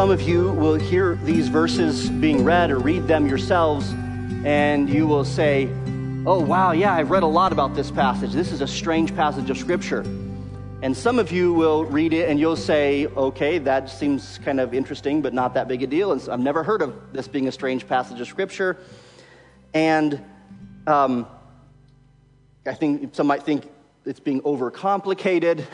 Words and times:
some 0.00 0.10
of 0.10 0.22
you 0.22 0.52
will 0.52 0.76
hear 0.76 1.16
these 1.24 1.48
verses 1.48 2.08
being 2.08 2.42
read 2.42 2.70
or 2.70 2.78
read 2.78 3.06
them 3.06 3.26
yourselves, 3.26 3.92
and 4.46 4.88
you 4.88 5.06
will 5.06 5.26
say, 5.26 5.68
Oh, 6.24 6.40
wow, 6.40 6.72
yeah, 6.72 6.94
I've 6.94 7.10
read 7.10 7.22
a 7.22 7.26
lot 7.26 7.52
about 7.52 7.74
this 7.74 7.90
passage. 7.90 8.32
This 8.32 8.50
is 8.50 8.62
a 8.62 8.66
strange 8.66 9.14
passage 9.14 9.50
of 9.50 9.58
Scripture. 9.58 10.00
And 10.80 10.96
some 10.96 11.18
of 11.18 11.30
you 11.30 11.52
will 11.52 11.84
read 11.84 12.14
it 12.14 12.30
and 12.30 12.40
you'll 12.40 12.56
say, 12.56 13.08
okay, 13.08 13.58
that 13.58 13.90
seems 13.90 14.38
kind 14.38 14.58
of 14.58 14.72
interesting, 14.72 15.20
but 15.20 15.34
not 15.34 15.52
that 15.52 15.68
big 15.68 15.82
a 15.82 15.86
deal. 15.86 16.12
And 16.12 16.28
I've 16.30 16.40
never 16.40 16.62
heard 16.62 16.80
of 16.80 17.12
this 17.12 17.28
being 17.28 17.46
a 17.46 17.52
strange 17.52 17.86
passage 17.86 18.22
of 18.22 18.26
Scripture. 18.26 18.78
And 19.74 20.24
um, 20.86 21.26
I 22.64 22.72
think 22.72 23.14
some 23.14 23.26
might 23.26 23.42
think 23.42 23.70
it's 24.06 24.20
being 24.20 24.40
overcomplicated. 24.42 25.64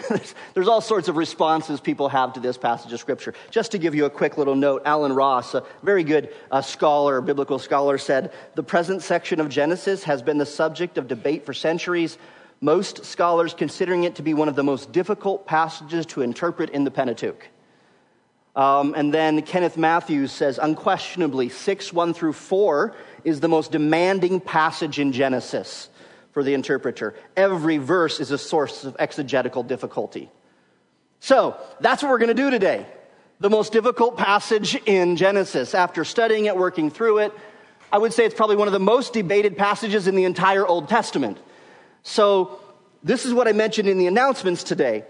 There's 0.55 0.69
all 0.69 0.81
sorts 0.81 1.09
of 1.09 1.17
responses 1.17 1.81
people 1.81 2.09
have 2.09 2.33
to 2.33 2.41
this 2.41 2.59
passage 2.59 2.93
of 2.93 2.99
Scripture. 2.99 3.35
Just 3.51 3.73
to 3.73 3.79
give 3.79 3.95
you 3.95 4.05
a 4.05 4.11
quick 4.11 4.37
little 4.37 4.57
note, 4.57 4.83
Alan 4.85 5.13
Ross, 5.13 5.55
a 5.55 5.63
very 5.83 6.03
good 6.03 6.35
uh, 6.51 6.61
scholar, 6.61 7.21
biblical 7.21 7.59
scholar, 7.59 7.99
said 7.99 8.33
the 8.55 8.63
present 8.63 9.03
section 9.03 9.41
of 9.41 9.49
Genesis 9.49 10.05
has 10.05 10.23
been 10.23 10.39
the 10.39 10.47
subject 10.47 10.99
of 10.99 11.07
debate 11.07 11.47
for 11.47 11.55
centuries, 11.55 12.19
most 12.61 13.05
scholars 13.05 13.55
considering 13.55 14.05
it 14.05 14.17
to 14.17 14.23
be 14.23 14.35
one 14.35 14.49
of 14.49 14.57
the 14.57 14.65
most 14.65 14.91
difficult 14.91 15.47
passages 15.47 16.05
to 16.07 16.23
interpret 16.23 16.71
in 16.71 16.85
the 16.85 16.91
Pentateuch. 16.91 17.49
Um, 18.57 18.95
and 18.97 19.13
then 19.13 19.43
Kenneth 19.43 19.77
Mathews 19.77 20.33
says, 20.33 20.59
unquestionably, 20.61 21.51
6 21.51 21.93
1 21.93 22.15
through 22.15 22.33
4 22.33 22.97
is 23.23 23.41
the 23.41 23.49
most 23.49 23.71
demanding 23.71 24.41
passage 24.41 24.99
in 24.99 25.13
Genesis 25.13 25.91
for 26.37 26.43
the 26.43 26.53
interpreter. 26.53 27.15
Every 27.35 27.79
verse 27.79 28.21
is 28.21 28.31
a 28.31 28.37
source 28.37 28.85
of 28.85 28.95
exegetical 28.99 29.63
difficulty. 29.63 30.31
So, 31.19 31.57
that's 31.81 32.03
what 32.03 32.11
we're 32.11 32.19
going 32.19 32.29
to 32.29 32.35
do 32.35 32.51
today. 32.51 32.85
The 33.41 33.49
most 33.49 33.73
difficult 33.73 34.19
passage 34.19 34.75
in 34.85 35.17
Genesis. 35.17 35.75
After 35.75 36.05
studying 36.05 36.45
it, 36.45 36.55
working 36.55 36.91
through 36.91 37.21
it, 37.21 37.33
I 37.91 37.97
would 37.97 38.13
say 38.13 38.27
it's 38.27 38.35
probably 38.35 38.57
one 38.57 38.69
of 38.69 38.73
the 38.73 38.79
most 38.79 39.15
debated 39.15 39.57
passages 39.57 40.07
in 40.07 40.15
the 40.15 40.25
entire 40.25 40.67
Old 40.67 40.91
Testament. 40.91 41.39
So, 42.03 42.61
this 43.03 43.25
is 43.25 43.33
what 43.33 43.49
I 43.49 43.53
mentioned 43.53 43.89
in 43.89 43.97
the 43.97 44.07
announcements 44.07 44.63
today 44.63 45.05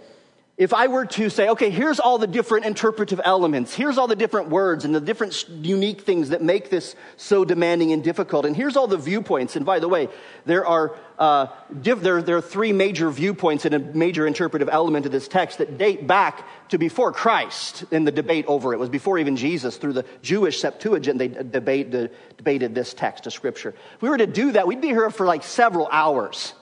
if 0.59 0.73
I 0.73 0.87
were 0.87 1.05
to 1.05 1.29
say, 1.29 1.51
okay, 1.51 1.69
here's 1.69 2.01
all 2.01 2.17
the 2.17 2.27
different 2.27 2.65
interpretive 2.65 3.21
elements, 3.23 3.75
here's 3.75 3.99
all 3.99 4.07
the 4.07 4.17
different 4.17 4.49
words 4.49 4.87
and 4.87 4.95
the 4.95 5.03
different 5.03 5.47
unique 5.51 6.01
things 6.01 6.31
that 6.31 6.41
make 6.41 6.71
this 6.71 6.97
so 7.19 7.45
demanding 7.45 7.93
and 7.93 8.03
difficult, 8.03 8.47
and 8.47 8.57
here's 8.57 8.75
all 8.75 8.87
the 8.87 8.97
viewpoints. 8.97 9.55
And 9.55 9.67
by 9.67 9.81
the 9.81 9.89
way, 9.89 10.09
there 10.47 10.65
are, 10.65 10.99
uh, 11.19 11.49
diff- 11.83 12.01
there, 12.01 12.23
there 12.23 12.39
are 12.39 12.43
three 12.43 12.73
major 12.73 13.11
viewpoints 13.11 13.67
and 13.67 13.75
a 13.75 13.79
major 13.79 14.27
interpretive 14.27 14.71
element 14.73 15.05
of 15.05 15.12
this 15.12 15.29
text 15.29 15.59
that 15.59 15.77
date 15.77 16.07
back 16.07 16.49
to 16.71 16.79
before 16.79 17.12
Christ 17.12 17.84
in 17.91 18.05
the 18.05 18.12
debate 18.12 18.47
over 18.49 18.73
it. 18.73 18.77
It 18.77 18.81
was 18.81 18.89
before 18.89 19.19
even 19.19 19.37
Jesus. 19.37 19.77
Through 19.77 19.93
the 19.93 20.07
Jewish 20.23 20.61
Septuagint, 20.61 21.19
they 21.19 21.29
debate, 21.29 21.91
debated 22.39 22.75
this 22.75 22.95
text 22.95 23.27
of 23.27 23.34
Scripture. 23.34 23.75
If 23.97 24.01
we 24.01 24.09
were 24.09 24.19
to 24.19 24.27
do 24.27 24.53
that, 24.53 24.67
we'd 24.67 24.81
be 24.81 24.89
here 24.89 25.11
for 25.11 25.27
like 25.27 25.45
several 25.45 25.87
hours. 25.93 26.55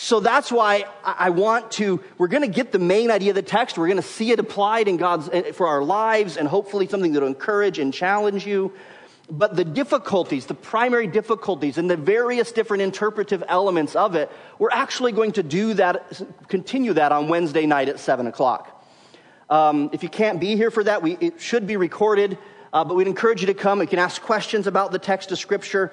So 0.00 0.20
that's 0.20 0.52
why 0.52 0.84
I 1.02 1.30
want 1.30 1.72
to, 1.72 2.00
we're 2.18 2.28
going 2.28 2.44
to 2.44 2.48
get 2.48 2.70
the 2.70 2.78
main 2.78 3.10
idea 3.10 3.30
of 3.30 3.34
the 3.34 3.42
text. 3.42 3.76
We're 3.76 3.88
going 3.88 3.96
to 3.96 4.02
see 4.02 4.30
it 4.30 4.38
applied 4.38 4.86
in 4.86 4.96
God's, 4.96 5.28
eh, 5.32 5.50
for 5.50 5.66
our 5.66 5.82
lives 5.82 6.36
and 6.36 6.46
hopefully 6.46 6.86
something 6.86 7.12
that 7.14 7.20
will 7.20 7.26
encourage 7.26 7.80
and 7.80 7.92
challenge 7.92 8.46
you. 8.46 8.72
But 9.28 9.56
the 9.56 9.64
difficulties, 9.64 10.46
the 10.46 10.54
primary 10.54 11.08
difficulties 11.08 11.78
and 11.78 11.90
the 11.90 11.96
various 11.96 12.52
different 12.52 12.84
interpretive 12.84 13.42
elements 13.48 13.96
of 13.96 14.14
it, 14.14 14.30
we're 14.60 14.70
actually 14.70 15.10
going 15.10 15.32
to 15.32 15.42
do 15.42 15.74
that, 15.74 16.22
continue 16.46 16.92
that 16.92 17.10
on 17.10 17.26
Wednesday 17.26 17.66
night 17.66 17.88
at 17.88 17.98
7 17.98 18.28
o'clock. 18.28 18.86
Um, 19.50 19.90
if 19.92 20.04
you 20.04 20.08
can't 20.08 20.38
be 20.38 20.54
here 20.54 20.70
for 20.70 20.84
that, 20.84 21.02
we, 21.02 21.16
it 21.20 21.40
should 21.40 21.66
be 21.66 21.76
recorded, 21.76 22.38
uh, 22.72 22.84
but 22.84 22.94
we'd 22.94 23.08
encourage 23.08 23.40
you 23.40 23.48
to 23.48 23.54
come. 23.54 23.80
You 23.80 23.88
can 23.88 23.98
ask 23.98 24.22
questions 24.22 24.68
about 24.68 24.92
the 24.92 25.00
text 25.00 25.32
of 25.32 25.40
Scripture. 25.40 25.92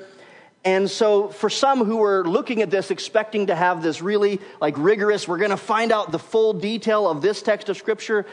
And 0.65 0.89
so, 0.89 1.27
for 1.27 1.47
some 1.47 1.85
who 1.85 2.03
are 2.03 2.25
looking 2.25 2.63
at 2.63 2.71
this 2.71 2.89
expecting 2.89 3.47
to 3.47 3.55
have 3.55 3.83
this 3.83 4.01
really 4.01 4.41
like 4.59 4.73
rigorous, 4.79 5.27
we're 5.27 5.37
going 5.37 5.51
to 5.51 5.57
find 5.57 5.91
out 5.91 6.11
the 6.11 6.17
full 6.17 6.53
detail 6.53 7.07
of 7.07 7.21
this 7.21 7.43
text 7.43 7.69
of 7.69 7.77
Scripture, 7.77 8.25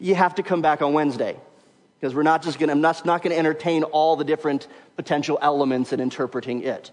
you 0.00 0.16
have 0.16 0.34
to 0.34 0.42
come 0.42 0.60
back 0.60 0.82
on 0.82 0.94
Wednesday. 0.94 1.36
Because 2.00 2.12
we're 2.12 2.24
not 2.24 2.42
just 2.42 2.58
going 2.58 2.68
to, 2.68 2.72
I'm 2.72 2.80
not, 2.80 3.06
not 3.06 3.22
going 3.22 3.32
to 3.32 3.38
entertain 3.38 3.84
all 3.84 4.16
the 4.16 4.24
different 4.24 4.66
potential 4.96 5.38
elements 5.40 5.92
in 5.92 6.00
interpreting 6.00 6.64
it. 6.64 6.90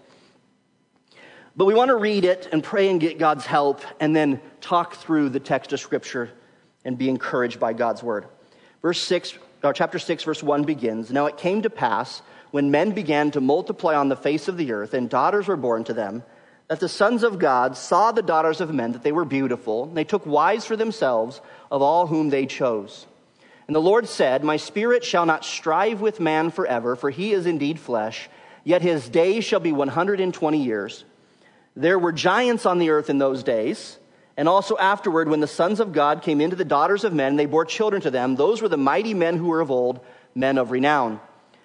But 1.56 1.64
we 1.64 1.74
want 1.74 1.88
to 1.88 1.96
read 1.96 2.24
it 2.24 2.48
and 2.52 2.62
pray 2.62 2.88
and 2.88 3.00
get 3.00 3.18
God's 3.18 3.46
help 3.46 3.82
and 3.98 4.14
then 4.14 4.40
talk 4.60 4.94
through 4.94 5.30
the 5.30 5.40
text 5.40 5.72
of 5.72 5.80
Scripture 5.80 6.30
and 6.84 6.96
be 6.96 7.08
encouraged 7.08 7.58
by 7.58 7.72
God's 7.72 8.02
word. 8.02 8.26
Verse 8.80 9.00
6, 9.00 9.38
or 9.64 9.72
chapter 9.72 9.98
6, 9.98 10.22
verse 10.22 10.42
1 10.42 10.62
begins 10.62 11.10
Now 11.10 11.26
it 11.26 11.36
came 11.36 11.62
to 11.62 11.70
pass 11.70 12.22
when 12.54 12.70
men 12.70 12.92
began 12.92 13.32
to 13.32 13.40
multiply 13.40 13.96
on 13.96 14.08
the 14.08 14.14
face 14.14 14.46
of 14.46 14.56
the 14.56 14.70
earth 14.70 14.94
and 14.94 15.10
daughters 15.10 15.48
were 15.48 15.56
born 15.56 15.82
to 15.82 15.92
them, 15.92 16.22
that 16.68 16.78
the 16.78 16.88
sons 16.88 17.24
of 17.24 17.40
God 17.40 17.76
saw 17.76 18.12
the 18.12 18.22
daughters 18.22 18.60
of 18.60 18.72
men 18.72 18.92
that 18.92 19.02
they 19.02 19.10
were 19.10 19.24
beautiful, 19.24 19.82
and 19.82 19.96
they 19.96 20.04
took 20.04 20.24
wives 20.24 20.64
for 20.64 20.76
themselves 20.76 21.40
of 21.68 21.82
all 21.82 22.06
whom 22.06 22.30
they 22.30 22.46
chose. 22.46 23.08
And 23.66 23.74
the 23.74 23.80
Lord 23.80 24.06
said, 24.08 24.44
My 24.44 24.56
spirit 24.56 25.02
shall 25.02 25.26
not 25.26 25.44
strive 25.44 26.00
with 26.00 26.20
man 26.20 26.50
forever, 26.50 26.94
for 26.94 27.10
he 27.10 27.32
is 27.32 27.44
indeed 27.44 27.80
flesh, 27.80 28.28
yet 28.62 28.82
his 28.82 29.08
days 29.08 29.44
shall 29.44 29.58
be 29.58 29.72
120 29.72 30.62
years. 30.62 31.04
There 31.74 31.98
were 31.98 32.12
giants 32.12 32.66
on 32.66 32.78
the 32.78 32.90
earth 32.90 33.10
in 33.10 33.18
those 33.18 33.42
days, 33.42 33.98
and 34.36 34.48
also 34.48 34.76
afterward, 34.78 35.28
when 35.28 35.40
the 35.40 35.48
sons 35.48 35.80
of 35.80 35.92
God 35.92 36.22
came 36.22 36.40
into 36.40 36.54
the 36.54 36.64
daughters 36.64 37.02
of 37.02 37.12
men, 37.12 37.34
they 37.34 37.46
bore 37.46 37.64
children 37.64 38.00
to 38.02 38.12
them. 38.12 38.36
Those 38.36 38.62
were 38.62 38.68
the 38.68 38.76
mighty 38.76 39.12
men 39.12 39.38
who 39.38 39.48
were 39.48 39.60
of 39.60 39.72
old, 39.72 39.98
men 40.36 40.56
of 40.56 40.70
renown. 40.70 41.18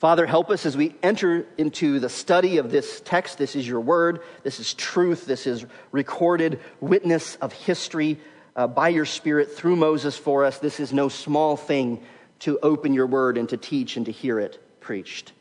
Father, 0.00 0.24
help 0.24 0.48
us 0.48 0.64
as 0.64 0.78
we 0.78 0.94
enter 1.02 1.44
into 1.58 2.00
the 2.00 2.08
study 2.08 2.56
of 2.56 2.70
this 2.70 3.02
text. 3.04 3.36
This 3.36 3.54
is 3.54 3.68
your 3.68 3.80
word. 3.80 4.22
This 4.42 4.58
is 4.58 4.72
truth. 4.72 5.26
This 5.26 5.46
is 5.46 5.66
recorded 5.92 6.58
witness 6.80 7.36
of 7.36 7.52
history 7.52 8.18
uh, 8.56 8.66
by 8.66 8.88
your 8.88 9.04
Spirit 9.04 9.52
through 9.52 9.76
Moses 9.76 10.16
for 10.16 10.46
us. 10.46 10.58
This 10.58 10.80
is 10.80 10.94
no 10.94 11.10
small 11.10 11.54
thing 11.54 12.02
to 12.38 12.58
open 12.62 12.94
your 12.94 13.06
word 13.06 13.36
and 13.36 13.46
to 13.50 13.58
teach 13.58 13.98
and 13.98 14.06
to 14.06 14.12
hear 14.12 14.40
it 14.40 14.58
preached. 14.80 15.34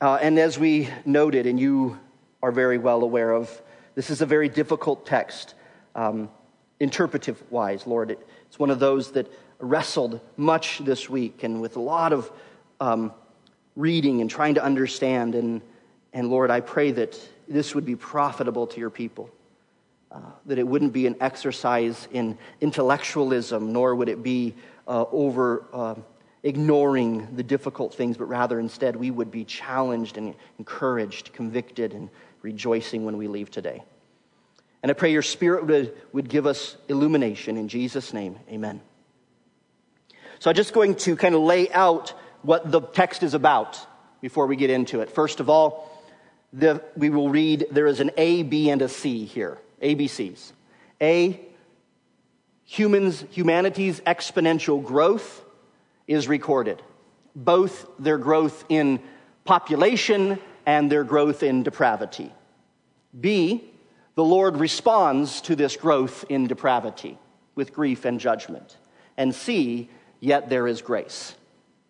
Uh, 0.00 0.16
and 0.22 0.38
as 0.38 0.56
we 0.56 0.88
noted, 1.04 1.46
and 1.46 1.58
you 1.58 1.98
are 2.44 2.52
very 2.52 2.78
well 2.78 3.02
aware 3.02 3.32
of, 3.32 3.60
this 3.96 4.10
is 4.10 4.22
a 4.22 4.26
very 4.26 4.48
difficult 4.48 5.06
text, 5.06 5.54
um, 5.96 6.30
interpretive 6.78 7.42
wise, 7.50 7.84
Lord. 7.84 8.12
It, 8.12 8.24
it's 8.46 8.60
one 8.60 8.70
of 8.70 8.78
those 8.78 9.10
that 9.14 9.26
wrestled 9.58 10.20
much 10.36 10.78
this 10.84 11.10
week 11.10 11.42
and 11.42 11.60
with 11.60 11.74
a 11.74 11.80
lot 11.80 12.12
of 12.12 12.30
um, 12.78 13.12
reading 13.76 14.20
and 14.20 14.30
trying 14.30 14.54
to 14.54 14.64
understand. 14.64 15.34
And, 15.34 15.62
and 16.12 16.30
Lord, 16.30 16.50
I 16.50 16.60
pray 16.60 16.92
that 16.92 17.18
this 17.48 17.74
would 17.74 17.84
be 17.84 17.96
profitable 17.96 18.66
to 18.68 18.80
your 18.80 18.90
people, 18.90 19.30
uh, 20.12 20.20
that 20.46 20.58
it 20.58 20.66
wouldn't 20.66 20.92
be 20.92 21.06
an 21.06 21.16
exercise 21.20 22.08
in 22.12 22.38
intellectualism, 22.60 23.72
nor 23.72 23.94
would 23.94 24.08
it 24.08 24.22
be 24.22 24.54
uh, 24.86 25.04
over 25.12 25.64
uh, 25.72 25.94
ignoring 26.42 27.36
the 27.36 27.42
difficult 27.42 27.94
things, 27.94 28.16
but 28.16 28.24
rather 28.24 28.58
instead 28.58 28.96
we 28.96 29.10
would 29.10 29.30
be 29.30 29.44
challenged 29.44 30.16
and 30.16 30.34
encouraged, 30.58 31.32
convicted, 31.32 31.92
and 31.92 32.08
rejoicing 32.42 33.04
when 33.04 33.16
we 33.16 33.28
leave 33.28 33.50
today. 33.50 33.82
And 34.82 34.90
I 34.90 34.94
pray 34.94 35.12
your 35.12 35.22
Spirit 35.22 35.66
would, 35.66 35.94
would 36.12 36.28
give 36.28 36.46
us 36.46 36.76
illumination. 36.88 37.56
In 37.56 37.68
Jesus' 37.68 38.14
name, 38.14 38.38
amen. 38.48 38.80
So 40.38 40.48
I'm 40.48 40.56
just 40.56 40.72
going 40.72 40.94
to 40.96 41.16
kind 41.16 41.34
of 41.34 41.42
lay 41.42 41.70
out 41.70 42.14
what 42.42 42.70
the 42.70 42.80
text 42.80 43.22
is 43.22 43.34
about 43.34 43.78
before 44.20 44.46
we 44.46 44.56
get 44.56 44.70
into 44.70 45.00
it. 45.00 45.10
First 45.10 45.40
of 45.40 45.48
all, 45.48 45.90
the, 46.52 46.82
we 46.96 47.10
will 47.10 47.28
read 47.28 47.66
there 47.70 47.86
is 47.86 48.00
an 48.00 48.10
A, 48.16 48.42
B, 48.42 48.70
and 48.70 48.82
a 48.82 48.88
C 48.88 49.24
here. 49.24 49.58
ABCs. 49.82 50.52
A, 51.00 51.40
humans, 52.64 53.24
humanity's 53.30 54.00
exponential 54.00 54.82
growth 54.82 55.44
is 56.06 56.28
recorded. 56.28 56.82
Both 57.34 57.86
their 57.98 58.18
growth 58.18 58.64
in 58.68 59.00
population 59.44 60.38
and 60.66 60.90
their 60.90 61.04
growth 61.04 61.42
in 61.42 61.62
depravity. 61.62 62.32
B, 63.18 63.64
the 64.14 64.24
Lord 64.24 64.56
responds 64.56 65.40
to 65.42 65.56
this 65.56 65.76
growth 65.76 66.24
in 66.28 66.46
depravity 66.46 67.18
with 67.54 67.72
grief 67.72 68.04
and 68.04 68.20
judgment. 68.20 68.76
And 69.16 69.34
C, 69.34 69.88
yet 70.20 70.50
there 70.50 70.66
is 70.66 70.82
grace. 70.82 71.34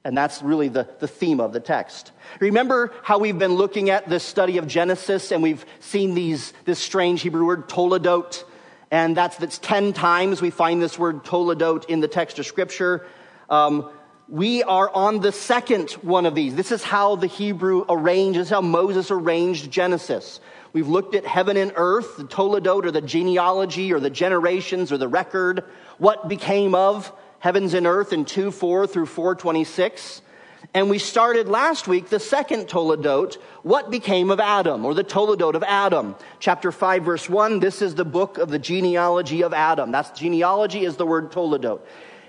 And 0.05 0.17
that's 0.17 0.43
really 0.43 0.69
the, 0.69 0.89
the 0.99 1.09
theme 1.09 1.41
of 1.41 1.53
the 1.53 1.61
text. 1.61 2.13
Remember 2.41 2.93
how 3.03 3.19
we've 3.19 3.39
been 3.39 3.55
looking 3.55 3.91
at 3.91 4.09
this 4.09 4.23
study 4.23 4.57
of 4.57 4.67
Genesis 4.67 5.31
and 5.31 5.43
we've 5.43 5.65
seen 5.81 6.15
these, 6.15 6.55
this 6.65 6.79
strange 6.79 7.21
Hebrew 7.21 7.45
word, 7.45 7.69
toledot, 7.69 8.45
and 8.91 9.17
that's, 9.17 9.37
that's 9.37 9.59
10 9.59 9.93
times 9.93 10.41
we 10.41 10.51
find 10.51 10.81
this 10.81 10.99
word 10.99 11.23
toledot 11.25 11.85
in 11.87 12.01
the 12.01 12.09
text 12.09 12.39
of 12.39 12.47
Scripture. 12.47 13.07
Um, 13.49 13.91
we 14.27 14.63
are 14.63 14.89
on 14.89 15.21
the 15.21 15.33
second 15.33 15.91
one 16.03 16.25
of 16.25 16.35
these. 16.35 16.55
This 16.55 16.73
is 16.73 16.83
how 16.83 17.17
the 17.17 17.27
Hebrew 17.27 17.85
arranged. 17.89 18.37
arranges, 18.37 18.51
how 18.51 18.61
Moses 18.63 19.11
arranged 19.11 19.71
Genesis. 19.71 20.41
We've 20.73 20.89
looked 20.89 21.15
at 21.15 21.27
heaven 21.27 21.57
and 21.57 21.73
earth, 21.75 22.17
the 22.17 22.25
toledot, 22.25 22.85
or 22.85 22.91
the 22.91 23.01
genealogy, 23.01 23.93
or 23.93 24.01
the 24.01 24.11
generations, 24.11 24.93
or 24.93 24.99
the 24.99 25.09
record, 25.09 25.65
what 25.99 26.29
became 26.29 26.75
of 26.75 27.13
heavens 27.41 27.75
and 27.75 27.87
earth 27.87 28.13
in 28.13 28.25
2 28.25 28.53
4 28.53 28.87
through 28.87 29.07
426. 29.07 30.23
And 30.73 30.89
we 30.89 30.99
started 30.99 31.49
last 31.49 31.89
week 31.89 32.11
the 32.11 32.21
second 32.21 32.69
Toledot, 32.69 33.35
what 33.63 33.91
became 33.91 34.31
of 34.31 34.39
Adam, 34.39 34.85
or 34.85 34.95
the 34.95 35.03
Toledot 35.03 35.55
of 35.55 35.65
Adam. 35.65 36.15
Chapter 36.39 36.71
5, 36.71 37.03
verse 37.03 37.29
1, 37.29 37.59
this 37.59 37.83
is 37.83 37.95
the 37.95 38.05
book 38.05 38.39
of 38.39 38.51
the 38.51 38.59
genealogy 38.59 39.43
of 39.43 39.53
Adam. 39.53 39.91
That's 39.91 40.17
genealogy 40.19 40.85
is 40.85 40.97
the 40.97 41.07
word 41.07 41.33
Toledot. 41.33 41.81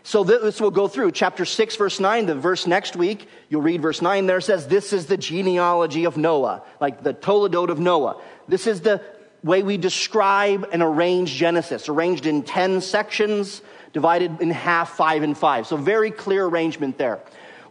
So 0.03 0.23
this 0.23 0.59
will 0.59 0.71
go 0.71 0.87
through. 0.87 1.11
Chapter 1.11 1.45
6, 1.45 1.75
verse 1.75 1.99
9, 1.99 2.25
the 2.25 2.35
verse 2.35 2.65
next 2.65 2.95
week, 2.95 3.27
you'll 3.49 3.61
read 3.61 3.81
verse 3.83 4.01
9 4.01 4.25
there 4.25 4.41
says, 4.41 4.67
This 4.67 4.93
is 4.93 5.05
the 5.05 5.17
genealogy 5.17 6.05
of 6.05 6.17
Noah, 6.17 6.63
like 6.79 7.03
the 7.03 7.13
Toledot 7.13 7.69
of 7.69 7.79
Noah. 7.79 8.19
This 8.47 8.65
is 8.65 8.81
the 8.81 9.03
way 9.43 9.61
we 9.61 9.77
describe 9.77 10.67
and 10.71 10.81
arrange 10.81 11.33
Genesis, 11.33 11.89
arranged 11.89 12.25
in 12.25 12.41
10 12.41 12.81
sections 12.81 13.61
divided 13.93 14.41
in 14.41 14.49
half, 14.51 14.91
five 14.91 15.23
and 15.23 15.37
five. 15.37 15.67
So 15.67 15.77
very 15.77 16.11
clear 16.11 16.45
arrangement 16.45 16.97
there. 16.97 17.19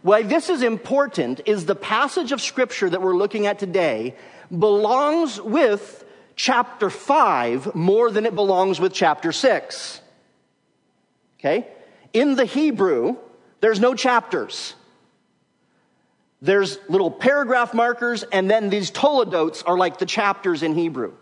Why 0.01 0.23
this 0.23 0.49
is 0.49 0.63
important 0.63 1.41
is 1.45 1.65
the 1.65 1.75
passage 1.75 2.31
of 2.31 2.41
scripture 2.41 2.89
that 2.89 3.01
we're 3.01 3.15
looking 3.15 3.45
at 3.47 3.59
today 3.59 4.15
belongs 4.49 5.39
with 5.39 6.03
chapter 6.35 6.89
five 6.89 7.75
more 7.75 8.09
than 8.09 8.25
it 8.25 8.33
belongs 8.33 8.79
with 8.79 8.93
chapter 8.93 9.31
six. 9.31 10.01
Okay? 11.39 11.67
In 12.13 12.35
the 12.35 12.45
Hebrew, 12.45 13.17
there's 13.61 13.79
no 13.79 13.93
chapters. 13.93 14.75
There's 16.41 16.79
little 16.89 17.11
paragraph 17.11 17.73
markers, 17.73 18.23
and 18.23 18.49
then 18.49 18.69
these 18.69 18.89
toledotes 18.89 19.61
are 19.61 19.77
like 19.77 19.99
the 19.99 20.07
chapters 20.07 20.63
in 20.63 20.73
Hebrew. 20.73 21.13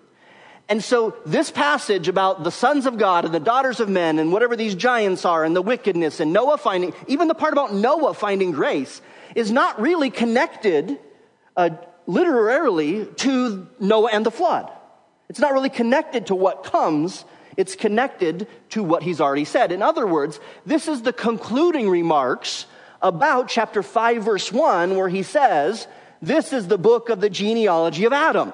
And 0.69 0.83
so 0.83 1.15
this 1.25 1.49
passage 1.49 2.07
about 2.07 2.43
the 2.43 2.51
sons 2.51 2.85
of 2.85 2.99
God 2.99 3.25
and 3.25 3.33
the 3.33 3.39
daughters 3.39 3.79
of 3.79 3.89
men 3.89 4.19
and 4.19 4.31
whatever 4.31 4.55
these 4.55 4.75
giants 4.75 5.25
are 5.25 5.43
and 5.43 5.55
the 5.55 5.63
wickedness 5.63 6.19
and 6.19 6.31
Noah 6.31 6.59
finding, 6.59 6.93
even 7.07 7.27
the 7.27 7.33
part 7.33 7.53
about 7.53 7.73
Noah 7.73 8.13
finding 8.13 8.51
grace 8.51 9.01
is 9.33 9.51
not 9.51 9.81
really 9.81 10.11
connected 10.11 10.99
uh, 11.57 11.71
literally 12.05 13.05
to 13.05 13.67
Noah 13.79 14.11
and 14.13 14.23
the 14.23 14.31
flood. 14.31 14.71
It's 15.27 15.39
not 15.39 15.53
really 15.53 15.69
connected 15.69 16.27
to 16.27 16.35
what 16.35 16.63
comes. 16.63 17.25
It's 17.57 17.75
connected 17.75 18.47
to 18.69 18.83
what 18.83 19.01
he's 19.01 19.19
already 19.19 19.45
said. 19.45 19.71
In 19.71 19.81
other 19.81 20.05
words, 20.05 20.39
this 20.67 20.87
is 20.87 21.01
the 21.01 21.13
concluding 21.13 21.89
remarks 21.89 22.67
about 23.01 23.47
chapter 23.47 23.81
5 23.81 24.23
verse 24.23 24.51
1 24.51 24.95
where 24.95 25.09
he 25.09 25.23
says, 25.23 25.87
this 26.21 26.53
is 26.53 26.67
the 26.67 26.77
book 26.77 27.09
of 27.09 27.21
the 27.21 27.29
genealogy 27.29 28.05
of 28.05 28.13
Adam. 28.13 28.53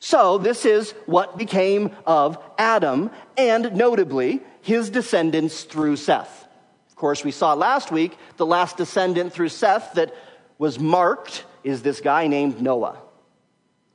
So, 0.00 0.38
this 0.38 0.64
is 0.64 0.92
what 1.06 1.36
became 1.36 1.90
of 2.06 2.38
Adam, 2.56 3.10
and 3.36 3.74
notably, 3.74 4.40
his 4.60 4.90
descendants 4.90 5.64
through 5.64 5.96
Seth. 5.96 6.46
Of 6.88 6.94
course, 6.94 7.24
we 7.24 7.32
saw 7.32 7.54
last 7.54 7.90
week 7.90 8.16
the 8.36 8.46
last 8.46 8.76
descendant 8.76 9.32
through 9.32 9.48
Seth 9.48 9.94
that 9.94 10.14
was 10.56 10.78
marked 10.78 11.44
is 11.64 11.82
this 11.82 12.00
guy 12.00 12.28
named 12.28 12.62
Noah. 12.62 12.98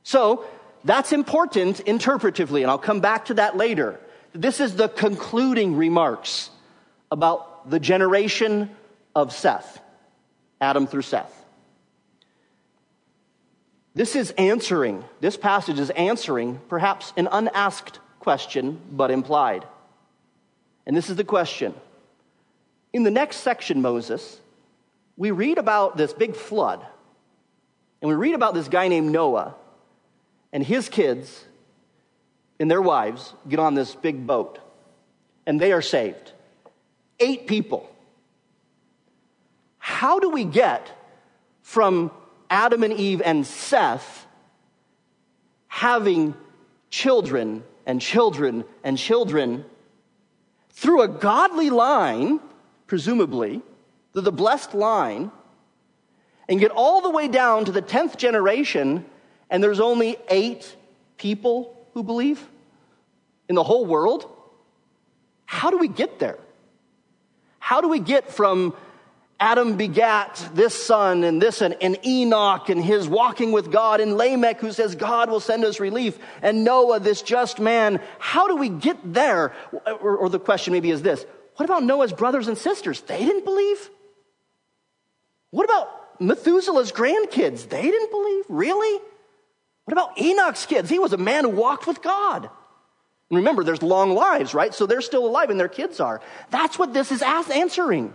So, 0.02 0.44
that's 0.84 1.12
important 1.12 1.78
interpretively, 1.86 2.60
and 2.60 2.70
I'll 2.70 2.78
come 2.78 3.00
back 3.00 3.26
to 3.26 3.34
that 3.34 3.56
later. 3.56 3.98
This 4.34 4.60
is 4.60 4.76
the 4.76 4.88
concluding 4.88 5.76
remarks 5.76 6.50
about 7.10 7.70
the 7.70 7.80
generation 7.80 8.68
of 9.14 9.32
Seth, 9.32 9.80
Adam 10.60 10.86
through 10.86 11.02
Seth. 11.02 11.43
This 13.94 14.16
is 14.16 14.32
answering, 14.32 15.04
this 15.20 15.36
passage 15.36 15.78
is 15.78 15.90
answering 15.90 16.60
perhaps 16.68 17.12
an 17.16 17.28
unasked 17.30 18.00
question, 18.18 18.80
but 18.90 19.10
implied. 19.10 19.64
And 20.86 20.96
this 20.96 21.08
is 21.08 21.16
the 21.16 21.24
question. 21.24 21.74
In 22.92 23.04
the 23.04 23.10
next 23.10 23.38
section, 23.38 23.82
Moses, 23.82 24.40
we 25.16 25.30
read 25.30 25.58
about 25.58 25.96
this 25.96 26.12
big 26.12 26.34
flood. 26.34 26.84
And 28.02 28.08
we 28.08 28.14
read 28.14 28.34
about 28.34 28.54
this 28.54 28.68
guy 28.68 28.88
named 28.88 29.12
Noah 29.12 29.54
and 30.52 30.62
his 30.64 30.88
kids 30.88 31.44
and 32.60 32.70
their 32.70 32.82
wives 32.82 33.34
get 33.48 33.58
on 33.58 33.74
this 33.74 33.94
big 33.94 34.26
boat. 34.26 34.58
And 35.46 35.60
they 35.60 35.72
are 35.72 35.82
saved. 35.82 36.32
Eight 37.20 37.46
people. 37.46 37.90
How 39.78 40.18
do 40.18 40.30
we 40.30 40.44
get 40.44 40.90
from 41.62 42.10
Adam 42.50 42.82
and 42.82 42.92
Eve 42.92 43.22
and 43.24 43.46
Seth 43.46 44.26
having 45.68 46.34
children 46.90 47.64
and 47.86 48.00
children 48.00 48.64
and 48.82 48.96
children 48.96 49.64
through 50.70 51.02
a 51.02 51.08
godly 51.08 51.70
line, 51.70 52.40
presumably, 52.86 53.62
through 54.12 54.22
the 54.22 54.32
blessed 54.32 54.74
line, 54.74 55.30
and 56.48 56.60
get 56.60 56.70
all 56.70 57.00
the 57.00 57.10
way 57.10 57.28
down 57.28 57.64
to 57.64 57.72
the 57.72 57.82
10th 57.82 58.16
generation, 58.16 59.04
and 59.50 59.62
there's 59.62 59.80
only 59.80 60.16
eight 60.28 60.76
people 61.16 61.74
who 61.94 62.02
believe 62.02 62.46
in 63.48 63.54
the 63.54 63.62
whole 63.62 63.84
world? 63.84 64.30
How 65.46 65.70
do 65.70 65.78
we 65.78 65.88
get 65.88 66.18
there? 66.18 66.38
How 67.58 67.80
do 67.80 67.88
we 67.88 67.98
get 67.98 68.32
from 68.32 68.74
Adam 69.44 69.76
begat 69.76 70.48
this 70.54 70.74
son 70.86 71.22
and 71.22 71.40
this 71.40 71.60
and, 71.60 71.76
and, 71.82 71.98
Enoch 72.02 72.70
and 72.70 72.82
his 72.82 73.06
walking 73.06 73.52
with 73.52 73.70
God 73.70 74.00
and 74.00 74.16
Lamech 74.16 74.58
who 74.58 74.72
says 74.72 74.94
God 74.94 75.28
will 75.28 75.38
send 75.38 75.66
us 75.66 75.80
relief 75.80 76.18
and 76.40 76.64
Noah, 76.64 76.98
this 76.98 77.20
just 77.20 77.60
man. 77.60 78.00
How 78.18 78.48
do 78.48 78.56
we 78.56 78.70
get 78.70 78.96
there? 79.04 79.52
Or, 79.84 80.16
or 80.16 80.30
the 80.30 80.40
question 80.40 80.72
maybe 80.72 80.90
is 80.90 81.02
this. 81.02 81.26
What 81.56 81.66
about 81.66 81.82
Noah's 81.82 82.14
brothers 82.14 82.48
and 82.48 82.56
sisters? 82.56 83.02
They 83.02 83.18
didn't 83.18 83.44
believe? 83.44 83.90
What 85.50 85.64
about 85.64 86.22
Methuselah's 86.22 86.90
grandkids? 86.90 87.68
They 87.68 87.82
didn't 87.82 88.10
believe? 88.10 88.44
Really? 88.48 89.02
What 89.84 89.92
about 89.92 90.18
Enoch's 90.18 90.64
kids? 90.64 90.88
He 90.88 90.98
was 90.98 91.12
a 91.12 91.18
man 91.18 91.44
who 91.44 91.50
walked 91.50 91.86
with 91.86 92.00
God. 92.00 92.44
And 92.44 93.36
remember, 93.36 93.62
there's 93.62 93.82
long 93.82 94.14
lives, 94.14 94.54
right? 94.54 94.72
So 94.72 94.86
they're 94.86 95.02
still 95.02 95.26
alive 95.26 95.50
and 95.50 95.60
their 95.60 95.68
kids 95.68 96.00
are. 96.00 96.22
That's 96.48 96.78
what 96.78 96.94
this 96.94 97.12
is 97.12 97.20
answering. 97.20 98.14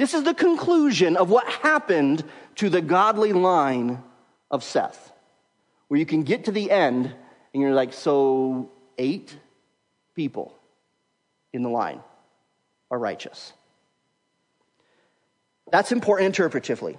This 0.00 0.14
is 0.14 0.22
the 0.22 0.32
conclusion 0.32 1.18
of 1.18 1.28
what 1.28 1.46
happened 1.46 2.24
to 2.54 2.70
the 2.70 2.80
godly 2.80 3.34
line 3.34 4.02
of 4.50 4.64
Seth, 4.64 5.12
where 5.88 6.00
you 6.00 6.06
can 6.06 6.22
get 6.22 6.46
to 6.46 6.52
the 6.52 6.70
end 6.70 7.14
and 7.52 7.62
you're 7.62 7.74
like, 7.74 7.92
so 7.92 8.70
eight 8.96 9.36
people 10.14 10.56
in 11.52 11.62
the 11.62 11.68
line 11.68 12.00
are 12.90 12.98
righteous. 12.98 13.52
That's 15.70 15.92
important 15.92 16.34
interpretively. 16.34 16.98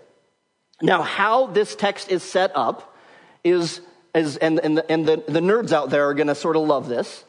Now, 0.80 1.02
how 1.02 1.48
this 1.48 1.76
text 1.76 2.12
is 2.12 2.22
set 2.22 2.52
up 2.54 2.96
is, 3.44 3.82
is 4.14 4.38
and, 4.38 4.60
and, 4.60 4.78
the, 4.78 4.92
and 4.92 5.08
the, 5.08 5.24
the 5.28 5.40
nerds 5.40 5.72
out 5.72 5.90
there 5.90 6.08
are 6.08 6.14
going 6.14 6.28
to 6.28 6.36
sort 6.36 6.56
of 6.56 6.68
love 6.68 6.88
this, 6.88 7.26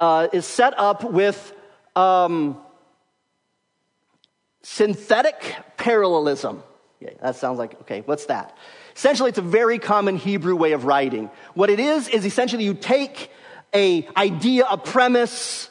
uh, 0.00 0.28
is 0.34 0.44
set 0.44 0.78
up 0.78 1.02
with 1.02 1.54
um, 1.96 2.60
synthetic 4.62 5.56
parallelism. 5.76 6.62
Yeah, 7.00 7.10
that 7.22 7.36
sounds 7.36 7.58
like, 7.58 7.80
okay, 7.82 8.02
what's 8.04 8.26
that? 8.26 8.56
Essentially, 8.96 9.28
it's 9.28 9.38
a 9.38 9.42
very 9.42 9.78
common 9.78 10.16
Hebrew 10.16 10.56
way 10.56 10.72
of 10.72 10.84
writing. 10.84 11.30
What 11.54 11.70
it 11.70 11.78
is, 11.78 12.08
is 12.08 12.26
essentially 12.26 12.64
you 12.64 12.74
take 12.74 13.30
a 13.72 14.08
idea, 14.16 14.66
a 14.68 14.76
premise, 14.76 15.70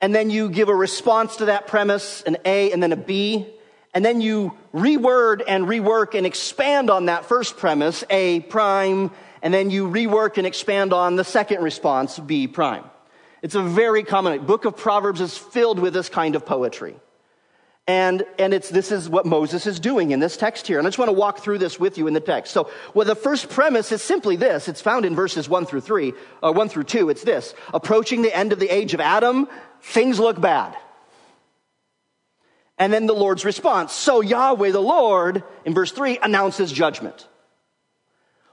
and 0.00 0.14
then 0.14 0.30
you 0.30 0.48
give 0.48 0.68
a 0.68 0.74
response 0.74 1.36
to 1.38 1.46
that 1.46 1.66
premise, 1.66 2.22
an 2.22 2.36
A 2.44 2.70
and 2.70 2.80
then 2.82 2.92
a 2.92 2.96
B, 2.96 3.52
and 3.92 4.04
then 4.04 4.20
you 4.20 4.56
reword 4.72 5.42
and 5.48 5.66
rework 5.66 6.14
and 6.14 6.24
expand 6.24 6.90
on 6.90 7.06
that 7.06 7.24
first 7.24 7.56
premise, 7.56 8.04
A 8.10 8.40
prime, 8.40 9.10
and 9.42 9.52
then 9.52 9.70
you 9.70 9.88
rework 9.88 10.38
and 10.38 10.46
expand 10.46 10.92
on 10.92 11.16
the 11.16 11.24
second 11.24 11.62
response, 11.62 12.18
B 12.18 12.46
prime. 12.46 12.84
It's 13.42 13.54
a 13.54 13.62
very 13.62 14.04
common, 14.04 14.46
book 14.46 14.64
of 14.64 14.76
Proverbs 14.76 15.20
is 15.20 15.36
filled 15.36 15.78
with 15.78 15.94
this 15.94 16.08
kind 16.08 16.36
of 16.36 16.44
poetry. 16.44 16.96
And, 17.88 18.26
and 18.38 18.52
it's, 18.52 18.68
this 18.68 18.92
is 18.92 19.08
what 19.08 19.24
Moses 19.24 19.66
is 19.66 19.80
doing 19.80 20.10
in 20.10 20.20
this 20.20 20.36
text 20.36 20.66
here. 20.66 20.76
And 20.76 20.86
I 20.86 20.90
just 20.90 20.98
want 20.98 21.08
to 21.08 21.14
walk 21.14 21.38
through 21.38 21.56
this 21.56 21.80
with 21.80 21.96
you 21.96 22.06
in 22.06 22.12
the 22.12 22.20
text. 22.20 22.52
So, 22.52 22.70
well, 22.92 23.06
the 23.06 23.14
first 23.14 23.48
premise 23.48 23.90
is 23.92 24.02
simply 24.02 24.36
this. 24.36 24.68
It's 24.68 24.82
found 24.82 25.06
in 25.06 25.16
verses 25.16 25.48
one 25.48 25.64
through 25.64 25.80
three, 25.80 26.12
uh, 26.42 26.52
one 26.52 26.68
through 26.68 26.84
two. 26.84 27.08
It's 27.08 27.24
this. 27.24 27.54
Approaching 27.72 28.20
the 28.20 28.36
end 28.36 28.52
of 28.52 28.60
the 28.60 28.68
age 28.68 28.92
of 28.92 29.00
Adam, 29.00 29.48
things 29.80 30.20
look 30.20 30.38
bad. 30.38 30.76
And 32.76 32.92
then 32.92 33.06
the 33.06 33.14
Lord's 33.14 33.46
response. 33.46 33.94
So 33.94 34.20
Yahweh, 34.20 34.70
the 34.70 34.80
Lord, 34.80 35.42
in 35.64 35.72
verse 35.72 35.90
3, 35.90 36.18
announces 36.22 36.70
judgment. 36.70 37.26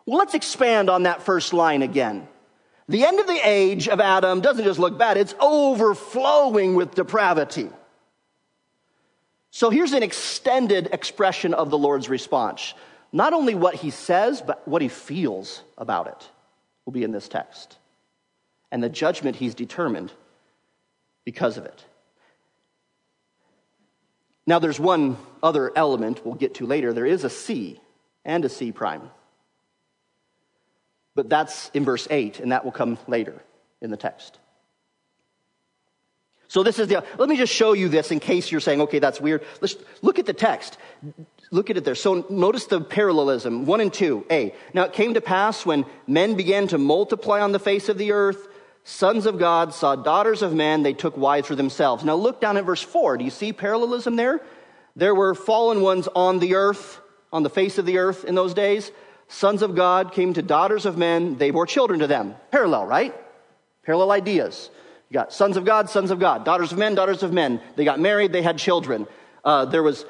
Well, 0.05 0.17
let's 0.17 0.33
expand 0.33 0.89
on 0.89 1.03
that 1.03 1.23
first 1.23 1.51
line 1.51 1.81
again. 1.81 2.25
The 2.87 3.03
end 3.03 3.19
of 3.19 3.27
the 3.27 3.41
age 3.43 3.89
of 3.89 3.99
Adam 3.99 4.39
doesn't 4.39 4.63
just 4.63 4.79
look 4.79 4.97
bad, 4.97 5.17
it's 5.17 5.35
overflowing 5.41 6.75
with 6.75 6.95
depravity. 6.95 7.69
So 9.55 9.69
here's 9.69 9.93
an 9.93 10.03
extended 10.03 10.89
expression 10.91 11.53
of 11.53 11.69
the 11.69 11.77
Lord's 11.77 12.09
response. 12.09 12.73
Not 13.13 13.31
only 13.31 13.55
what 13.55 13.73
he 13.73 13.89
says, 13.89 14.41
but 14.41 14.67
what 14.67 14.81
he 14.81 14.89
feels 14.89 15.63
about 15.77 16.07
it 16.07 16.29
will 16.83 16.91
be 16.91 17.05
in 17.05 17.13
this 17.13 17.29
text. 17.29 17.77
And 18.69 18.83
the 18.83 18.89
judgment 18.89 19.37
he's 19.37 19.55
determined 19.55 20.11
because 21.23 21.55
of 21.55 21.63
it. 21.63 21.85
Now, 24.45 24.59
there's 24.59 24.77
one 24.77 25.15
other 25.41 25.71
element 25.73 26.25
we'll 26.25 26.35
get 26.35 26.55
to 26.55 26.65
later. 26.65 26.91
There 26.91 27.05
is 27.05 27.23
a 27.23 27.29
C 27.29 27.79
and 28.25 28.43
a 28.43 28.49
C 28.49 28.73
prime. 28.73 29.09
But 31.15 31.29
that's 31.29 31.71
in 31.73 31.85
verse 31.85 32.09
8, 32.11 32.41
and 32.41 32.51
that 32.51 32.65
will 32.65 32.73
come 32.73 32.97
later 33.07 33.41
in 33.81 33.89
the 33.89 33.95
text. 33.95 34.37
So 36.47 36.63
this 36.63 36.79
is 36.79 36.87
the, 36.87 37.03
let 37.17 37.27
me 37.27 37.37
just 37.37 37.53
show 37.53 37.73
you 37.73 37.89
this 37.89 38.11
in 38.11 38.19
case 38.19 38.51
you're 38.51 38.61
saying, 38.61 38.81
okay, 38.81 38.99
that's 38.99 39.19
weird. 39.19 39.43
Let's 39.61 39.75
look 40.01 40.19
at 40.19 40.25
the 40.25 40.33
text. 40.33 40.77
Look 41.51 41.69
at 41.69 41.77
it 41.77 41.85
there. 41.85 41.95
So 41.95 42.25
notice 42.29 42.65
the 42.65 42.81
parallelism. 42.81 43.65
One 43.65 43.81
and 43.81 43.93
two, 43.93 44.25
A. 44.29 44.53
Now 44.73 44.83
it 44.83 44.93
came 44.93 45.15
to 45.15 45.21
pass 45.21 45.65
when 45.65 45.85
men 46.07 46.35
began 46.35 46.67
to 46.67 46.77
multiply 46.77 47.41
on 47.41 47.51
the 47.51 47.59
face 47.59 47.89
of 47.89 47.97
the 47.97 48.11
earth, 48.11 48.47
sons 48.83 49.25
of 49.25 49.39
God 49.39 49.73
saw 49.73 49.95
daughters 49.95 50.41
of 50.41 50.53
men, 50.53 50.83
they 50.83 50.93
took 50.93 51.17
wives 51.17 51.47
for 51.47 51.55
themselves. 51.55 52.03
Now 52.03 52.15
look 52.15 52.39
down 52.41 52.57
at 52.57 52.65
verse 52.65 52.81
four. 52.81 53.17
Do 53.17 53.23
you 53.23 53.31
see 53.31 53.51
parallelism 53.51 54.15
there? 54.15 54.41
There 54.95 55.15
were 55.15 55.33
fallen 55.35 55.81
ones 55.81 56.07
on 56.15 56.39
the 56.39 56.55
earth, 56.55 57.01
on 57.33 57.43
the 57.43 57.49
face 57.49 57.77
of 57.77 57.85
the 57.85 57.97
earth 57.97 58.23
in 58.23 58.35
those 58.35 58.53
days. 58.53 58.91
Sons 59.27 59.61
of 59.61 59.75
God 59.75 60.13
came 60.13 60.33
to 60.35 60.41
daughters 60.41 60.85
of 60.85 60.97
men, 60.97 61.37
they 61.37 61.49
bore 61.49 61.65
children 61.65 61.99
to 61.99 62.07
them. 62.07 62.35
Parallel, 62.51 62.85
right? 62.85 63.15
Parallel 63.83 64.11
ideas. 64.11 64.69
You 65.09 65.13
got 65.13 65.33
sons 65.33 65.57
of 65.57 65.65
God, 65.65 65.89
sons 65.89 66.11
of 66.11 66.19
God, 66.19 66.45
daughters 66.45 66.71
of 66.71 66.77
men, 66.77 66.95
daughters 66.95 67.23
of 67.23 67.31
men. 67.31 67.61
They 67.75 67.85
got 67.85 67.99
married, 67.99 68.31
they 68.31 68.41
had 68.41 68.57
children. 68.57 69.07
Uh, 69.43 69.65
there 69.65 69.83
was 69.83 70.05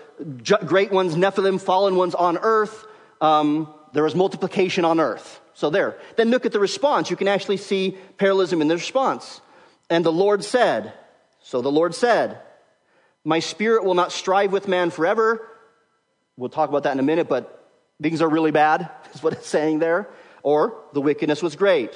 great 0.65 0.91
ones, 0.91 1.15
Nephilim, 1.15 1.59
fallen 1.59 1.95
ones 1.95 2.15
on 2.15 2.37
earth. 2.37 2.85
Um, 3.19 3.73
there 3.93 4.03
was 4.03 4.15
multiplication 4.15 4.85
on 4.85 4.99
earth. 4.99 5.41
So 5.53 5.69
there. 5.69 5.97
Then 6.15 6.29
look 6.29 6.45
at 6.45 6.51
the 6.51 6.59
response. 6.59 7.09
You 7.09 7.15
can 7.15 7.27
actually 7.27 7.57
see 7.57 7.97
parallelism 8.17 8.61
in 8.61 8.67
the 8.67 8.75
response. 8.75 9.41
And 9.89 10.05
the 10.05 10.11
Lord 10.11 10.43
said, 10.43 10.93
so 11.45 11.61
the 11.61 11.71
Lord 11.71 11.93
said, 11.93 12.39
My 13.23 13.39
spirit 13.39 13.83
will 13.83 13.93
not 13.93 14.11
strive 14.11 14.51
with 14.51 14.67
man 14.67 14.89
forever. 14.89 15.47
We'll 16.37 16.49
talk 16.49 16.69
about 16.69 16.83
that 16.83 16.93
in 16.93 16.99
a 16.99 17.03
minute, 17.03 17.29
but 17.29 17.71
things 18.01 18.21
are 18.23 18.27
really 18.27 18.51
bad, 18.51 18.89
is 19.13 19.21
what 19.21 19.33
it's 19.33 19.47
saying 19.47 19.79
there. 19.79 20.09
Or 20.41 20.75
the 20.93 21.01
wickedness 21.01 21.43
was 21.43 21.55
great. 21.55 21.91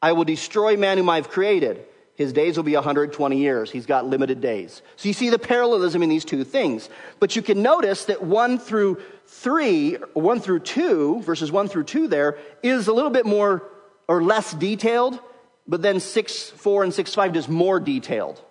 I 0.00 0.12
will 0.12 0.24
destroy 0.24 0.76
man 0.76 0.96
whom 0.96 1.10
I've 1.10 1.28
created. 1.28 1.84
His 2.18 2.32
days 2.32 2.56
will 2.56 2.64
be 2.64 2.74
120 2.74 3.38
years. 3.38 3.70
He's 3.70 3.86
got 3.86 4.04
limited 4.04 4.40
days. 4.40 4.82
So 4.96 5.06
you 5.06 5.12
see 5.12 5.30
the 5.30 5.38
parallelism 5.38 6.02
in 6.02 6.08
these 6.08 6.24
two 6.24 6.42
things. 6.42 6.88
But 7.20 7.36
you 7.36 7.42
can 7.42 7.62
notice 7.62 8.06
that 8.06 8.24
1 8.24 8.58
through 8.58 9.00
3, 9.26 9.94
1 10.14 10.40
through 10.40 10.58
2, 10.58 11.22
verses 11.22 11.52
1 11.52 11.68
through 11.68 11.84
2 11.84 12.08
there, 12.08 12.36
is 12.60 12.88
a 12.88 12.92
little 12.92 13.12
bit 13.12 13.24
more 13.24 13.62
or 14.08 14.20
less 14.20 14.52
detailed, 14.52 15.20
but 15.68 15.80
then 15.80 16.00
6, 16.00 16.50
4 16.50 16.82
and 16.82 16.92
6, 16.92 17.14
5 17.14 17.36
is 17.36 17.48
more 17.48 17.78
detailed. 17.78 18.42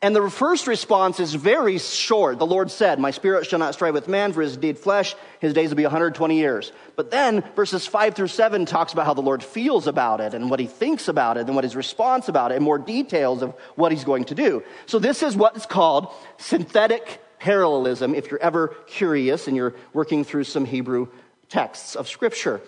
And 0.00 0.14
the 0.14 0.30
first 0.30 0.68
response 0.68 1.18
is 1.18 1.34
very 1.34 1.78
short. 1.78 2.38
The 2.38 2.46
Lord 2.46 2.70
said, 2.70 3.00
My 3.00 3.10
spirit 3.10 3.46
shall 3.46 3.58
not 3.58 3.74
strive 3.74 3.94
with 3.94 4.06
man, 4.06 4.32
for 4.32 4.42
his 4.42 4.56
deed 4.56 4.78
flesh, 4.78 5.16
his 5.40 5.52
days 5.52 5.70
will 5.70 5.76
be 5.76 5.82
120 5.82 6.36
years. 6.36 6.70
But 6.94 7.10
then 7.10 7.42
verses 7.56 7.84
5 7.84 8.14
through 8.14 8.28
7 8.28 8.64
talks 8.64 8.92
about 8.92 9.06
how 9.06 9.14
the 9.14 9.22
Lord 9.22 9.42
feels 9.42 9.88
about 9.88 10.20
it 10.20 10.34
and 10.34 10.50
what 10.50 10.60
he 10.60 10.66
thinks 10.66 11.08
about 11.08 11.36
it 11.36 11.46
and 11.46 11.56
what 11.56 11.64
his 11.64 11.74
response 11.74 12.28
about 12.28 12.52
it 12.52 12.56
and 12.56 12.64
more 12.64 12.78
details 12.78 13.42
of 13.42 13.56
what 13.74 13.90
he's 13.90 14.04
going 14.04 14.24
to 14.26 14.36
do. 14.36 14.62
So 14.86 15.00
this 15.00 15.24
is 15.24 15.34
what 15.34 15.56
is 15.56 15.66
called 15.66 16.12
synthetic 16.36 17.20
parallelism 17.40 18.14
if 18.14 18.30
you're 18.30 18.42
ever 18.42 18.68
curious 18.86 19.48
and 19.48 19.56
you're 19.56 19.74
working 19.92 20.22
through 20.22 20.44
some 20.44 20.64
Hebrew 20.64 21.08
texts 21.48 21.96
of 21.96 22.06
scripture. 22.06 22.60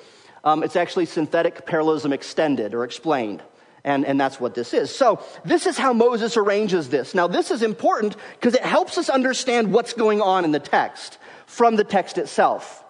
Um, 0.42 0.64
it's 0.64 0.75
actually 0.75 1.06
synthetic 1.06 1.64
parallelism 1.64 2.12
extended 2.12 2.75
or 2.75 2.82
explained. 2.82 3.40
And, 3.82 4.04
and 4.04 4.20
that's 4.20 4.38
what 4.38 4.54
this 4.54 4.75
is. 4.75 4.94
So, 4.94 5.25
this 5.44 5.66
is 5.66 5.78
how 5.78 5.92
Moses 5.92 6.37
arranges 6.37 6.88
this. 6.90 7.14
Now, 7.14 7.26
this 7.26 7.50
is 7.50 7.62
important 7.62 8.16
because 8.34 8.54
it 8.54 8.62
helps 8.62 8.99
us 8.99 9.08
understand 9.08 9.72
what's 9.72 9.94
going 9.94 10.20
on 10.20 10.44
in 10.44 10.52
the 10.52 10.60
text 10.60 11.18
from 11.46 11.76
the 11.76 11.84
text 11.84 12.18
itself. 12.18 12.84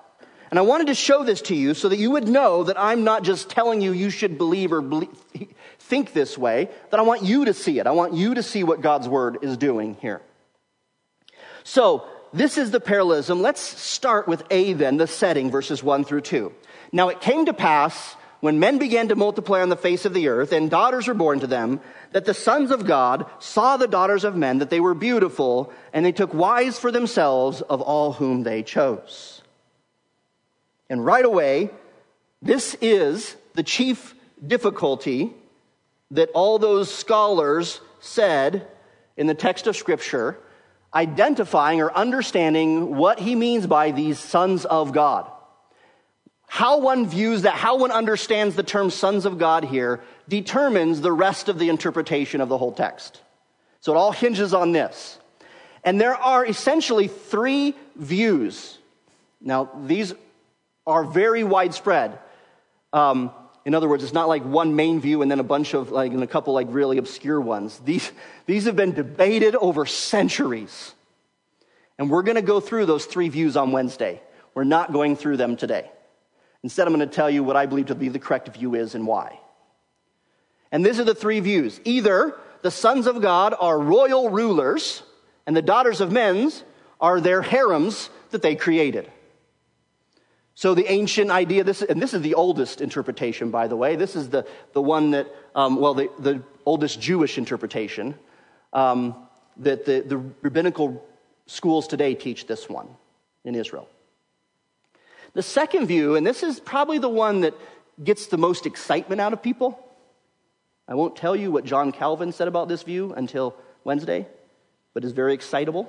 And 0.50 0.58
I 0.58 0.62
wanted 0.62 0.88
to 0.88 0.94
show 0.94 1.22
this 1.22 1.42
to 1.42 1.54
you 1.54 1.74
so 1.74 1.88
that 1.88 1.98
you 1.98 2.10
would 2.10 2.26
know 2.26 2.64
that 2.64 2.78
I'm 2.78 3.04
not 3.04 3.22
just 3.22 3.50
telling 3.50 3.80
you 3.80 3.92
you 3.92 4.10
should 4.10 4.36
believe 4.36 4.72
or 4.72 4.80
believe, 4.80 5.10
think 5.78 6.12
this 6.12 6.36
way, 6.36 6.68
that 6.90 6.98
I 6.98 7.04
want 7.04 7.22
you 7.22 7.44
to 7.44 7.54
see 7.54 7.78
it. 7.78 7.86
I 7.86 7.92
want 7.92 8.14
you 8.14 8.34
to 8.34 8.42
see 8.42 8.64
what 8.64 8.80
God's 8.80 9.08
word 9.08 9.38
is 9.42 9.56
doing 9.56 9.96
here. 10.00 10.20
So, 11.62 12.04
this 12.32 12.58
is 12.58 12.70
the 12.70 12.80
parallelism. 12.80 13.42
Let's 13.42 13.60
start 13.60 14.28
with 14.28 14.44
A 14.50 14.72
then, 14.72 14.96
the 14.96 15.06
setting, 15.06 15.50
verses 15.50 15.82
1 15.82 16.04
through 16.04 16.20
2. 16.20 16.52
Now, 16.92 17.08
it 17.08 17.20
came 17.20 17.46
to 17.46 17.52
pass 17.52 18.16
when 18.40 18.58
men 18.58 18.78
began 18.78 19.08
to 19.08 19.16
multiply 19.16 19.60
on 19.60 19.68
the 19.68 19.76
face 19.76 20.04
of 20.04 20.14
the 20.14 20.28
earth 20.28 20.52
and 20.52 20.70
daughters 20.70 21.06
were 21.06 21.14
born 21.14 21.40
to 21.40 21.46
them, 21.46 21.80
that 22.12 22.24
the 22.24 22.34
sons 22.34 22.70
of 22.70 22.86
God 22.86 23.26
saw 23.38 23.76
the 23.76 23.86
daughters 23.86 24.24
of 24.24 24.36
men, 24.36 24.58
that 24.58 24.70
they 24.70 24.80
were 24.80 24.94
beautiful, 24.94 25.72
and 25.92 26.04
they 26.04 26.12
took 26.12 26.32
wives 26.32 26.78
for 26.78 26.90
themselves 26.90 27.60
of 27.60 27.80
all 27.80 28.14
whom 28.14 28.42
they 28.42 28.62
chose. 28.62 29.42
And 30.88 31.04
right 31.04 31.24
away, 31.24 31.70
this 32.42 32.76
is 32.80 33.36
the 33.54 33.62
chief 33.62 34.14
difficulty 34.44 35.32
that 36.10 36.30
all 36.34 36.58
those 36.58 36.92
scholars 36.92 37.80
said 38.00 38.66
in 39.16 39.26
the 39.26 39.34
text 39.34 39.66
of 39.66 39.76
Scripture, 39.76 40.38
identifying 40.94 41.80
or 41.80 41.92
understanding 41.92 42.96
what 42.96 43.20
he 43.20 43.34
means 43.34 43.66
by 43.66 43.90
these 43.90 44.18
sons 44.18 44.64
of 44.64 44.92
God. 44.92 45.30
How 46.52 46.80
one 46.80 47.06
views 47.06 47.42
that, 47.42 47.54
how 47.54 47.76
one 47.76 47.92
understands 47.92 48.56
the 48.56 48.64
term 48.64 48.90
sons 48.90 49.24
of 49.24 49.38
God 49.38 49.62
here, 49.62 50.00
determines 50.28 51.00
the 51.00 51.12
rest 51.12 51.48
of 51.48 51.60
the 51.60 51.68
interpretation 51.68 52.40
of 52.40 52.48
the 52.48 52.58
whole 52.58 52.72
text. 52.72 53.20
So 53.78 53.92
it 53.92 53.96
all 53.96 54.10
hinges 54.10 54.52
on 54.52 54.72
this. 54.72 55.20
And 55.84 56.00
there 56.00 56.16
are 56.16 56.44
essentially 56.44 57.06
three 57.06 57.76
views. 57.94 58.76
Now, 59.40 59.70
these 59.84 60.12
are 60.88 61.04
very 61.04 61.44
widespread. 61.44 62.18
Um, 62.92 63.30
in 63.64 63.72
other 63.72 63.88
words, 63.88 64.02
it's 64.02 64.12
not 64.12 64.26
like 64.26 64.44
one 64.44 64.74
main 64.74 65.00
view 65.00 65.22
and 65.22 65.30
then 65.30 65.38
a 65.38 65.44
bunch 65.44 65.72
of, 65.72 65.92
like, 65.92 66.10
and 66.12 66.24
a 66.24 66.26
couple, 66.26 66.52
like, 66.52 66.66
really 66.70 66.98
obscure 66.98 67.40
ones. 67.40 67.80
These, 67.84 68.10
these 68.46 68.64
have 68.64 68.74
been 68.74 68.92
debated 68.92 69.54
over 69.54 69.86
centuries. 69.86 70.96
And 71.96 72.10
we're 72.10 72.24
going 72.24 72.34
to 72.34 72.42
go 72.42 72.58
through 72.58 72.86
those 72.86 73.04
three 73.04 73.28
views 73.28 73.56
on 73.56 73.70
Wednesday. 73.70 74.20
We're 74.52 74.64
not 74.64 74.92
going 74.92 75.14
through 75.14 75.36
them 75.36 75.56
today. 75.56 75.88
Instead, 76.62 76.86
I'm 76.86 76.94
going 76.94 77.08
to 77.08 77.14
tell 77.14 77.30
you 77.30 77.42
what 77.42 77.56
I 77.56 77.66
believe 77.66 77.86
to 77.86 77.94
be 77.94 78.08
the 78.08 78.18
correct 78.18 78.48
view 78.48 78.74
is 78.74 78.94
and 78.94 79.06
why. 79.06 79.38
And 80.70 80.84
these 80.84 81.00
are 81.00 81.04
the 81.04 81.14
three 81.14 81.40
views. 81.40 81.80
Either 81.84 82.36
the 82.62 82.70
sons 82.70 83.06
of 83.06 83.22
God 83.22 83.54
are 83.58 83.78
royal 83.78 84.28
rulers, 84.28 85.02
and 85.46 85.56
the 85.56 85.62
daughters 85.62 86.00
of 86.00 86.12
men 86.12 86.52
are 87.00 87.20
their 87.20 87.42
harems 87.42 88.10
that 88.30 88.42
they 88.42 88.54
created. 88.54 89.10
So 90.54 90.74
the 90.74 90.90
ancient 90.92 91.30
idea, 91.30 91.64
this, 91.64 91.80
and 91.80 92.02
this 92.02 92.12
is 92.12 92.20
the 92.20 92.34
oldest 92.34 92.82
interpretation, 92.82 93.50
by 93.50 93.66
the 93.66 93.76
way. 93.76 93.96
This 93.96 94.14
is 94.14 94.28
the, 94.28 94.46
the 94.74 94.82
one 94.82 95.12
that, 95.12 95.26
um, 95.54 95.80
well, 95.80 95.94
the, 95.94 96.10
the 96.18 96.42
oldest 96.66 97.00
Jewish 97.00 97.38
interpretation, 97.38 98.14
um, 98.74 99.16
that 99.56 99.86
the, 99.86 100.00
the 100.00 100.18
rabbinical 100.42 101.02
schools 101.46 101.88
today 101.88 102.14
teach 102.14 102.46
this 102.46 102.68
one 102.68 102.88
in 103.44 103.54
Israel. 103.54 103.88
The 105.32 105.42
second 105.42 105.86
view, 105.86 106.16
and 106.16 106.26
this 106.26 106.42
is 106.42 106.58
probably 106.58 106.98
the 106.98 107.08
one 107.08 107.42
that 107.42 107.54
gets 108.02 108.26
the 108.26 108.38
most 108.38 108.66
excitement 108.66 109.20
out 109.20 109.32
of 109.32 109.42
people. 109.42 109.78
I 110.88 110.94
won't 110.94 111.14
tell 111.14 111.36
you 111.36 111.52
what 111.52 111.64
John 111.64 111.92
Calvin 111.92 112.32
said 112.32 112.48
about 112.48 112.68
this 112.68 112.82
view 112.82 113.12
until 113.16 113.54
Wednesday, 113.84 114.26
but 114.92 115.04
is 115.04 115.12
very 115.12 115.34
excitable. 115.34 115.88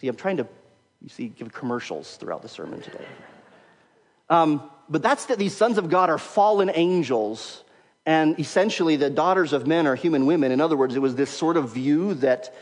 See, 0.00 0.08
I'm 0.08 0.16
trying 0.16 0.38
to, 0.38 0.48
you 1.00 1.08
see, 1.08 1.28
give 1.28 1.52
commercials 1.52 2.16
throughout 2.16 2.42
the 2.42 2.48
sermon 2.48 2.80
today. 2.80 3.06
Um, 4.28 4.68
but 4.88 5.02
that's 5.02 5.26
that 5.26 5.38
these 5.38 5.56
sons 5.56 5.78
of 5.78 5.88
God 5.88 6.10
are 6.10 6.18
fallen 6.18 6.70
angels, 6.74 7.62
and 8.04 8.38
essentially 8.40 8.96
the 8.96 9.10
daughters 9.10 9.52
of 9.52 9.66
men 9.66 9.86
are 9.86 9.94
human 9.94 10.26
women. 10.26 10.50
In 10.50 10.60
other 10.60 10.76
words, 10.76 10.96
it 10.96 10.98
was 10.98 11.14
this 11.14 11.30
sort 11.30 11.56
of 11.56 11.70
view 11.70 12.14
that 12.14 12.54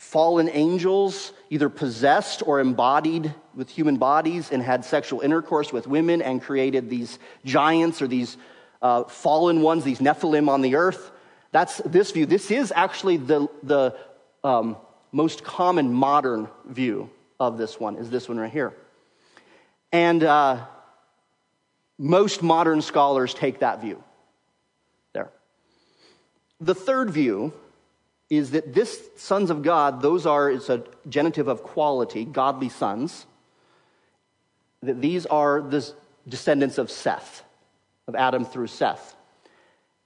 fallen 0.00 0.48
angels 0.48 1.34
either 1.50 1.68
possessed 1.68 2.42
or 2.46 2.58
embodied 2.58 3.34
with 3.54 3.68
human 3.68 3.98
bodies 3.98 4.50
and 4.50 4.62
had 4.62 4.82
sexual 4.82 5.20
intercourse 5.20 5.74
with 5.74 5.86
women 5.86 6.22
and 6.22 6.40
created 6.40 6.88
these 6.88 7.18
giants 7.44 8.00
or 8.00 8.08
these 8.08 8.38
uh, 8.80 9.04
fallen 9.04 9.60
ones, 9.60 9.84
these 9.84 9.98
Nephilim 9.98 10.48
on 10.48 10.62
the 10.62 10.76
earth. 10.76 11.10
That's 11.52 11.82
this 11.84 12.12
view. 12.12 12.24
This 12.24 12.50
is 12.50 12.72
actually 12.74 13.18
the, 13.18 13.46
the 13.62 13.94
um, 14.42 14.78
most 15.12 15.44
common 15.44 15.92
modern 15.92 16.48
view 16.66 17.10
of 17.38 17.58
this 17.58 17.78
one 17.78 17.96
is 17.96 18.08
this 18.08 18.26
one 18.26 18.38
right 18.38 18.50
here. 18.50 18.72
And 19.92 20.24
uh, 20.24 20.64
most 21.98 22.42
modern 22.42 22.80
scholars 22.80 23.34
take 23.34 23.58
that 23.58 23.82
view. 23.82 24.02
There. 25.12 25.30
The 26.58 26.74
third 26.74 27.10
view 27.10 27.52
is 28.30 28.52
that 28.52 28.72
this 28.72 29.02
sons 29.16 29.50
of 29.50 29.62
God, 29.62 30.00
those 30.00 30.24
are, 30.24 30.48
it's 30.48 30.68
a 30.68 30.84
genitive 31.08 31.48
of 31.48 31.64
quality, 31.64 32.24
godly 32.24 32.68
sons, 32.68 33.26
that 34.82 35.00
these 35.02 35.26
are 35.26 35.60
the 35.60 35.92
descendants 36.28 36.78
of 36.78 36.90
Seth, 36.90 37.42
of 38.06 38.14
Adam 38.14 38.44
through 38.44 38.68
Seth. 38.68 39.16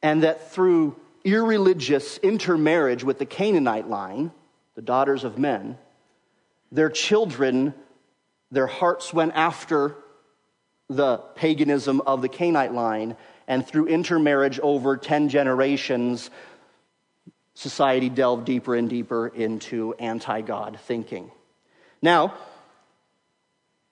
And 0.02 0.22
that 0.22 0.50
through 0.50 0.96
irreligious 1.22 2.18
intermarriage 2.18 3.04
with 3.04 3.18
the 3.18 3.26
Canaanite 3.26 3.88
line, 3.88 4.32
the 4.74 4.82
daughters 4.82 5.24
of 5.24 5.38
men, 5.38 5.78
their 6.72 6.90
children, 6.90 7.74
their 8.50 8.66
hearts 8.66 9.12
went 9.12 9.32
after 9.34 9.96
the 10.88 11.18
paganism 11.34 12.00
of 12.02 12.22
the 12.22 12.28
Canaanite 12.28 12.74
line, 12.74 13.16
and 13.46 13.66
through 13.66 13.86
intermarriage 13.86 14.58
over 14.60 14.96
10 14.96 15.28
generations, 15.28 16.30
society 17.54 18.08
delved 18.08 18.44
deeper 18.44 18.74
and 18.74 18.90
deeper 18.90 19.28
into 19.28 19.94
anti 19.94 20.40
God 20.40 20.78
thinking. 20.84 21.30
Now, 22.02 22.34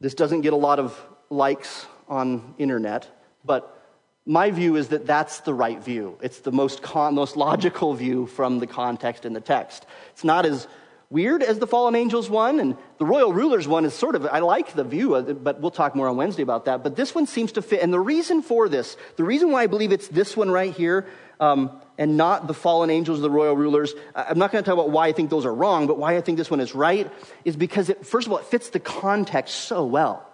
this 0.01 0.15
doesn't 0.15 0.43
get 0.43 0.53
a 0.53 0.57
lot 0.57 0.79
of 0.79 1.01
likes 1.31 1.87
on 2.09 2.55
internet, 2.59 3.09
but 3.45 3.79
my 4.27 4.51
view 4.51 4.77
is 4.77 4.89
that 4.89 5.07
that's 5.07 5.41
the 5.41 5.55
right 5.55 5.83
view. 5.83 6.19
It's 6.23 6.41
the 6.41 6.53
most, 6.53 6.83
con- 6.83 7.15
most 7.15 7.37
logical 7.37 7.95
view 7.95 8.27
from 8.27 8.59
the 8.59 8.67
context 8.67 9.25
in 9.25 9.33
the 9.33 9.41
text. 9.41 9.87
It's 10.13 10.25
not 10.25 10.47
as 10.47 10.69
weird 11.11 11.43
as 11.43 11.59
the 11.59 11.67
fallen 11.67 11.95
angels 11.95 12.31
one, 12.31 12.59
and 12.59 12.77
the 12.99 13.05
royal 13.05 13.33
rulers 13.33 13.69
one 13.69 13.85
is 13.85 13.93
sort 13.95 14.15
of, 14.15 14.27
I 14.27 14.39
like 14.39 14.75
the 14.75 14.85
view, 14.85 15.15
it, 15.17 15.45
but 15.45 15.61
we'll 15.61 15.71
talk 15.71 15.95
more 15.95 16.09
on 16.09 16.17
Wednesday 16.17 16.43
about 16.43 16.65
that. 16.65 16.83
But 16.83 16.97
this 16.97 17.15
one 17.15 17.27
seems 17.27 17.53
to 17.53 17.63
fit. 17.63 17.83
And 17.83 17.93
the 17.93 18.01
reason 18.01 18.43
for 18.43 18.69
this, 18.69 18.97
the 19.17 19.25
reason 19.25 19.51
why 19.51 19.63
I 19.63 19.67
believe 19.67 19.93
it's 19.93 20.09
this 20.09 20.37
one 20.37 20.51
right 20.51 20.73
here, 20.75 21.07
um, 21.43 21.73
and 21.99 22.17
not 22.17 22.47
the 22.47 22.55
fallen 22.55 22.89
angels 22.89 23.19
or 23.19 23.23
the 23.23 23.31
royal 23.31 23.57
rulers, 23.57 23.93
I'm 24.15 24.39
not 24.39 24.53
going 24.53 24.63
to 24.63 24.71
talk 24.71 24.79
about 24.79 24.91
why 24.91 25.09
I 25.09 25.13
think 25.13 25.29
those 25.29 25.45
are 25.45 25.53
wrong, 25.53 25.89
but 25.89 25.99
why 25.99 26.17
I 26.17 26.21
think 26.21 26.39
this 26.39 26.53
one 26.53 26.61
is 26.61 26.73
right, 26.73 27.11
is 27.45 27.57
because 27.57 27.89
it, 27.89 28.07
first 28.07 28.29
of 28.29 28.33
all, 28.33 28.39
it 28.39 28.47
fits 28.47 28.71
the 28.71 28.79
context 28.79 29.57
so 29.57 29.85
well. 29.85 30.25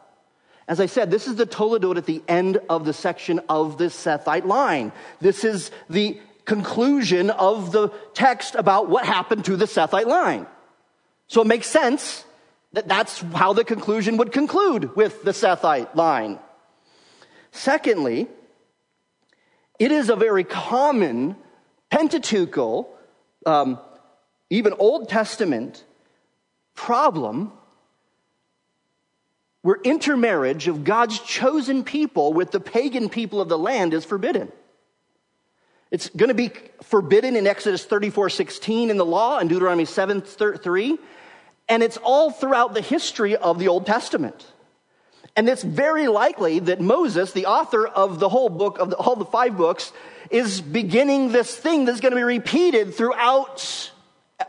As 0.68 0.80
I 0.80 0.86
said, 0.86 1.10
this 1.10 1.26
is 1.26 1.36
the 1.36 1.46
Toledot 1.46 1.96
at 1.96 2.04
the 2.04 2.22
end 2.28 2.58
of 2.68 2.84
the 2.84 2.92
section 2.92 3.40
of 3.48 3.78
this 3.78 3.96
Sethite 3.96 4.44
line. 4.44 4.92
This 5.18 5.44
is 5.44 5.70
the 5.88 6.20
conclusion 6.44 7.30
of 7.30 7.72
the 7.72 7.88
text 8.12 8.54
about 8.54 8.90
what 8.90 9.06
happened 9.06 9.46
to 9.46 9.56
the 9.56 9.64
Sethite 9.64 10.06
line. 10.06 10.46
So 11.26 11.40
it 11.40 11.46
makes 11.46 11.68
sense 11.68 12.26
that 12.74 12.86
that's 12.86 13.20
how 13.32 13.54
the 13.54 13.64
conclusion 13.64 14.18
would 14.18 14.30
conclude 14.30 14.94
with 14.94 15.24
the 15.24 15.30
Sethite 15.30 15.94
line. 15.94 16.38
Secondly, 17.50 18.28
it 19.78 19.92
is 19.92 20.10
a 20.10 20.16
very 20.16 20.44
common 20.44 21.36
Pentateuchal, 21.90 22.88
um, 23.46 23.78
even 24.50 24.74
Old 24.78 25.08
Testament 25.08 25.84
problem 26.74 27.52
where 29.62 29.76
intermarriage 29.82 30.68
of 30.68 30.84
God's 30.84 31.18
chosen 31.20 31.84
people 31.84 32.32
with 32.32 32.50
the 32.50 32.60
pagan 32.60 33.08
people 33.08 33.40
of 33.40 33.48
the 33.48 33.58
land 33.58 33.92
is 33.94 34.04
forbidden. 34.04 34.52
It's 35.90 36.08
going 36.10 36.28
to 36.28 36.34
be 36.34 36.52
forbidden 36.82 37.36
in 37.36 37.46
Exodus 37.46 37.84
34 37.84 38.30
16 38.30 38.90
in 38.90 38.96
the 38.96 39.04
law 39.04 39.38
and 39.38 39.48
Deuteronomy 39.48 39.84
7 39.84 40.20
3. 40.22 40.98
And 41.68 41.82
it's 41.82 41.96
all 41.98 42.30
throughout 42.30 42.74
the 42.74 42.80
history 42.80 43.36
of 43.36 43.58
the 43.58 43.68
Old 43.68 43.86
Testament. 43.86 44.46
And 45.38 45.48
it's 45.48 45.62
very 45.62 46.08
likely 46.08 46.58
that 46.58 46.80
Moses, 46.80 47.30
the 47.30 47.46
author 47.46 47.86
of 47.86 48.18
the 48.18 48.28
whole 48.28 48.48
book, 48.48 48.80
of 48.80 48.90
the, 48.90 48.96
all 48.96 49.14
the 49.14 49.24
five 49.24 49.56
books, 49.56 49.92
is 50.32 50.60
beginning 50.60 51.30
this 51.30 51.56
thing 51.56 51.84
that's 51.84 52.00
going 52.00 52.10
to 52.10 52.16
be 52.16 52.24
repeated 52.24 52.92
throughout 52.92 53.92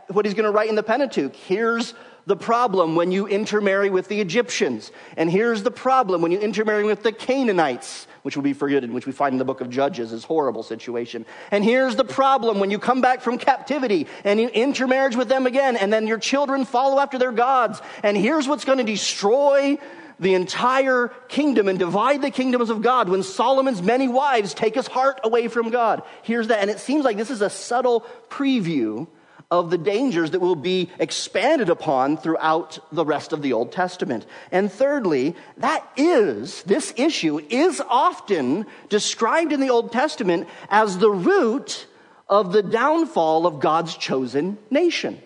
what 0.08 0.24
he's 0.24 0.34
going 0.34 0.46
to 0.46 0.50
write 0.50 0.68
in 0.68 0.74
the 0.74 0.82
Pentateuch. 0.82 1.36
Here's 1.36 1.94
the 2.26 2.34
problem 2.34 2.96
when 2.96 3.12
you 3.12 3.28
intermarry 3.28 3.88
with 3.88 4.08
the 4.08 4.20
Egyptians. 4.20 4.90
And 5.16 5.30
here's 5.30 5.62
the 5.62 5.70
problem 5.70 6.22
when 6.22 6.32
you 6.32 6.40
intermarry 6.40 6.82
with 6.82 7.04
the 7.04 7.12
Canaanites, 7.12 8.08
which 8.22 8.34
will 8.34 8.42
be 8.42 8.52
forgiven, 8.52 8.92
which 8.92 9.06
we 9.06 9.12
find 9.12 9.34
in 9.34 9.38
the 9.38 9.44
book 9.44 9.60
of 9.60 9.70
Judges, 9.70 10.12
is 10.12 10.24
horrible 10.24 10.64
situation. 10.64 11.24
And 11.52 11.62
here's 11.62 11.94
the 11.94 12.04
problem 12.04 12.58
when 12.58 12.72
you 12.72 12.80
come 12.80 13.00
back 13.00 13.20
from 13.20 13.38
captivity 13.38 14.08
and 14.24 14.40
you 14.40 14.48
intermarriage 14.48 15.14
with 15.14 15.28
them 15.28 15.46
again, 15.46 15.76
and 15.76 15.92
then 15.92 16.08
your 16.08 16.18
children 16.18 16.64
follow 16.64 16.98
after 16.98 17.16
their 17.16 17.30
gods. 17.30 17.80
And 18.02 18.16
here's 18.16 18.48
what's 18.48 18.64
going 18.64 18.78
to 18.78 18.84
destroy 18.84 19.78
the 20.20 20.34
entire 20.34 21.08
kingdom 21.28 21.66
and 21.66 21.78
divide 21.78 22.22
the 22.22 22.30
kingdoms 22.30 22.70
of 22.70 22.82
God 22.82 23.08
when 23.08 23.22
Solomon's 23.22 23.82
many 23.82 24.06
wives 24.06 24.54
take 24.54 24.74
his 24.74 24.86
heart 24.86 25.18
away 25.24 25.48
from 25.48 25.70
God. 25.70 26.02
Here's 26.22 26.48
that. 26.48 26.60
And 26.60 26.70
it 26.70 26.78
seems 26.78 27.04
like 27.04 27.16
this 27.16 27.30
is 27.30 27.42
a 27.42 27.50
subtle 27.50 28.06
preview 28.28 29.08
of 29.50 29.70
the 29.70 29.78
dangers 29.78 30.30
that 30.30 30.40
will 30.40 30.54
be 30.54 30.90
expanded 31.00 31.70
upon 31.70 32.16
throughout 32.16 32.78
the 32.92 33.04
rest 33.04 33.32
of 33.32 33.42
the 33.42 33.52
Old 33.52 33.72
Testament. 33.72 34.24
And 34.52 34.70
thirdly, 34.70 35.34
that 35.56 35.84
is, 35.96 36.62
this 36.62 36.94
issue 36.96 37.40
is 37.48 37.82
often 37.88 38.66
described 38.88 39.52
in 39.52 39.60
the 39.60 39.70
Old 39.70 39.90
Testament 39.90 40.46
as 40.68 40.98
the 40.98 41.10
root 41.10 41.86
of 42.28 42.52
the 42.52 42.62
downfall 42.62 43.46
of 43.46 43.58
God's 43.58 43.96
chosen 43.96 44.56
nation. 44.70 45.20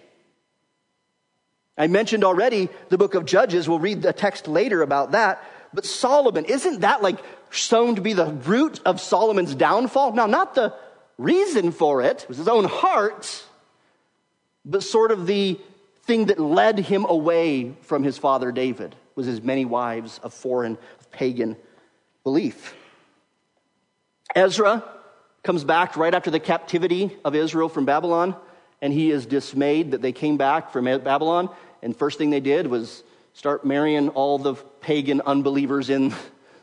I 1.77 1.87
mentioned 1.89 2.25
already 2.25 2.69
the 2.89 2.99
book 2.99 3.15
of 3.15 3.25
Judges. 3.25 3.69
We'll 3.69 3.79
read 3.79 4.03
the 4.03 4.13
text 4.13 4.47
later 4.47 4.83
about 4.83 5.13
that. 5.13 5.43
But 5.73 5.85
Solomon, 5.85 6.45
isn't 6.45 6.81
that 6.81 7.03
like 7.03 7.19
shown 7.51 7.97
to 7.97 8.01
be 8.01 8.13
the 8.13 8.27
root 8.27 8.81
of 8.85 9.01
Solomon's 9.01 9.55
downfall? 9.55 10.13
Now, 10.13 10.27
not 10.27 10.55
the 10.55 10.73
reason 11.19 11.73
for 11.73 12.03
it, 12.03 12.23
it 12.23 12.29
was 12.29 12.39
his 12.39 12.49
own 12.49 12.65
heart, 12.65 13.45
but 14.65 14.83
sort 14.83 15.11
of 15.11 15.27
the 15.27 15.59
thing 16.05 16.27
that 16.27 16.39
led 16.39 16.79
him 16.79 17.05
away 17.09 17.73
from 17.83 18.05
his 18.05 18.19
father 18.19 18.53
David 18.53 18.95
was 19.15 19.27
his 19.27 19.43
many 19.43 19.65
wives 19.65 20.19
of 20.23 20.35
foreign 20.35 20.79
of 21.01 21.11
pagan 21.11 21.57
belief. 22.23 22.75
Ezra 24.35 24.85
comes 25.43 25.65
back 25.65 25.97
right 25.97 26.15
after 26.15 26.31
the 26.31 26.41
captivity 26.41 27.17
of 27.25 27.35
Israel 27.35 27.69
from 27.69 27.85
Babylon, 27.85 28.35
and 28.83 28.93
he 28.93 29.11
is 29.11 29.27
dismayed 29.27 29.93
that 29.93 30.03
they 30.03 30.13
came 30.13 30.37
back 30.37 30.73
from 30.73 30.85
Babylon. 30.85 31.49
And 31.85 31.95
first 31.95 32.19
thing 32.19 32.31
they 32.31 32.41
did 32.41 32.67
was 32.67 33.05
start 33.35 33.65
marrying 33.65 34.09
all 34.09 34.39
the 34.39 34.55
pagan 34.55 35.21
unbelievers 35.21 35.91
in 35.91 36.15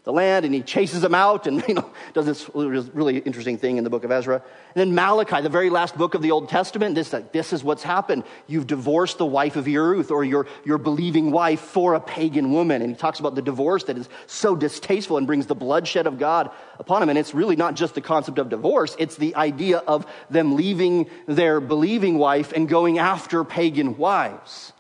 the 0.04 0.12
land 0.12 0.46
and 0.46 0.54
he 0.56 0.62
chases 0.62 1.02
them 1.02 1.14
out 1.14 1.46
and 1.46 1.64
you 1.68 1.76
know 1.76 1.88
does 2.14 2.26
this 2.26 2.50
really 2.56 3.20
interesting 3.20 3.56
thing 3.60 3.78
in 3.78 3.84
the 3.84 3.90
book 3.90 4.04
of 4.04 4.12
ezra. 4.12 4.36
And 4.38 4.44
then 4.76 4.96
malachi 4.96 5.42
the 5.42 5.50
very 5.50 5.70
last 5.70 5.96
book 5.96 6.16
of 6.16 6.24
the 6.24 6.32
old 6.32 6.50
testament 6.50 6.96
this, 6.96 7.14
this 7.32 7.54
is 7.54 7.64
what's 7.64 7.84
happened. 7.84 8.24
You've 8.48 8.66
divorced 8.66 9.20
the 9.20 9.26
wife 9.28 9.58
of 9.58 9.68
your 9.68 9.96
youth 9.96 10.10
or 10.10 10.24
your, 10.24 10.48
your 10.66 10.80
believing 10.80 11.30
wife 11.30 11.60
for 11.60 11.94
a 11.94 12.00
pagan 12.00 12.52
woman. 12.52 12.82
And 12.82 12.90
he 12.90 12.98
talks 12.98 13.20
about 13.20 13.36
the 13.36 13.44
divorce 13.44 13.84
that 13.84 13.98
is 13.98 14.10
so 14.26 14.56
distasteful 14.56 15.18
and 15.18 15.28
brings 15.28 15.46
the 15.46 15.54
bloodshed 15.54 16.08
of 16.08 16.18
god 16.18 16.50
upon 16.80 17.04
him. 17.04 17.10
And 17.10 17.20
it's 17.20 17.36
really 17.36 17.56
not 17.56 17.76
just 17.76 17.94
the 17.94 18.02
concept 18.02 18.40
of 18.40 18.50
divorce 18.50 18.96
it's 18.98 19.18
the 19.18 19.36
idea 19.36 19.78
of 19.78 20.08
them 20.32 20.56
leaving 20.56 21.12
their 21.28 21.60
believing 21.60 22.18
wife 22.18 22.54
and 22.54 22.68
going 22.68 22.98
after 22.98 23.44
pagan 23.44 23.98
wives 23.98 24.74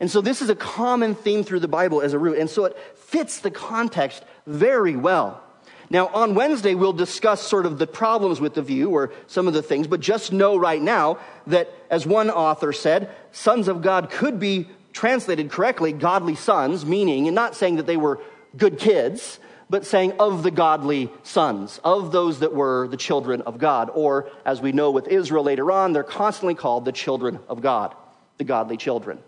and 0.00 0.10
so 0.10 0.20
this 0.20 0.42
is 0.42 0.50
a 0.50 0.54
common 0.54 1.14
theme 1.14 1.44
through 1.44 1.60
the 1.60 1.68
bible 1.68 2.00
as 2.02 2.12
a 2.12 2.18
root 2.18 2.38
and 2.38 2.50
so 2.50 2.64
it 2.64 2.76
fits 2.94 3.40
the 3.40 3.50
context 3.50 4.24
very 4.46 4.96
well. 4.96 5.42
Now, 5.88 6.08
on 6.08 6.34
Wednesday, 6.34 6.74
we'll 6.74 6.92
discuss 6.92 7.40
sort 7.40 7.64
of 7.64 7.78
the 7.78 7.86
problems 7.86 8.40
with 8.40 8.54
the 8.54 8.62
view 8.62 8.90
or 8.90 9.12
some 9.28 9.46
of 9.46 9.54
the 9.54 9.62
things, 9.62 9.86
but 9.86 10.00
just 10.00 10.32
know 10.32 10.56
right 10.56 10.82
now 10.82 11.18
that, 11.46 11.72
as 11.90 12.04
one 12.04 12.28
author 12.28 12.72
said, 12.72 13.08
sons 13.30 13.68
of 13.68 13.82
God 13.82 14.10
could 14.10 14.40
be 14.40 14.68
translated 14.92 15.50
correctly 15.50 15.92
godly 15.92 16.34
sons, 16.34 16.84
meaning, 16.84 17.28
and 17.28 17.34
not 17.36 17.54
saying 17.54 17.76
that 17.76 17.86
they 17.86 17.96
were 17.96 18.20
good 18.56 18.78
kids, 18.78 19.38
but 19.70 19.86
saying 19.86 20.14
of 20.18 20.42
the 20.42 20.50
godly 20.50 21.10
sons, 21.22 21.78
of 21.84 22.10
those 22.10 22.40
that 22.40 22.54
were 22.54 22.88
the 22.88 22.96
children 22.96 23.42
of 23.42 23.58
God. 23.58 23.90
Or, 23.94 24.28
as 24.44 24.60
we 24.60 24.72
know 24.72 24.90
with 24.90 25.06
Israel 25.06 25.44
later 25.44 25.70
on, 25.70 25.92
they're 25.92 26.02
constantly 26.02 26.54
called 26.54 26.84
the 26.84 26.92
children 26.92 27.38
of 27.48 27.60
God, 27.60 27.94
the 28.38 28.44
godly 28.44 28.76
children. 28.76 29.20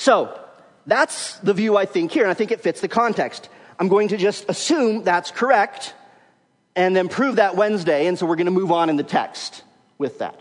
So, 0.00 0.34
that's 0.86 1.36
the 1.40 1.52
view 1.52 1.76
I 1.76 1.84
think 1.84 2.10
here, 2.10 2.22
and 2.22 2.30
I 2.30 2.34
think 2.34 2.52
it 2.52 2.62
fits 2.62 2.80
the 2.80 2.88
context. 2.88 3.50
I'm 3.78 3.88
going 3.88 4.08
to 4.08 4.16
just 4.16 4.48
assume 4.48 5.04
that's 5.04 5.30
correct 5.30 5.92
and 6.74 6.96
then 6.96 7.10
prove 7.10 7.36
that 7.36 7.54
Wednesday, 7.54 8.06
and 8.06 8.18
so 8.18 8.24
we're 8.24 8.36
going 8.36 8.46
to 8.46 8.50
move 8.50 8.72
on 8.72 8.88
in 8.88 8.96
the 8.96 9.02
text 9.02 9.62
with 9.98 10.20
that. 10.20 10.40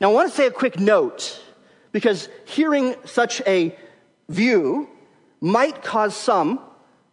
Now, 0.00 0.10
I 0.10 0.12
want 0.12 0.30
to 0.30 0.36
say 0.36 0.46
a 0.46 0.52
quick 0.52 0.78
note 0.78 1.42
because 1.90 2.28
hearing 2.44 2.94
such 3.04 3.42
a 3.48 3.76
view 4.28 4.90
might 5.40 5.82
cause 5.82 6.16
some 6.16 6.60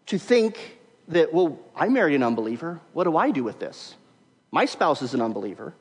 to 0.06 0.20
think 0.20 0.78
that, 1.08 1.34
well, 1.34 1.58
I 1.76 1.90
married 1.90 2.14
an 2.14 2.22
unbeliever. 2.22 2.80
What 2.94 3.06
do 3.06 3.18
I 3.18 3.32
do 3.32 3.44
with 3.44 3.58
this? 3.58 3.96
My 4.52 4.66
spouse 4.66 5.02
is 5.02 5.16
an 5.16 5.22
unbeliever. 5.22 5.74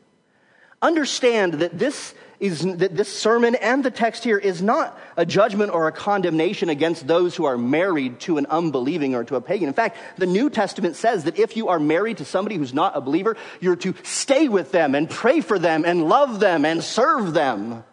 understand 0.80 1.54
that 1.54 1.78
this 1.78 2.14
is 2.42 2.60
that 2.62 2.96
this 2.96 3.08
sermon 3.08 3.54
and 3.54 3.84
the 3.84 3.90
text 3.90 4.24
here 4.24 4.36
is 4.36 4.60
not 4.60 4.98
a 5.16 5.24
judgment 5.24 5.72
or 5.72 5.86
a 5.86 5.92
condemnation 5.92 6.68
against 6.68 7.06
those 7.06 7.36
who 7.36 7.44
are 7.44 7.56
married 7.56 8.18
to 8.18 8.36
an 8.36 8.46
unbelieving 8.46 9.14
or 9.14 9.22
to 9.22 9.36
a 9.36 9.40
pagan. 9.40 9.68
In 9.68 9.74
fact, 9.74 9.96
the 10.18 10.26
New 10.26 10.50
Testament 10.50 10.96
says 10.96 11.22
that 11.24 11.38
if 11.38 11.56
you 11.56 11.68
are 11.68 11.78
married 11.78 12.18
to 12.18 12.24
somebody 12.24 12.56
who's 12.56 12.74
not 12.74 12.96
a 12.96 13.00
believer, 13.00 13.36
you're 13.60 13.76
to 13.76 13.94
stay 14.02 14.48
with 14.48 14.72
them 14.72 14.96
and 14.96 15.08
pray 15.08 15.40
for 15.40 15.56
them 15.56 15.84
and 15.84 16.08
love 16.08 16.40
them 16.40 16.64
and 16.64 16.82
serve 16.82 17.32
them 17.32 17.84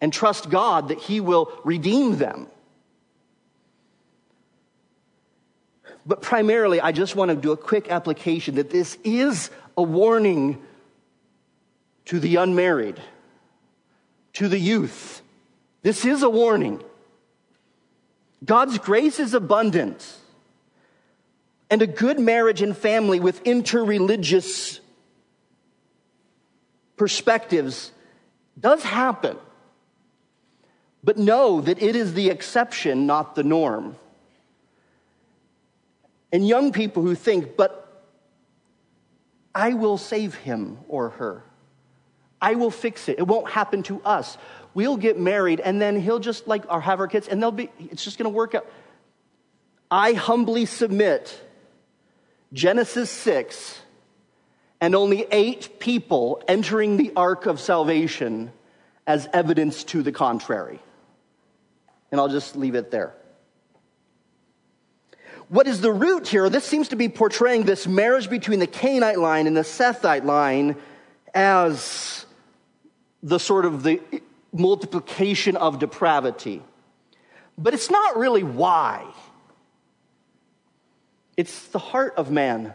and 0.00 0.10
trust 0.10 0.48
God 0.48 0.88
that 0.88 0.98
He 0.98 1.20
will 1.20 1.52
redeem 1.64 2.16
them. 2.16 2.46
But 6.06 6.22
primarily, 6.22 6.80
I 6.80 6.92
just 6.92 7.14
want 7.14 7.30
to 7.30 7.36
do 7.36 7.52
a 7.52 7.58
quick 7.58 7.90
application 7.90 8.54
that 8.54 8.70
this 8.70 8.96
is 9.04 9.50
a 9.76 9.82
warning 9.82 10.62
to 12.06 12.18
the 12.18 12.36
unmarried, 12.36 13.00
to 14.34 14.48
the 14.48 14.58
youth. 14.58 15.22
This 15.82 16.04
is 16.04 16.22
a 16.22 16.30
warning. 16.30 16.82
God's 18.44 18.78
grace 18.78 19.20
is 19.20 19.34
abundant. 19.34 20.16
And 21.68 21.82
a 21.82 21.86
good 21.86 22.20
marriage 22.20 22.62
and 22.62 22.76
family 22.76 23.18
with 23.18 23.42
interreligious 23.42 24.78
perspectives 26.96 27.90
does 28.58 28.84
happen. 28.84 29.36
But 31.02 31.18
know 31.18 31.60
that 31.60 31.82
it 31.82 31.96
is 31.96 32.14
the 32.14 32.30
exception, 32.30 33.06
not 33.06 33.34
the 33.34 33.42
norm. 33.42 33.96
And 36.32 36.46
young 36.46 36.72
people 36.72 37.02
who 37.02 37.14
think, 37.14 37.56
but 37.56 37.82
I 39.54 39.74
will 39.74 39.98
save 39.98 40.34
him 40.34 40.78
or 40.88 41.10
her. 41.10 41.42
I 42.40 42.54
will 42.54 42.70
fix 42.70 43.08
it. 43.08 43.18
It 43.18 43.26
won't 43.26 43.50
happen 43.50 43.82
to 43.84 44.00
us. 44.02 44.36
We'll 44.74 44.96
get 44.96 45.18
married 45.18 45.60
and 45.60 45.80
then 45.80 45.98
he'll 45.98 46.18
just 46.18 46.46
like 46.46 46.70
or 46.70 46.80
have 46.80 47.00
our 47.00 47.08
kids 47.08 47.28
and 47.28 47.42
they'll 47.42 47.50
be 47.50 47.70
it's 47.78 48.04
just 48.04 48.18
going 48.18 48.30
to 48.30 48.36
work 48.36 48.54
out. 48.54 48.66
I 49.90 50.12
humbly 50.12 50.66
submit 50.66 51.40
Genesis 52.52 53.10
6 53.10 53.80
and 54.80 54.94
only 54.94 55.26
8 55.30 55.80
people 55.80 56.42
entering 56.46 56.96
the 56.96 57.12
ark 57.16 57.46
of 57.46 57.60
salvation 57.60 58.52
as 59.06 59.28
evidence 59.32 59.84
to 59.84 60.02
the 60.02 60.12
contrary. 60.12 60.80
And 62.10 62.20
I'll 62.20 62.28
just 62.28 62.56
leave 62.56 62.74
it 62.74 62.90
there. 62.90 63.14
What 65.48 65.68
is 65.68 65.80
the 65.80 65.92
root 65.92 66.26
here? 66.26 66.50
This 66.50 66.64
seems 66.64 66.88
to 66.88 66.96
be 66.96 67.08
portraying 67.08 67.62
this 67.64 67.86
marriage 67.86 68.28
between 68.28 68.58
the 68.58 68.66
Cainite 68.66 69.18
line 69.18 69.46
and 69.46 69.56
the 69.56 69.62
Sethite 69.62 70.24
line 70.24 70.76
as 71.32 72.25
the 73.26 73.40
sort 73.40 73.64
of 73.64 73.82
the 73.82 74.00
multiplication 74.52 75.56
of 75.56 75.80
depravity. 75.80 76.62
But 77.58 77.74
it's 77.74 77.90
not 77.90 78.16
really 78.16 78.44
why. 78.44 79.04
It's 81.36 81.66
the 81.68 81.80
heart 81.80 82.14
of 82.16 82.30
man 82.30 82.72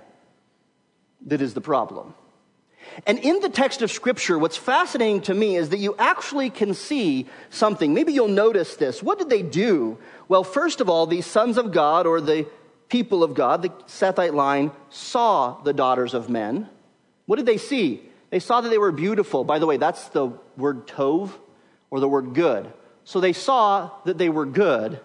that 1.27 1.41
is 1.41 1.53
the 1.53 1.61
problem. 1.61 2.13
And 3.07 3.17
in 3.19 3.39
the 3.39 3.47
text 3.47 3.81
of 3.81 3.91
Scripture, 3.91 4.37
what's 4.37 4.57
fascinating 4.57 5.21
to 5.21 5.33
me 5.33 5.55
is 5.55 5.69
that 5.69 5.77
you 5.77 5.95
actually 5.97 6.49
can 6.49 6.73
see 6.73 7.27
something. 7.49 7.93
Maybe 7.93 8.11
you'll 8.11 8.27
notice 8.27 8.75
this. 8.75 9.01
What 9.01 9.19
did 9.19 9.29
they 9.29 9.43
do? 9.43 9.97
Well, 10.27 10.43
first 10.43 10.81
of 10.81 10.89
all, 10.89 11.05
these 11.07 11.25
sons 11.25 11.57
of 11.57 11.71
God, 11.71 12.05
or 12.05 12.19
the 12.19 12.45
people 12.89 13.23
of 13.23 13.35
God, 13.35 13.61
the 13.61 13.69
Sethite 13.87 14.33
line, 14.33 14.73
saw 14.89 15.61
the 15.61 15.71
daughters 15.71 16.13
of 16.13 16.29
men. 16.29 16.67
What 17.25 17.37
did 17.37 17.45
they 17.45 17.57
see? 17.57 18.10
They 18.31 18.39
saw 18.39 18.61
that 18.61 18.69
they 18.69 18.77
were 18.77 18.91
beautiful. 18.91 19.43
By 19.43 19.59
the 19.59 19.67
way, 19.67 19.77
that's 19.77 20.07
the 20.07 20.31
word 20.57 20.87
tov 20.87 21.31
or 21.91 21.99
the 21.99 22.07
word 22.07 22.33
good. 22.33 22.71
So 23.03 23.19
they 23.19 23.33
saw 23.33 23.91
that 24.05 24.17
they 24.17 24.29
were 24.29 24.45
good 24.45 24.99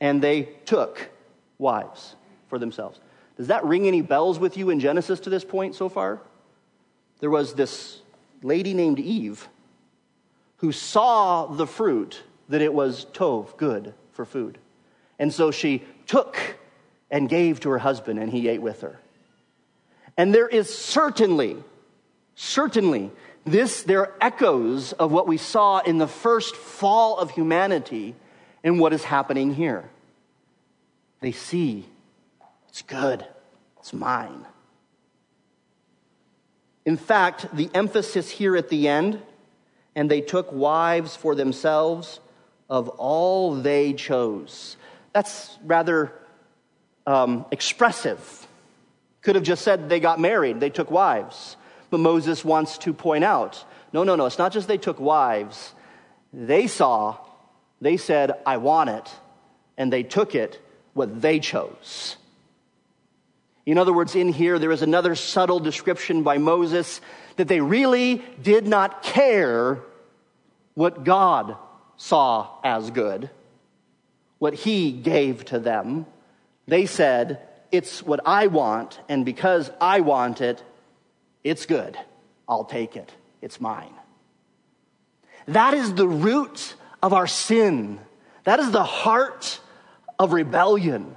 and 0.00 0.20
they 0.20 0.48
took 0.64 1.10
wives 1.58 2.16
for 2.48 2.58
themselves. 2.58 2.98
Does 3.36 3.48
that 3.48 3.64
ring 3.64 3.86
any 3.86 4.00
bells 4.00 4.38
with 4.38 4.56
you 4.56 4.70
in 4.70 4.80
Genesis 4.80 5.20
to 5.20 5.30
this 5.30 5.44
point 5.44 5.74
so 5.74 5.88
far? 5.88 6.20
There 7.20 7.30
was 7.30 7.54
this 7.54 8.00
lady 8.42 8.74
named 8.74 8.98
Eve 8.98 9.46
who 10.56 10.72
saw 10.72 11.46
the 11.46 11.66
fruit 11.66 12.22
that 12.48 12.62
it 12.62 12.72
was 12.72 13.06
tov, 13.12 13.56
good 13.56 13.94
for 14.12 14.24
food. 14.24 14.58
And 15.18 15.32
so 15.32 15.50
she 15.50 15.82
took 16.06 16.38
and 17.10 17.28
gave 17.28 17.60
to 17.60 17.70
her 17.70 17.78
husband, 17.78 18.18
and 18.18 18.30
he 18.30 18.48
ate 18.48 18.62
with 18.62 18.80
her. 18.82 18.98
And 20.16 20.34
there 20.34 20.48
is 20.48 20.72
certainly 20.72 21.56
Certainly, 22.34 23.10
this, 23.44 23.82
there 23.82 24.00
are 24.00 24.14
echoes 24.20 24.92
of 24.92 25.12
what 25.12 25.26
we 25.26 25.36
saw 25.36 25.78
in 25.78 25.98
the 25.98 26.08
first 26.08 26.56
fall 26.56 27.18
of 27.18 27.30
humanity 27.30 28.14
and 28.62 28.78
what 28.78 28.92
is 28.92 29.04
happening 29.04 29.54
here. 29.54 29.88
They 31.20 31.32
see 31.32 31.86
it's 32.68 32.82
good, 32.82 33.26
it's 33.78 33.92
mine. 33.92 34.46
In 36.84 36.96
fact, 36.96 37.54
the 37.54 37.70
emphasis 37.74 38.30
here 38.30 38.56
at 38.56 38.68
the 38.68 38.88
end, 38.88 39.20
and 39.94 40.10
they 40.10 40.20
took 40.20 40.52
wives 40.52 41.16
for 41.16 41.34
themselves 41.34 42.20
of 42.68 42.88
all 42.88 43.54
they 43.54 43.92
chose. 43.92 44.76
That's 45.12 45.58
rather 45.64 46.12
um, 47.06 47.44
expressive. 47.50 48.46
Could 49.22 49.34
have 49.34 49.44
just 49.44 49.62
said 49.62 49.88
they 49.88 50.00
got 50.00 50.20
married, 50.20 50.60
they 50.60 50.70
took 50.70 50.90
wives. 50.90 51.56
But 51.90 52.00
Moses 52.00 52.44
wants 52.44 52.78
to 52.78 52.92
point 52.92 53.24
out 53.24 53.64
no, 53.92 54.04
no, 54.04 54.14
no, 54.14 54.26
it's 54.26 54.38
not 54.38 54.52
just 54.52 54.68
they 54.68 54.78
took 54.78 55.00
wives. 55.00 55.72
They 56.32 56.68
saw, 56.68 57.16
they 57.80 57.96
said, 57.96 58.32
I 58.46 58.58
want 58.58 58.90
it, 58.90 59.10
and 59.76 59.92
they 59.92 60.04
took 60.04 60.34
it 60.34 60.60
what 60.94 61.20
they 61.20 61.40
chose. 61.40 62.16
In 63.66 63.78
other 63.78 63.92
words, 63.92 64.14
in 64.14 64.32
here, 64.32 64.58
there 64.58 64.70
is 64.70 64.82
another 64.82 65.14
subtle 65.14 65.60
description 65.60 66.22
by 66.22 66.38
Moses 66.38 67.00
that 67.36 67.48
they 67.48 67.60
really 67.60 68.22
did 68.42 68.66
not 68.66 69.02
care 69.02 69.80
what 70.74 71.04
God 71.04 71.56
saw 71.96 72.48
as 72.64 72.90
good, 72.90 73.28
what 74.38 74.54
he 74.54 74.92
gave 74.92 75.44
to 75.46 75.58
them. 75.58 76.06
They 76.66 76.86
said, 76.86 77.40
It's 77.72 78.02
what 78.02 78.20
I 78.24 78.46
want, 78.46 78.98
and 79.08 79.24
because 79.24 79.70
I 79.80 80.00
want 80.00 80.40
it, 80.40 80.62
it's 81.42 81.66
good. 81.66 81.96
I'll 82.48 82.64
take 82.64 82.96
it. 82.96 83.12
It's 83.40 83.60
mine. 83.60 83.94
That 85.46 85.74
is 85.74 85.94
the 85.94 86.06
root 86.06 86.74
of 87.02 87.12
our 87.12 87.26
sin. 87.26 87.98
That 88.44 88.60
is 88.60 88.70
the 88.70 88.84
heart 88.84 89.60
of 90.18 90.32
rebellion. 90.32 91.16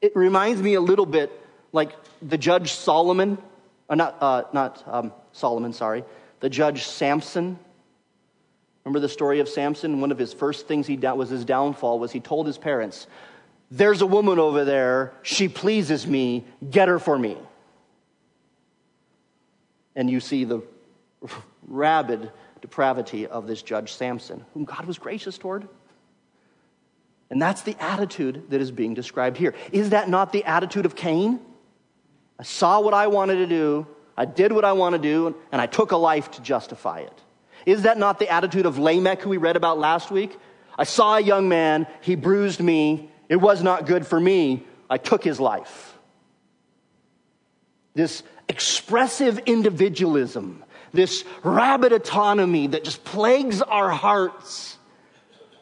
It 0.00 0.14
reminds 0.14 0.62
me 0.62 0.74
a 0.74 0.80
little 0.80 1.06
bit 1.06 1.32
like 1.72 1.92
the 2.22 2.38
judge 2.38 2.72
Solomon, 2.72 3.38
uh, 3.88 3.94
not, 3.94 4.16
uh, 4.20 4.42
not 4.52 4.82
um, 4.86 5.12
Solomon, 5.32 5.72
sorry, 5.72 6.04
the 6.40 6.48
judge 6.48 6.84
Samson. 6.84 7.58
Remember 8.84 9.00
the 9.00 9.08
story 9.08 9.40
of 9.40 9.48
Samson? 9.48 10.00
One 10.00 10.12
of 10.12 10.18
his 10.18 10.32
first 10.32 10.68
things 10.68 10.86
he 10.86 10.96
was 10.96 11.30
his 11.30 11.44
downfall 11.44 11.98
was 11.98 12.12
he 12.12 12.20
told 12.20 12.46
his 12.46 12.58
parents, 12.58 13.06
"There's 13.70 14.02
a 14.02 14.06
woman 14.06 14.38
over 14.38 14.64
there. 14.64 15.14
She 15.22 15.48
pleases 15.48 16.06
me. 16.06 16.44
Get 16.70 16.88
her 16.88 16.98
for 16.98 17.18
me." 17.18 17.36
And 19.96 20.10
you 20.10 20.20
see 20.20 20.44
the 20.44 20.62
rabid 21.66 22.30
depravity 22.60 23.26
of 23.26 23.46
this 23.46 23.62
judge 23.62 23.92
Samson, 23.92 24.44
whom 24.54 24.64
God 24.64 24.86
was 24.86 24.98
gracious 24.98 25.38
toward. 25.38 25.68
And 27.30 27.40
that's 27.40 27.62
the 27.62 27.76
attitude 27.82 28.50
that 28.50 28.60
is 28.60 28.70
being 28.70 28.94
described 28.94 29.36
here. 29.36 29.54
Is 29.72 29.90
that 29.90 30.08
not 30.08 30.32
the 30.32 30.44
attitude 30.44 30.86
of 30.86 30.94
Cain? 30.94 31.40
I 32.38 32.42
saw 32.42 32.80
what 32.80 32.94
I 32.94 33.06
wanted 33.06 33.36
to 33.36 33.46
do, 33.46 33.86
I 34.16 34.24
did 34.24 34.52
what 34.52 34.64
I 34.64 34.72
want 34.72 34.94
to 34.94 34.98
do, 34.98 35.34
and 35.50 35.60
I 35.60 35.66
took 35.66 35.92
a 35.92 35.96
life 35.96 36.30
to 36.32 36.42
justify 36.42 37.00
it. 37.00 37.20
Is 37.66 37.82
that 37.82 37.98
not 37.98 38.18
the 38.18 38.28
attitude 38.28 38.66
of 38.66 38.78
Lamech, 38.78 39.22
who 39.22 39.30
we 39.30 39.36
read 39.36 39.56
about 39.56 39.78
last 39.78 40.10
week? 40.10 40.36
I 40.76 40.84
saw 40.84 41.16
a 41.16 41.20
young 41.20 41.48
man, 41.48 41.86
he 42.00 42.14
bruised 42.14 42.60
me, 42.60 43.10
it 43.28 43.36
was 43.36 43.62
not 43.62 43.86
good 43.86 44.06
for 44.06 44.18
me, 44.18 44.64
I 44.90 44.98
took 44.98 45.24
his 45.24 45.40
life. 45.40 45.96
This 47.94 48.22
expressive 48.48 49.38
individualism, 49.46 50.64
this 50.92 51.24
rabid 51.42 51.92
autonomy 51.92 52.68
that 52.68 52.84
just 52.84 53.04
plagues 53.04 53.62
our 53.62 53.90
hearts, 53.90 54.78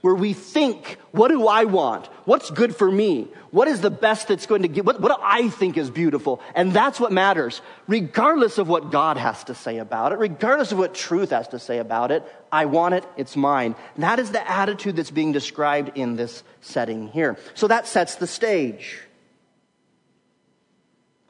where 0.03 0.15
we 0.17 0.33
think, 0.33 0.99
what 1.13 1.29
do 1.29 1.47
I 1.47 1.65
want? 1.65 2.07
What's 2.25 2.51
good 2.51 2.75
for 2.75 2.91
me? 2.91 3.29
What 3.53 3.69
is 3.69 3.83
the 3.83 3.91
best 3.91 4.27
that's 4.27 4.47
going 4.47 4.63
to 4.63 4.69
give? 4.69 4.85
What, 4.85 5.01
what 5.01 5.17
do 5.17 5.23
I 5.23 5.49
think 5.49 5.77
is 5.77 5.91
beautiful? 5.91 6.41
And 6.57 6.73
that's 6.73 6.99
what 6.99 7.13
matters, 7.13 7.63
regardless 7.87 8.59
of 8.59 8.69
what 8.69 8.91
God 8.91 9.17
has 9.17 9.45
to 9.45 9.55
say 9.55 9.79
about 9.79 10.11
it, 10.11 10.19
regardless 10.19 10.73
of 10.73 10.79
what 10.79 10.95
truth 10.95 11.31
has 11.31 11.47
to 11.49 11.61
say 11.61 11.79
about 11.79 12.11
it. 12.11 12.25
I 12.51 12.65
want 12.65 12.95
it, 12.95 13.05
it's 13.17 13.37
mine. 13.37 13.77
That 13.97 14.19
is 14.19 14.33
the 14.33 14.51
attitude 14.51 14.97
that's 14.97 15.13
being 15.13 15.31
described 15.31 15.97
in 15.97 16.17
this 16.17 16.43
setting 16.63 17.07
here. 17.07 17.39
So 17.55 17.69
that 17.69 17.87
sets 17.87 18.17
the 18.17 18.27
stage. 18.27 18.99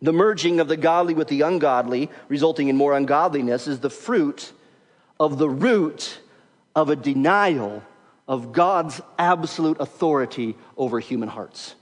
The 0.02 0.12
merging 0.12 0.58
of 0.58 0.66
the 0.66 0.76
godly 0.76 1.14
with 1.14 1.28
the 1.28 1.42
ungodly, 1.42 2.10
resulting 2.28 2.68
in 2.68 2.76
more 2.76 2.96
ungodliness, 2.96 3.68
is 3.68 3.78
the 3.78 3.88
fruit 3.88 4.52
of 5.20 5.38
the 5.38 5.48
root 5.48 6.18
of 6.74 6.90
a 6.90 6.96
denial 6.96 7.84
of 8.26 8.52
God's 8.52 9.00
absolute 9.16 9.78
authority 9.78 10.56
over 10.76 10.98
human 10.98 11.28
hearts. 11.28 11.76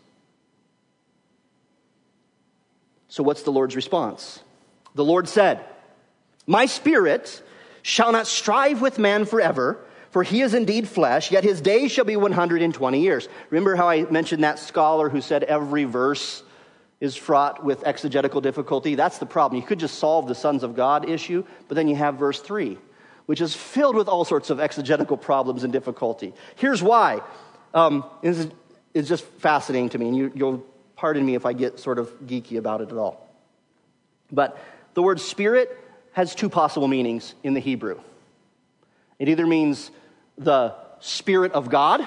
So, 3.09 3.22
what's 3.22 3.42
the 3.42 3.52
Lord's 3.52 3.74
response? 3.74 4.40
The 4.94 5.04
Lord 5.04 5.26
said, 5.26 5.64
My 6.46 6.66
spirit 6.66 7.42
shall 7.83 8.12
not 8.12 8.26
strive 8.26 8.83
with 8.83 8.98
man 8.98 9.24
forever, 9.24 9.78
for 10.11 10.22
he 10.22 10.42
is 10.42 10.52
indeed 10.52 10.88
flesh, 10.88 11.30
yet 11.30 11.42
his 11.42 11.61
days 11.61 11.90
shall 11.90 12.04
be 12.04 12.16
120 12.16 13.00
years. 13.00 13.28
Remember 13.48 13.76
how 13.76 13.88
I 13.88 14.02
mentioned 14.11 14.44
that 14.44 14.59
scholar 14.59 15.09
who 15.09 15.22
said 15.22 15.44
every 15.44 15.85
verse 15.85 16.42
is 17.00 17.16
fraught 17.16 17.64
with 17.64 17.86
exegetical 17.86 18.40
difficulty? 18.40 18.94
That's 18.94 19.18
the 19.18 19.26
problem. 19.26 19.60
You 19.60 19.66
could 19.66 19.80
just 19.80 19.98
solve 19.98 20.28
the 20.28 20.34
sons 20.34 20.62
of 20.62 20.76
God 20.76 21.08
issue, 21.08 21.44
but 21.66 21.74
then 21.74 21.88
you 21.88 21.96
have 21.96 22.16
verse 22.16 22.40
3, 22.40 22.78
which 23.26 23.40
is 23.40 23.54
filled 23.54 23.96
with 23.96 24.08
all 24.08 24.24
sorts 24.24 24.50
of 24.50 24.60
exegetical 24.60 25.16
problems 25.16 25.64
and 25.64 25.72
difficulty. 25.72 26.34
Here's 26.56 26.82
why. 26.82 27.22
Um, 27.72 28.04
this 28.22 28.48
is, 28.94 29.08
just 29.08 29.24
fascinating 29.24 29.88
to 29.90 29.98
me, 29.98 30.08
and 30.08 30.16
you, 30.16 30.32
you'll 30.34 30.66
pardon 30.96 31.24
me 31.24 31.34
if 31.34 31.46
I 31.46 31.52
get 31.54 31.78
sort 31.78 31.98
of 31.98 32.08
geeky 32.26 32.58
about 32.58 32.80
it 32.80 32.90
at 32.90 32.98
all. 32.98 33.26
But 34.30 34.58
the 34.94 35.02
word 35.02 35.20
spirit 35.20 35.76
has 36.12 36.34
two 36.34 36.50
possible 36.50 36.88
meanings 36.88 37.34
in 37.42 37.54
the 37.54 37.60
Hebrew. 37.60 38.00
It 39.18 39.28
either 39.28 39.46
means 39.46 39.90
the 40.36 40.74
spirit 40.98 41.52
of 41.52 41.70
God 41.70 42.06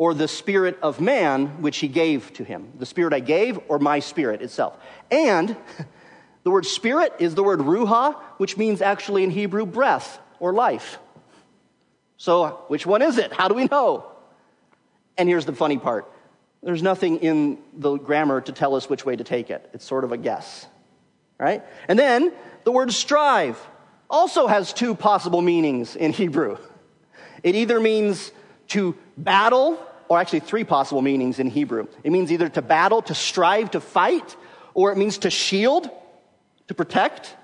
or 0.00 0.14
the 0.14 0.26
spirit 0.26 0.78
of 0.80 0.98
man 0.98 1.60
which 1.60 1.76
he 1.76 1.86
gave 1.86 2.32
to 2.32 2.44
him. 2.44 2.72
The 2.78 2.86
spirit 2.86 3.12
I 3.12 3.20
gave 3.20 3.60
or 3.68 3.78
my 3.78 3.98
spirit 3.98 4.40
itself. 4.40 4.78
And 5.10 5.54
the 6.42 6.50
word 6.50 6.64
spirit 6.64 7.12
is 7.18 7.34
the 7.34 7.42
word 7.42 7.60
ruach, 7.60 8.16
which 8.38 8.56
means 8.56 8.80
actually 8.80 9.24
in 9.24 9.30
Hebrew 9.30 9.66
breath 9.66 10.18
or 10.38 10.54
life. 10.54 10.98
So, 12.16 12.64
which 12.68 12.86
one 12.86 13.02
is 13.02 13.18
it? 13.18 13.32
How 13.32 13.48
do 13.48 13.54
we 13.54 13.66
know? 13.66 14.06
And 15.18 15.28
here's 15.28 15.44
the 15.44 15.54
funny 15.54 15.76
part 15.76 16.10
there's 16.62 16.82
nothing 16.82 17.18
in 17.18 17.58
the 17.74 17.96
grammar 17.96 18.40
to 18.40 18.52
tell 18.52 18.74
us 18.74 18.88
which 18.88 19.04
way 19.04 19.16
to 19.16 19.24
take 19.24 19.50
it. 19.50 19.68
It's 19.74 19.84
sort 19.84 20.04
of 20.04 20.12
a 20.12 20.16
guess 20.16 20.66
right? 21.40 21.64
And 21.88 21.98
then 21.98 22.32
the 22.64 22.70
word 22.70 22.92
strive 22.92 23.58
also 24.08 24.46
has 24.46 24.72
two 24.72 24.94
possible 24.94 25.40
meanings 25.40 25.96
in 25.96 26.12
Hebrew. 26.12 26.58
It 27.42 27.54
either 27.56 27.80
means 27.80 28.30
to 28.68 28.94
battle, 29.16 29.84
or 30.10 30.18
actually 30.18 30.40
three 30.40 30.64
possible 30.64 31.00
meanings 31.00 31.38
in 31.38 31.48
Hebrew. 31.48 31.86
It 32.02 32.10
means 32.10 32.32
either 32.32 32.48
to 32.48 32.62
battle, 32.62 33.00
to 33.02 33.14
strive, 33.14 33.70
to 33.70 33.80
fight, 33.80 34.36
or 34.74 34.90
it 34.90 34.98
means 34.98 35.18
to 35.18 35.30
shield, 35.30 35.88
to 36.66 36.74
protect, 36.74 37.36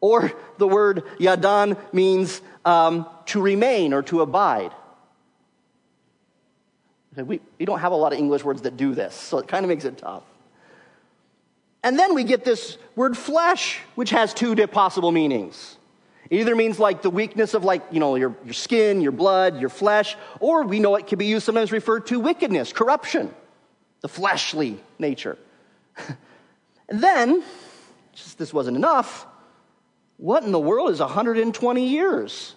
or 0.00 0.32
the 0.56 0.66
word 0.66 1.04
yadan 1.18 1.76
means 1.92 2.40
um, 2.64 3.06
to 3.26 3.42
remain 3.42 3.92
or 3.92 4.02
to 4.04 4.22
abide. 4.22 4.72
We, 7.14 7.40
we 7.58 7.66
don't 7.66 7.80
have 7.80 7.92
a 7.92 7.96
lot 7.96 8.12
of 8.12 8.18
English 8.18 8.42
words 8.42 8.62
that 8.62 8.76
do 8.76 8.94
this, 8.94 9.14
so 9.14 9.38
it 9.38 9.46
kind 9.46 9.64
of 9.64 9.68
makes 9.68 9.84
it 9.84 9.98
tough. 9.98 10.22
And 11.82 11.98
then 11.98 12.14
we 12.14 12.24
get 12.24 12.44
this 12.44 12.78
word 12.96 13.18
flesh, 13.18 13.80
which 13.96 14.10
has 14.10 14.32
two 14.32 14.56
possible 14.68 15.12
meanings. 15.12 15.77
It 16.30 16.40
either 16.40 16.54
means 16.54 16.78
like 16.78 17.02
the 17.02 17.10
weakness 17.10 17.54
of 17.54 17.64
like, 17.64 17.82
you 17.90 18.00
know, 18.00 18.16
your, 18.16 18.36
your 18.44 18.54
skin, 18.54 19.00
your 19.00 19.12
blood, 19.12 19.60
your 19.60 19.70
flesh, 19.70 20.16
or 20.40 20.64
we 20.64 20.78
know 20.78 20.96
it 20.96 21.06
can 21.06 21.18
be 21.18 21.26
used 21.26 21.46
sometimes 21.46 21.72
referred 21.72 22.06
to 22.08 22.20
wickedness, 22.20 22.72
corruption, 22.72 23.34
the 24.02 24.08
fleshly 24.08 24.78
nature. 24.98 25.38
and 26.88 27.02
then, 27.02 27.42
just 28.14 28.36
this 28.38 28.52
wasn't 28.52 28.76
enough, 28.76 29.26
what 30.18 30.42
in 30.42 30.52
the 30.52 30.58
world 30.58 30.90
is 30.90 31.00
120 31.00 31.88
years? 31.88 32.54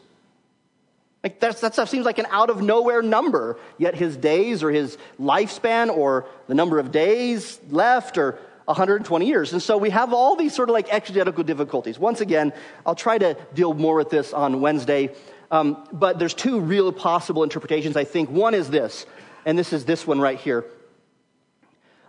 Like 1.23 1.39
that's, 1.39 1.61
that 1.61 1.73
stuff 1.73 1.87
seems 1.87 2.05
like 2.05 2.17
an 2.17 2.25
out 2.31 2.49
of 2.49 2.61
nowhere 2.61 3.01
number, 3.01 3.59
yet 3.77 3.95
his 3.95 4.17
days 4.17 4.63
or 4.63 4.71
his 4.71 4.97
lifespan 5.19 5.95
or 5.95 6.25
the 6.47 6.55
number 6.55 6.79
of 6.79 6.91
days 6.91 7.59
left 7.69 8.17
or 8.17 8.39
120 8.65 9.25
years. 9.25 9.53
And 9.53 9.61
so 9.61 9.77
we 9.77 9.89
have 9.89 10.13
all 10.13 10.35
these 10.35 10.55
sort 10.55 10.69
of 10.69 10.73
like 10.73 10.93
exegetical 10.93 11.43
difficulties. 11.43 11.97
Once 11.99 12.21
again, 12.21 12.53
I'll 12.85 12.95
try 12.95 13.17
to 13.17 13.35
deal 13.53 13.73
more 13.73 13.95
with 13.95 14.09
this 14.09 14.33
on 14.33 14.61
Wednesday. 14.61 15.13
Um, 15.49 15.85
but 15.91 16.19
there's 16.19 16.33
two 16.33 16.59
real 16.59 16.91
possible 16.91 17.43
interpretations, 17.43 17.97
I 17.97 18.05
think. 18.05 18.29
One 18.29 18.53
is 18.53 18.69
this, 18.69 19.05
and 19.45 19.57
this 19.57 19.73
is 19.73 19.85
this 19.85 20.07
one 20.07 20.19
right 20.19 20.39
here. 20.39 20.65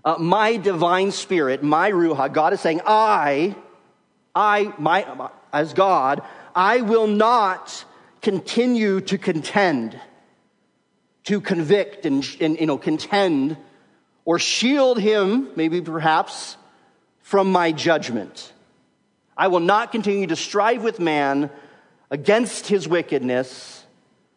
Uh, 0.04 0.16
my 0.18 0.56
divine 0.56 1.12
spirit, 1.12 1.62
my 1.62 1.90
Ruach, 1.90 2.32
God 2.32 2.52
is 2.52 2.60
saying, 2.60 2.80
I, 2.86 3.54
I, 4.34 4.72
my, 4.78 5.30
as 5.52 5.72
God, 5.72 6.22
I 6.54 6.80
will 6.80 7.06
not 7.06 7.84
continue 8.20 9.00
to 9.02 9.18
contend, 9.18 9.98
to 11.24 11.40
convict 11.40 12.04
and, 12.06 12.24
and 12.40 12.58
you 12.58 12.66
know, 12.66 12.78
contend 12.78 13.56
or 14.24 14.38
shield 14.38 14.98
him, 14.98 15.48
maybe 15.56 15.80
perhaps, 15.80 16.56
from 17.20 17.50
my 17.50 17.72
judgment. 17.72 18.52
I 19.36 19.48
will 19.48 19.60
not 19.60 19.92
continue 19.92 20.26
to 20.28 20.36
strive 20.36 20.82
with 20.82 21.00
man 21.00 21.50
against 22.10 22.66
his 22.66 22.86
wickedness 22.86 23.84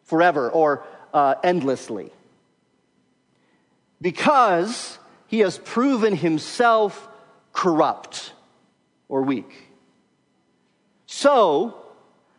forever 0.04 0.50
or 0.50 0.84
uh, 1.12 1.34
endlessly. 1.44 2.10
Because 4.00 4.98
he 5.26 5.40
has 5.40 5.58
proven 5.58 6.16
himself 6.16 7.08
corrupt 7.52 8.32
or 9.08 9.22
weak. 9.22 9.70
So, 11.06 11.76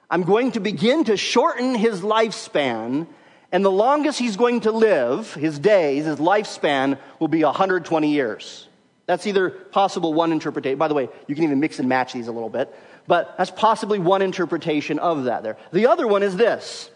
I'm 0.09 0.23
going 0.23 0.51
to 0.53 0.59
begin 0.59 1.05
to 1.05 1.17
shorten 1.17 1.75
his 1.75 2.01
lifespan 2.01 3.07
and 3.51 3.63
the 3.63 3.71
longest 3.71 4.19
he's 4.19 4.35
going 4.35 4.61
to 4.61 4.71
live, 4.71 5.33
his 5.33 5.57
days, 5.57 6.05
his 6.05 6.19
lifespan, 6.19 6.97
will 7.19 7.29
be 7.29 7.43
120 7.43 8.11
years. 8.11 8.67
That's 9.05 9.25
either 9.25 9.49
possible 9.49 10.13
one 10.13 10.33
interpretation. 10.33 10.77
By 10.77 10.89
the 10.89 10.93
way, 10.93 11.07
you 11.27 11.35
can 11.35 11.45
even 11.45 11.59
mix 11.61 11.79
and 11.79 11.87
match 11.87 12.11
these 12.11 12.27
a 12.27 12.31
little 12.31 12.49
bit. 12.49 12.73
But 13.07 13.35
that's 13.37 13.51
possibly 13.51 13.99
one 13.99 14.21
interpretation 14.21 14.99
of 14.99 15.23
that 15.25 15.43
there. 15.43 15.57
The 15.71 15.87
other 15.87 16.05
one 16.07 16.23
is 16.23 16.35
this 16.35 16.91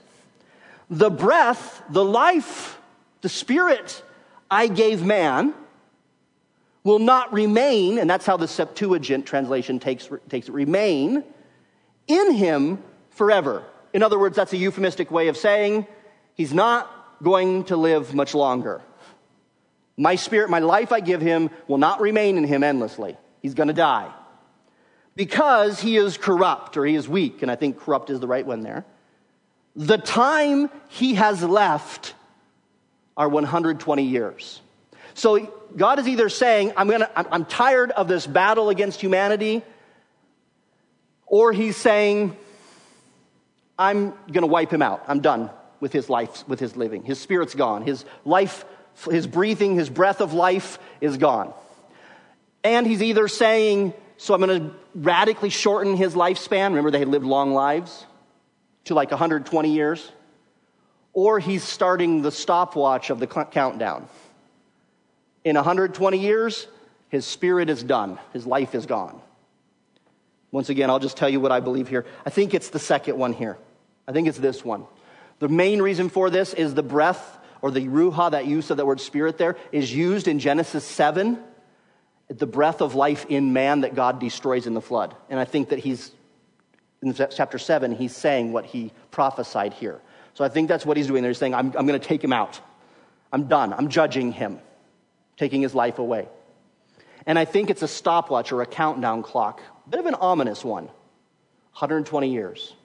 the 0.90 1.10
breath, 1.10 1.82
the 1.90 2.04
life, 2.04 2.78
the 3.22 3.30
spirit 3.30 4.04
I 4.50 4.68
gave 4.68 5.04
man 5.04 5.54
will 6.84 7.00
not 7.00 7.32
remain, 7.32 7.98
and 7.98 8.10
that's 8.10 8.26
how 8.26 8.36
the 8.36 8.48
Septuagint 8.48 9.26
translation 9.26 9.80
takes, 9.80 10.10
takes 10.28 10.50
it, 10.50 10.52
remain 10.52 11.24
in 12.08 12.34
him 12.34 12.84
forever. 13.12 13.64
In 13.94 14.04
other 14.04 14.20
words, 14.20 14.36
that's 14.36 14.52
a 14.52 14.58
euphemistic 14.58 15.12
way 15.12 15.30
of 15.30 15.38
saying 15.38 15.88
He's 16.42 16.56
not 16.56 16.90
going 17.22 17.66
to 17.66 17.78
live 17.78 18.16
much 18.16 18.34
longer. 18.34 18.82
My 19.96 20.16
spirit, 20.16 20.50
my 20.50 20.58
life 20.58 20.92
I 20.92 21.00
give 21.00 21.22
him, 21.22 21.52
will 21.68 21.78
not 21.78 22.02
remain 22.02 22.36
in 22.36 22.46
him 22.46 22.64
endlessly. 22.64 23.16
He's 23.44 23.54
going 23.54 23.68
to 23.68 23.76
die. 23.76 24.12
Because 25.16 25.80
he 25.80 25.98
is 25.98 26.18
corrupt 26.18 26.78
or 26.78 26.86
he 26.88 26.96
is 26.96 27.08
weak, 27.08 27.44
and 27.44 27.52
I 27.52 27.56
think 27.56 27.80
corrupt 27.80 28.10
is 28.10 28.20
the 28.20 28.26
right 28.26 28.44
one 28.44 28.62
there. 28.62 28.86
The 29.76 30.00
time 30.00 30.72
he 30.88 31.14
has 31.14 31.44
left 31.44 32.16
are 33.16 33.30
120 33.30 34.02
years. 34.02 34.62
So 35.14 35.46
God 35.78 36.00
is 36.00 36.08
either 36.08 36.28
saying, 36.28 36.74
I'm, 36.76 36.90
gonna, 36.90 37.12
I'm 37.16 37.46
tired 37.46 37.92
of 37.92 38.08
this 38.08 38.26
battle 38.26 38.70
against 38.70 39.00
humanity, 39.00 39.62
or 41.28 41.54
he's 41.54 41.78
saying, 41.78 42.36
I'm 43.78 44.10
going 44.10 44.42
to 44.42 44.48
wipe 44.48 44.74
him 44.74 44.82
out. 44.82 45.04
I'm 45.08 45.20
done 45.20 45.52
with 45.82 45.92
his 45.92 46.10
life, 46.10 46.48
with 46.48 46.62
his 46.62 46.78
living. 46.78 47.04
His 47.04 47.20
spirit's 47.20 47.56
gone. 47.56 47.82
His 47.82 48.06
life, 48.24 48.64
his 49.10 49.28
breathing, 49.28 49.76
his 49.76 49.90
breath 49.90 50.22
of 50.22 50.32
life 50.32 50.80
is 51.02 51.18
gone. 51.18 51.54
And 52.64 52.88
he's 52.88 53.02
either 53.02 53.28
saying, 53.28 53.94
so 54.18 54.34
I'm 54.34 54.42
going 54.42 54.62
to 54.62 54.76
radically 54.96 55.50
shorten 55.50 55.98
his 55.98 56.14
lifespan. 56.14 56.70
Remember, 56.70 56.92
they 56.92 57.00
had 57.00 57.10
lived 57.10 57.26
long 57.26 57.54
lives 57.54 58.06
to 58.86 58.94
like 58.94 59.10
120 59.10 59.74
years. 59.74 60.10
Or 61.14 61.40
he's 61.40 61.64
starting 61.64 62.22
the 62.22 62.32
stopwatch 62.32 63.10
of 63.10 63.20
the 63.20 63.28
countdown. 63.28 64.08
In 65.44 65.56
120 65.56 66.18
years, 66.20 66.68
his 67.10 67.26
spirit 67.26 67.70
is 67.70 67.84
done, 67.84 68.20
his 68.32 68.46
life 68.46 68.76
is 68.76 68.86
gone. 68.86 69.20
Once 70.52 70.70
again, 70.70 70.90
I'll 70.90 71.00
just 71.00 71.18
tell 71.18 71.30
you 71.30 71.40
what 71.40 71.52
I 71.52 71.60
believe 71.60 71.88
here. 71.88 72.06
I 72.26 72.30
think 72.30 72.54
it's 72.54 72.70
the 72.70 72.80
second 72.80 73.18
one 73.18 73.34
here. 73.34 73.58
I 74.08 74.12
think 74.12 74.28
it's 74.28 74.38
this 74.38 74.64
one. 74.64 74.86
The 75.42 75.50
main 75.50 75.82
reason 75.82 76.10
for 76.10 76.30
this 76.30 76.54
is 76.54 76.76
the 76.76 76.84
breath 76.84 77.40
or 77.64 77.72
the 77.72 77.88
ruach, 77.88 78.32
that 78.32 78.46
use 78.46 78.70
of 78.70 78.78
that 78.78 78.86
word 78.86 79.02
spirit 79.02 79.40
there, 79.40 79.58
is 79.72 79.92
used 79.92 80.28
in 80.28 80.38
Genesis 80.38 80.86
7, 80.86 81.40
the 82.28 82.46
breath 82.46 82.80
of 82.80 82.94
life 82.94 83.26
in 83.28 83.52
man 83.52 83.82
that 83.82 83.96
God 83.96 84.20
destroys 84.20 84.68
in 84.68 84.76
the 84.76 84.82
flood. 84.82 85.16
And 85.32 85.40
I 85.40 85.46
think 85.46 85.70
that 85.70 85.80
he's, 85.80 86.12
in 87.02 87.12
chapter 87.16 87.58
7, 87.58 87.96
he's 87.96 88.16
saying 88.16 88.54
what 88.54 88.66
he 88.66 88.94
prophesied 89.10 89.74
here. 89.74 90.00
So 90.36 90.46
I 90.46 90.50
think 90.50 90.68
that's 90.68 90.86
what 90.86 90.96
he's 90.96 91.08
doing 91.08 91.24
there. 91.24 91.32
He's 91.32 91.40
saying, 91.40 91.56
I'm, 91.56 91.74
I'm 91.76 91.88
going 91.88 92.00
to 92.00 92.08
take 92.08 92.24
him 92.24 92.34
out. 92.34 92.62
I'm 93.34 93.48
done. 93.48 93.74
I'm 93.74 93.90
judging 93.90 94.32
him, 94.32 94.60
taking 95.38 95.64
his 95.64 95.74
life 95.74 95.98
away. 95.98 96.30
And 97.26 97.40
I 97.40 97.46
think 97.46 97.72
it's 97.72 97.82
a 97.82 97.88
stopwatch 97.88 98.52
or 98.52 98.62
a 98.62 98.68
countdown 98.68 99.24
clock, 99.24 99.60
a 99.88 99.90
bit 99.90 100.00
of 100.00 100.06
an 100.06 100.16
ominous 100.16 100.64
one 100.64 100.86
120 100.86 102.32
years. 102.32 102.76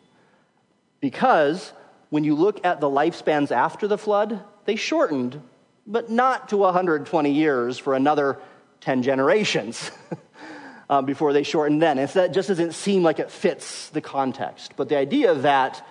Because 1.00 1.70
when 2.10 2.24
you 2.24 2.34
look 2.34 2.64
at 2.64 2.80
the 2.80 2.88
lifespans 2.88 3.50
after 3.50 3.88
the 3.88 3.98
flood, 3.98 4.42
they 4.64 4.76
shortened, 4.76 5.40
but 5.86 6.10
not 6.10 6.48
to 6.50 6.56
120 6.58 7.32
years 7.32 7.78
for 7.78 7.94
another 7.94 8.38
10 8.80 9.02
generations 9.02 9.90
uh, 10.90 11.02
before 11.02 11.32
they 11.32 11.42
shortened 11.42 11.82
then. 11.82 11.98
And 11.98 12.08
that 12.10 12.32
just 12.32 12.48
doesn't 12.48 12.74
seem 12.74 13.02
like 13.02 13.18
it 13.18 13.30
fits 13.30 13.88
the 13.90 14.00
context. 14.00 14.74
But 14.76 14.88
the 14.88 14.96
idea 14.96 15.34
that 15.34 15.86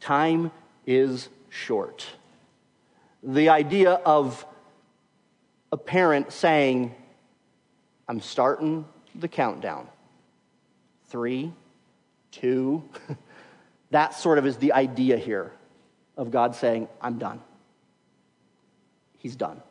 time 0.00 0.50
is 0.86 1.28
short, 1.50 2.06
the 3.22 3.50
idea 3.50 3.92
of 3.92 4.44
a 5.70 5.76
parent 5.76 6.32
saying, 6.32 6.94
I'm 8.08 8.20
starting 8.20 8.84
the 9.14 9.28
countdown. 9.28 9.86
Three, 11.06 11.52
two, 12.30 12.82
that 13.92 14.14
sort 14.14 14.38
of 14.38 14.46
is 14.46 14.56
the 14.56 14.72
idea 14.72 15.16
here 15.16 15.52
of 16.16 16.30
God 16.30 16.54
saying, 16.54 16.88
I'm 17.00 17.18
done. 17.18 17.40
He's 19.18 19.36
done. 19.36 19.62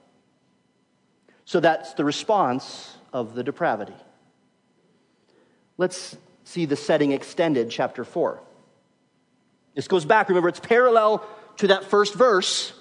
So 1.45 1.59
that's 1.59 1.93
the 1.95 2.05
response 2.05 2.95
of 3.11 3.35
the 3.35 3.43
depravity. 3.43 3.95
Let's 5.77 6.15
see 6.43 6.65
the 6.65 6.75
setting 6.75 7.11
extended, 7.11 7.69
chapter 7.69 8.03
4. 8.03 8.39
This 9.73 9.87
goes 9.87 10.05
back, 10.05 10.29
remember, 10.29 10.49
it's 10.49 10.59
parallel 10.59 11.25
to 11.57 11.67
that 11.67 11.85
first 11.85 12.13
verse 12.13 12.73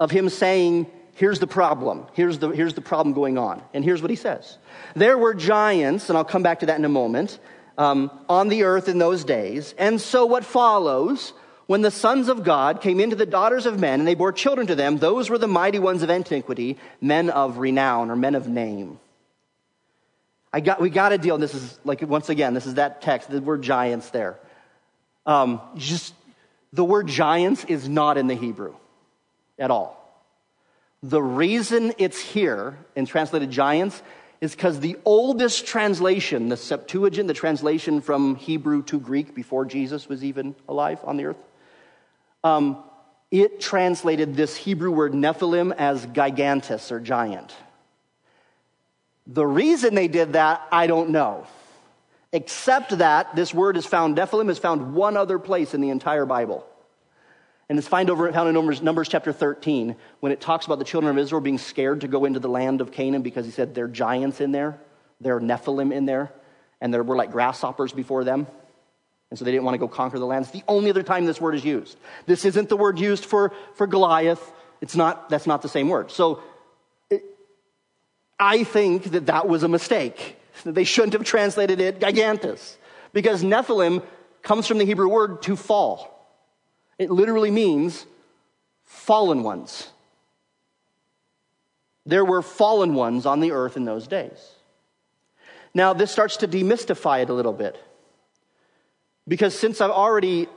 of 0.00 0.10
him 0.10 0.28
saying, 0.28 0.86
Here's 1.16 1.38
the 1.38 1.46
problem. 1.46 2.06
Here's 2.12 2.38
the, 2.38 2.48
here's 2.48 2.74
the 2.74 2.80
problem 2.80 3.14
going 3.14 3.38
on. 3.38 3.62
And 3.72 3.84
here's 3.84 4.02
what 4.02 4.10
he 4.10 4.16
says 4.16 4.58
There 4.96 5.16
were 5.16 5.32
giants, 5.32 6.08
and 6.08 6.18
I'll 6.18 6.24
come 6.24 6.42
back 6.42 6.60
to 6.60 6.66
that 6.66 6.78
in 6.78 6.84
a 6.84 6.88
moment, 6.88 7.38
um, 7.76 8.10
on 8.28 8.48
the 8.48 8.64
earth 8.64 8.88
in 8.88 8.98
those 8.98 9.24
days. 9.24 9.74
And 9.78 10.00
so 10.00 10.26
what 10.26 10.44
follows 10.44 11.32
when 11.66 11.80
the 11.80 11.90
sons 11.90 12.28
of 12.28 12.44
God 12.44 12.80
came 12.80 13.00
into 13.00 13.16
the 13.16 13.26
daughters 13.26 13.66
of 13.66 13.80
men 13.80 14.00
and 14.00 14.06
they 14.06 14.14
bore 14.14 14.32
children 14.32 14.66
to 14.66 14.74
them, 14.74 14.98
those 14.98 15.30
were 15.30 15.38
the 15.38 15.48
mighty 15.48 15.78
ones 15.78 16.02
of 16.02 16.10
antiquity, 16.10 16.78
men 17.00 17.30
of 17.30 17.58
renown 17.58 18.10
or 18.10 18.16
men 18.16 18.34
of 18.34 18.48
name. 18.48 18.98
I 20.52 20.60
got, 20.60 20.80
we 20.80 20.90
got 20.90 21.08
to 21.08 21.18
deal, 21.18 21.36
this 21.38 21.54
is 21.54 21.78
like, 21.84 22.02
once 22.02 22.28
again, 22.28 22.54
this 22.54 22.66
is 22.66 22.74
that 22.74 23.02
text, 23.02 23.30
the 23.30 23.40
word 23.40 23.62
giants 23.62 24.10
there. 24.10 24.38
Um, 25.26 25.60
just, 25.76 26.14
the 26.72 26.84
word 26.84 27.06
giants 27.06 27.64
is 27.64 27.88
not 27.88 28.18
in 28.18 28.26
the 28.26 28.34
Hebrew 28.34 28.74
at 29.58 29.70
all. 29.70 30.00
The 31.02 31.22
reason 31.22 31.92
it's 31.98 32.20
here 32.20 32.78
and 32.94 33.06
translated 33.06 33.50
giants 33.50 34.00
is 34.44 34.54
because 34.54 34.78
the 34.80 34.96
oldest 35.04 35.66
translation, 35.66 36.50
the 36.50 36.56
Septuagint, 36.56 37.28
the 37.28 37.34
translation 37.34 38.00
from 38.00 38.36
Hebrew 38.36 38.82
to 38.84 39.00
Greek 39.00 39.34
before 39.34 39.64
Jesus 39.64 40.08
was 40.08 40.22
even 40.22 40.54
alive 40.68 41.00
on 41.04 41.16
the 41.16 41.24
earth, 41.24 41.42
um, 42.44 42.82
it 43.30 43.58
translated 43.58 44.36
this 44.36 44.54
Hebrew 44.54 44.90
word 44.90 45.12
Nephilim 45.14 45.74
as 45.74 46.06
gigantus 46.06 46.92
or 46.92 47.00
giant. 47.00 47.54
The 49.26 49.46
reason 49.46 49.94
they 49.94 50.08
did 50.08 50.34
that, 50.34 50.60
I 50.70 50.86
don't 50.86 51.10
know. 51.10 51.46
Except 52.30 52.98
that 52.98 53.34
this 53.34 53.54
word 53.54 53.78
is 53.78 53.86
found, 53.86 54.16
Nephilim 54.18 54.50
is 54.50 54.58
found 54.58 54.94
one 54.94 55.16
other 55.16 55.38
place 55.38 55.72
in 55.72 55.80
the 55.80 55.88
entire 55.88 56.26
Bible. 56.26 56.66
And 57.68 57.78
it's 57.78 57.88
found, 57.88 58.10
over, 58.10 58.30
found 58.32 58.48
in 58.48 58.54
Numbers, 58.54 58.82
Numbers 58.82 59.08
chapter 59.08 59.32
13 59.32 59.96
when 60.20 60.32
it 60.32 60.40
talks 60.40 60.66
about 60.66 60.78
the 60.78 60.84
children 60.84 61.10
of 61.10 61.18
Israel 61.18 61.40
being 61.40 61.58
scared 61.58 62.02
to 62.02 62.08
go 62.08 62.24
into 62.24 62.38
the 62.38 62.48
land 62.48 62.80
of 62.80 62.92
Canaan 62.92 63.22
because 63.22 63.46
he 63.46 63.50
said 63.50 63.74
there 63.74 63.86
are 63.86 63.88
giants 63.88 64.40
in 64.40 64.52
there, 64.52 64.78
there 65.20 65.36
are 65.36 65.40
Nephilim 65.40 65.92
in 65.92 66.04
there, 66.04 66.32
and 66.80 66.92
there 66.92 67.02
were 67.02 67.16
like 67.16 67.32
grasshoppers 67.32 67.92
before 67.92 68.24
them. 68.24 68.46
And 69.30 69.38
so 69.38 69.44
they 69.44 69.50
didn't 69.50 69.64
want 69.64 69.74
to 69.74 69.78
go 69.78 69.88
conquer 69.88 70.18
the 70.18 70.26
land. 70.26 70.44
It's 70.44 70.52
the 70.52 70.62
only 70.68 70.90
other 70.90 71.02
time 71.02 71.24
this 71.24 71.40
word 71.40 71.54
is 71.54 71.64
used. 71.64 71.98
This 72.26 72.44
isn't 72.44 72.68
the 72.68 72.76
word 72.76 72.98
used 72.98 73.24
for, 73.24 73.52
for 73.74 73.86
Goliath. 73.86 74.52
It's 74.80 74.94
not, 74.94 75.30
that's 75.30 75.46
not 75.46 75.62
the 75.62 75.68
same 75.68 75.88
word. 75.88 76.10
So 76.10 76.42
it, 77.10 77.24
I 78.38 78.64
think 78.64 79.04
that 79.12 79.26
that 79.26 79.48
was 79.48 79.62
a 79.62 79.68
mistake. 79.68 80.38
They 80.64 80.84
shouldn't 80.84 81.14
have 81.14 81.24
translated 81.24 81.80
it 81.80 81.98
gigantus 81.98 82.76
because 83.12 83.42
Nephilim 83.42 84.04
comes 84.42 84.66
from 84.68 84.78
the 84.78 84.84
Hebrew 84.84 85.08
word 85.08 85.42
to 85.42 85.56
fall. 85.56 86.13
It 86.98 87.10
literally 87.10 87.50
means 87.50 88.06
fallen 88.84 89.42
ones. 89.42 89.90
There 92.06 92.24
were 92.24 92.42
fallen 92.42 92.94
ones 92.94 93.26
on 93.26 93.40
the 93.40 93.52
earth 93.52 93.76
in 93.76 93.84
those 93.84 94.06
days. 94.06 94.38
Now, 95.74 95.92
this 95.92 96.10
starts 96.10 96.36
to 96.38 96.48
demystify 96.48 97.22
it 97.22 97.30
a 97.30 97.34
little 97.34 97.52
bit. 97.52 97.76
Because 99.26 99.58
since 99.58 99.80
I've 99.80 99.90
already 99.90 100.48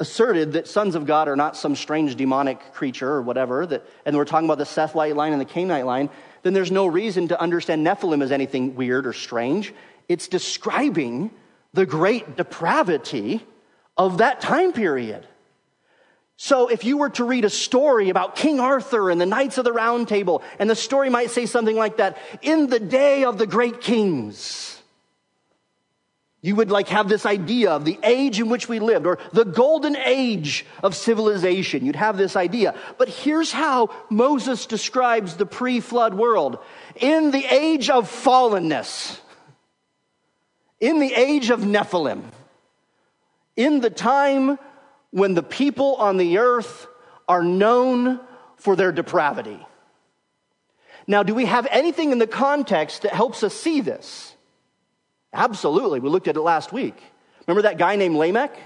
asserted 0.00 0.52
that 0.52 0.68
sons 0.68 0.94
of 0.94 1.06
God 1.06 1.28
are 1.28 1.36
not 1.36 1.56
some 1.56 1.74
strange 1.74 2.14
demonic 2.14 2.72
creature 2.72 3.10
or 3.10 3.20
whatever, 3.20 3.66
that, 3.66 3.84
and 4.06 4.16
we're 4.16 4.24
talking 4.24 4.46
about 4.46 4.58
the 4.58 4.64
Sethite 4.64 5.16
line 5.16 5.32
and 5.32 5.40
the 5.40 5.44
Canaanite 5.44 5.86
line, 5.86 6.08
then 6.42 6.54
there's 6.54 6.70
no 6.70 6.86
reason 6.86 7.28
to 7.28 7.40
understand 7.40 7.84
Nephilim 7.84 8.22
as 8.22 8.30
anything 8.30 8.76
weird 8.76 9.06
or 9.06 9.12
strange. 9.12 9.74
It's 10.08 10.28
describing 10.28 11.32
the 11.74 11.84
great 11.84 12.36
depravity 12.36 13.44
of 13.98 14.18
that 14.18 14.40
time 14.40 14.72
period. 14.72 15.26
So 16.36 16.68
if 16.68 16.84
you 16.84 16.98
were 16.98 17.10
to 17.10 17.24
read 17.24 17.44
a 17.44 17.50
story 17.50 18.10
about 18.10 18.36
King 18.36 18.60
Arthur 18.60 19.10
and 19.10 19.20
the 19.20 19.26
Knights 19.26 19.58
of 19.58 19.64
the 19.64 19.72
Round 19.72 20.06
Table, 20.06 20.40
and 20.60 20.70
the 20.70 20.76
story 20.76 21.10
might 21.10 21.32
say 21.32 21.46
something 21.46 21.74
like 21.74 21.96
that, 21.96 22.16
in 22.42 22.68
the 22.68 22.78
day 22.78 23.24
of 23.24 23.38
the 23.38 23.46
great 23.46 23.80
kings, 23.80 24.80
you 26.40 26.54
would 26.54 26.70
like 26.70 26.86
have 26.88 27.08
this 27.08 27.26
idea 27.26 27.72
of 27.72 27.84
the 27.84 27.98
age 28.04 28.38
in 28.38 28.48
which 28.48 28.68
we 28.68 28.78
lived, 28.78 29.04
or 29.04 29.18
the 29.32 29.44
golden 29.44 29.96
age 29.96 30.64
of 30.84 30.94
civilization. 30.94 31.84
You'd 31.84 31.96
have 31.96 32.16
this 32.16 32.36
idea. 32.36 32.76
But 32.96 33.08
here's 33.08 33.50
how 33.50 33.90
Moses 34.08 34.66
describes 34.66 35.34
the 35.34 35.46
pre-flood 35.46 36.14
world. 36.14 36.58
In 36.94 37.32
the 37.32 37.44
age 37.44 37.90
of 37.90 38.08
fallenness, 38.08 39.18
in 40.78 41.00
the 41.00 41.12
age 41.12 41.50
of 41.50 41.62
Nephilim, 41.62 42.22
in 43.58 43.80
the 43.80 43.90
time 43.90 44.56
when 45.10 45.34
the 45.34 45.42
people 45.42 45.96
on 45.96 46.16
the 46.16 46.38
earth 46.38 46.86
are 47.28 47.42
known 47.42 48.20
for 48.56 48.76
their 48.76 48.92
depravity. 48.92 49.58
Now, 51.06 51.24
do 51.24 51.34
we 51.34 51.46
have 51.46 51.66
anything 51.70 52.12
in 52.12 52.18
the 52.18 52.26
context 52.26 53.02
that 53.02 53.12
helps 53.12 53.42
us 53.42 53.52
see 53.52 53.80
this? 53.80 54.34
Absolutely. 55.32 55.98
We 56.00 56.08
looked 56.08 56.28
at 56.28 56.36
it 56.36 56.40
last 56.40 56.72
week. 56.72 56.96
Remember 57.46 57.62
that 57.62 57.78
guy 57.78 57.96
named 57.96 58.16
Lamech? 58.16 58.56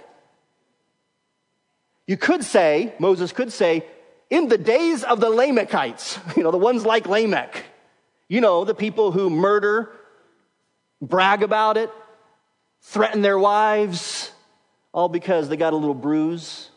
You 2.07 2.17
could 2.17 2.45
say, 2.45 2.93
Moses 2.99 3.33
could 3.33 3.53
say, 3.53 3.87
in 4.29 4.49
the 4.49 4.59
days 4.59 5.05
of 5.05 5.21
the 5.21 5.29
Lamechites, 5.31 6.19
you 6.37 6.43
know, 6.43 6.51
the 6.51 6.59
ones 6.59 6.85
like 6.85 7.07
Lamech, 7.07 7.65
you 8.29 8.41
know, 8.41 8.65
the 8.65 8.75
people 8.75 9.11
who 9.11 9.31
murder, 9.31 9.91
brag 11.01 11.43
about 11.43 11.77
it, 11.77 11.91
threaten 12.83 13.23
their 13.23 13.39
wives, 13.39 14.32
all 14.93 15.09
because 15.09 15.49
they 15.49 15.57
got 15.57 15.73
a 15.73 15.77
little 15.77 15.95
bruise. 15.95 16.69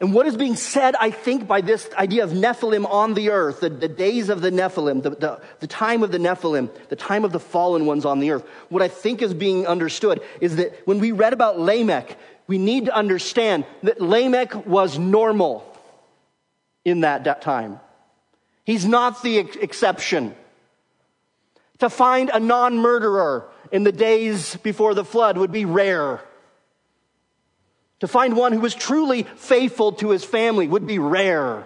And 0.00 0.12
what 0.12 0.26
is 0.26 0.36
being 0.36 0.56
said, 0.56 0.96
I 0.96 1.10
think, 1.10 1.46
by 1.46 1.60
this 1.60 1.88
idea 1.96 2.24
of 2.24 2.30
Nephilim 2.30 2.84
on 2.88 3.14
the 3.14 3.30
earth, 3.30 3.60
the, 3.60 3.68
the 3.68 3.88
days 3.88 4.28
of 4.28 4.40
the 4.40 4.50
Nephilim, 4.50 5.02
the, 5.02 5.10
the, 5.10 5.40
the 5.60 5.66
time 5.66 6.02
of 6.02 6.10
the 6.10 6.18
Nephilim, 6.18 6.68
the 6.88 6.96
time 6.96 7.24
of 7.24 7.32
the 7.32 7.38
fallen 7.38 7.86
ones 7.86 8.04
on 8.04 8.18
the 8.18 8.32
earth, 8.32 8.44
what 8.70 8.82
I 8.82 8.88
think 8.88 9.22
is 9.22 9.34
being 9.34 9.66
understood 9.66 10.20
is 10.40 10.56
that 10.56 10.86
when 10.86 10.98
we 10.98 11.12
read 11.12 11.32
about 11.32 11.60
Lamech, 11.60 12.16
we 12.46 12.58
need 12.58 12.86
to 12.86 12.94
understand 12.94 13.64
that 13.82 14.00
Lamech 14.00 14.66
was 14.66 14.98
normal 14.98 15.64
in 16.84 17.00
that, 17.00 17.40
time. 17.40 17.80
He's 18.64 18.84
not 18.84 19.22
the 19.22 19.38
ex- 19.38 19.56
exception. 19.56 20.34
To 21.78 21.88
find 21.88 22.30
a 22.30 22.40
non 22.40 22.78
murderer 22.78 23.48
in 23.72 23.84
the 23.84 23.92
days 23.92 24.56
before 24.56 24.94
the 24.94 25.04
flood 25.04 25.38
would 25.38 25.52
be 25.52 25.64
rare. 25.64 26.20
To 28.04 28.08
find 28.08 28.36
one 28.36 28.52
who 28.52 28.60
was 28.60 28.74
truly 28.74 29.22
faithful 29.22 29.92
to 29.92 30.10
his 30.10 30.22
family 30.22 30.68
would 30.68 30.86
be 30.86 30.98
rare. 30.98 31.64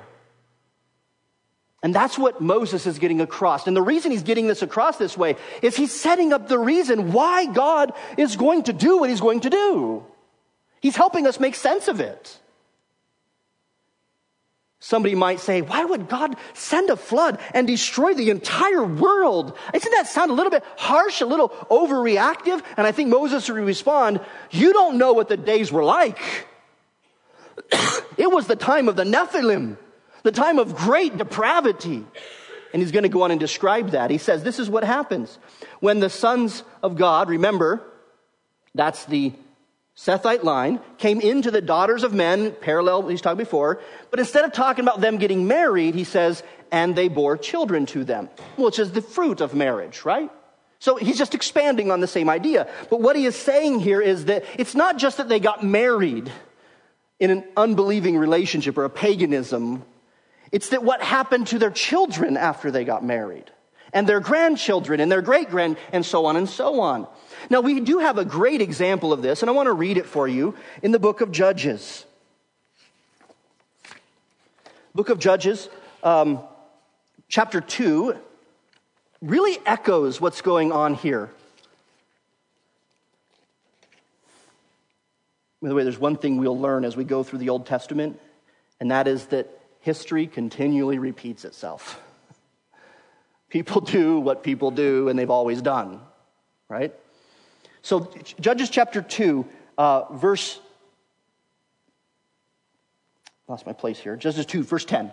And 1.82 1.92
that's 1.92 2.16
what 2.16 2.40
Moses 2.40 2.86
is 2.86 3.00
getting 3.00 3.20
across. 3.20 3.66
And 3.66 3.76
the 3.76 3.82
reason 3.82 4.12
he's 4.12 4.22
getting 4.22 4.46
this 4.46 4.62
across 4.62 4.98
this 4.98 5.18
way 5.18 5.34
is 5.62 5.76
he's 5.76 5.90
setting 5.90 6.32
up 6.32 6.46
the 6.46 6.56
reason 6.56 7.12
why 7.12 7.46
God 7.46 7.92
is 8.16 8.36
going 8.36 8.62
to 8.62 8.72
do 8.72 8.98
what 8.98 9.10
he's 9.10 9.20
going 9.20 9.40
to 9.40 9.50
do. 9.50 10.06
He's 10.80 10.94
helping 10.94 11.26
us 11.26 11.40
make 11.40 11.56
sense 11.56 11.88
of 11.88 11.98
it. 11.98 12.38
Somebody 14.80 15.16
might 15.16 15.40
say, 15.40 15.60
why 15.60 15.84
would 15.84 16.08
God 16.08 16.36
send 16.54 16.88
a 16.88 16.96
flood 16.96 17.40
and 17.52 17.66
destroy 17.66 18.14
the 18.14 18.30
entire 18.30 18.84
world? 18.84 19.56
Isn't 19.74 19.92
that 19.92 20.06
sound 20.06 20.30
a 20.30 20.34
little 20.34 20.52
bit 20.52 20.62
harsh, 20.76 21.20
a 21.20 21.26
little 21.26 21.48
overreactive? 21.48 22.62
And 22.76 22.86
I 22.86 22.92
think 22.92 23.08
Moses 23.08 23.48
would 23.48 23.58
respond, 23.58 24.20
you 24.52 24.72
don't 24.72 24.96
know 24.96 25.12
what 25.12 25.28
the 25.28 25.36
days 25.36 25.72
were 25.72 25.82
like. 25.82 26.20
it 28.16 28.30
was 28.30 28.46
the 28.46 28.54
time 28.54 28.88
of 28.88 28.94
the 28.94 29.04
Nephilim, 29.04 29.76
the 30.22 30.32
time 30.32 30.60
of 30.60 30.76
great 30.76 31.18
depravity. 31.18 32.04
And 32.72 32.82
he's 32.82 32.92
going 32.92 33.02
to 33.02 33.08
go 33.08 33.22
on 33.22 33.32
and 33.32 33.40
describe 33.40 33.90
that. 33.90 34.10
He 34.10 34.18
says, 34.18 34.44
This 34.44 34.58
is 34.58 34.70
what 34.70 34.84
happens. 34.84 35.38
When 35.80 36.00
the 36.00 36.10
sons 36.10 36.62
of 36.82 36.96
God, 36.96 37.30
remember, 37.30 37.82
that's 38.74 39.06
the 39.06 39.32
Sethite 39.98 40.44
line, 40.44 40.78
came 40.96 41.20
into 41.20 41.50
the 41.50 41.60
daughters 41.60 42.04
of 42.04 42.14
men, 42.14 42.52
parallel 42.52 43.08
he's 43.08 43.20
talked 43.20 43.36
before, 43.36 43.80
but 44.12 44.20
instead 44.20 44.44
of 44.44 44.52
talking 44.52 44.84
about 44.84 45.00
them 45.00 45.18
getting 45.18 45.48
married, 45.48 45.96
he 45.96 46.04
says, 46.04 46.44
and 46.70 46.94
they 46.94 47.08
bore 47.08 47.36
children 47.36 47.84
to 47.86 48.04
them, 48.04 48.28
which 48.56 48.78
is 48.78 48.92
the 48.92 49.02
fruit 49.02 49.40
of 49.40 49.54
marriage, 49.54 50.04
right? 50.04 50.30
So 50.78 50.94
he's 50.94 51.18
just 51.18 51.34
expanding 51.34 51.90
on 51.90 51.98
the 51.98 52.06
same 52.06 52.30
idea. 52.30 52.68
But 52.90 53.00
what 53.00 53.16
he 53.16 53.26
is 53.26 53.34
saying 53.34 53.80
here 53.80 54.00
is 54.00 54.26
that 54.26 54.44
it's 54.56 54.76
not 54.76 54.98
just 54.98 55.16
that 55.16 55.28
they 55.28 55.40
got 55.40 55.64
married 55.64 56.30
in 57.18 57.30
an 57.32 57.44
unbelieving 57.56 58.16
relationship 58.16 58.78
or 58.78 58.84
a 58.84 58.90
paganism, 58.90 59.82
it's 60.52 60.68
that 60.68 60.84
what 60.84 61.02
happened 61.02 61.48
to 61.48 61.58
their 61.58 61.72
children 61.72 62.36
after 62.36 62.70
they 62.70 62.84
got 62.84 63.04
married, 63.04 63.50
and 63.92 64.06
their 64.06 64.20
grandchildren, 64.20 65.00
and 65.00 65.10
their 65.10 65.22
great 65.22 65.50
grand, 65.50 65.76
and 65.92 66.06
so 66.06 66.26
on 66.26 66.36
and 66.36 66.48
so 66.48 66.78
on. 66.78 67.08
Now, 67.50 67.60
we 67.60 67.80
do 67.80 67.98
have 67.98 68.18
a 68.18 68.24
great 68.24 68.60
example 68.60 69.12
of 69.12 69.22
this, 69.22 69.42
and 69.42 69.50
I 69.50 69.52
want 69.52 69.66
to 69.66 69.72
read 69.72 69.96
it 69.96 70.06
for 70.06 70.28
you 70.28 70.54
in 70.82 70.92
the 70.92 70.98
book 70.98 71.20
of 71.20 71.32
Judges. 71.32 72.04
Book 74.94 75.08
of 75.08 75.18
Judges, 75.18 75.68
um, 76.02 76.40
chapter 77.28 77.60
2, 77.60 78.16
really 79.22 79.58
echoes 79.64 80.20
what's 80.20 80.40
going 80.40 80.72
on 80.72 80.94
here. 80.94 81.30
By 85.60 85.68
the 85.68 85.74
way, 85.74 85.82
there's 85.82 85.98
one 85.98 86.16
thing 86.16 86.38
we'll 86.38 86.58
learn 86.58 86.84
as 86.84 86.96
we 86.96 87.04
go 87.04 87.22
through 87.22 87.40
the 87.40 87.48
Old 87.48 87.66
Testament, 87.66 88.20
and 88.80 88.90
that 88.90 89.08
is 89.08 89.26
that 89.26 89.48
history 89.80 90.26
continually 90.26 90.98
repeats 90.98 91.44
itself. 91.44 92.00
People 93.48 93.80
do 93.80 94.20
what 94.20 94.42
people 94.42 94.70
do, 94.70 95.08
and 95.08 95.18
they've 95.18 95.30
always 95.30 95.62
done, 95.62 96.00
right? 96.68 96.94
So, 97.88 98.06
Judges 98.38 98.68
chapter 98.68 99.00
2, 99.00 99.46
uh, 99.78 100.12
verse. 100.12 100.60
Lost 103.46 103.64
my 103.64 103.72
place 103.72 103.98
here. 103.98 104.14
Judges 104.14 104.44
2, 104.44 104.62
verse 104.62 104.84
10. 104.84 105.10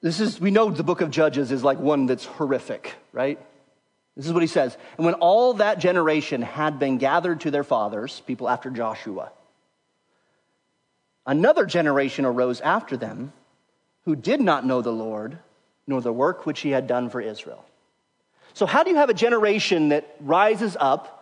This 0.00 0.20
is, 0.20 0.40
we 0.40 0.52
know 0.52 0.70
the 0.70 0.84
book 0.84 1.00
of 1.00 1.10
Judges 1.10 1.50
is 1.50 1.64
like 1.64 1.80
one 1.80 2.06
that's 2.06 2.24
horrific, 2.24 2.94
right? 3.12 3.40
This 4.14 4.26
is 4.26 4.32
what 4.32 4.44
he 4.44 4.46
says. 4.46 4.78
And 4.98 5.04
when 5.04 5.14
all 5.14 5.54
that 5.54 5.80
generation 5.80 6.42
had 6.42 6.78
been 6.78 6.96
gathered 6.96 7.40
to 7.40 7.50
their 7.50 7.64
fathers, 7.64 8.22
people 8.24 8.48
after 8.48 8.70
Joshua, 8.70 9.32
another 11.26 11.66
generation 11.66 12.24
arose 12.24 12.60
after 12.60 12.96
them 12.96 13.32
who 14.04 14.14
did 14.14 14.40
not 14.40 14.64
know 14.64 14.80
the 14.80 14.92
Lord, 14.92 15.40
nor 15.88 16.02
the 16.02 16.12
work 16.12 16.46
which 16.46 16.60
he 16.60 16.70
had 16.70 16.86
done 16.86 17.10
for 17.10 17.20
Israel. 17.20 17.64
So, 18.54 18.64
how 18.64 18.84
do 18.84 18.90
you 18.90 18.96
have 18.96 19.10
a 19.10 19.14
generation 19.14 19.88
that 19.88 20.14
rises 20.20 20.76
up 20.78 21.16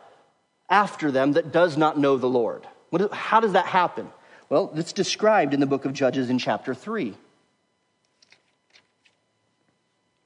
after 0.69 1.11
them 1.11 1.33
that 1.33 1.53
does 1.53 1.77
not 1.77 1.99
know 1.99 2.17
the 2.17 2.29
Lord? 2.29 2.67
How 3.13 3.41
does 3.41 3.53
that 3.53 3.67
happen? 3.67 4.11
Well, 4.49 4.73
it's 4.75 4.93
described 4.93 5.55
in 5.55 5.61
the 5.61 5.67
book 5.67 5.85
of 5.85 5.93
Judges 5.93 6.31
in 6.31 6.39
chapter 6.39 6.75
3. 6.75 7.15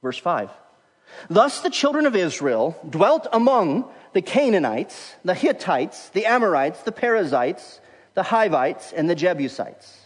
Verse 0.01 0.17
5. 0.17 0.49
Thus 1.29 1.61
the 1.61 1.69
children 1.69 2.05
of 2.05 2.15
Israel 2.15 2.77
dwelt 2.89 3.27
among 3.33 3.85
the 4.13 4.21
Canaanites, 4.21 5.15
the 5.23 5.33
Hittites, 5.33 6.09
the 6.09 6.25
Amorites, 6.25 6.83
the 6.83 6.91
Perizzites, 6.91 7.79
the 8.13 8.23
Hivites, 8.23 8.93
and 8.93 9.09
the 9.09 9.15
Jebusites. 9.15 10.05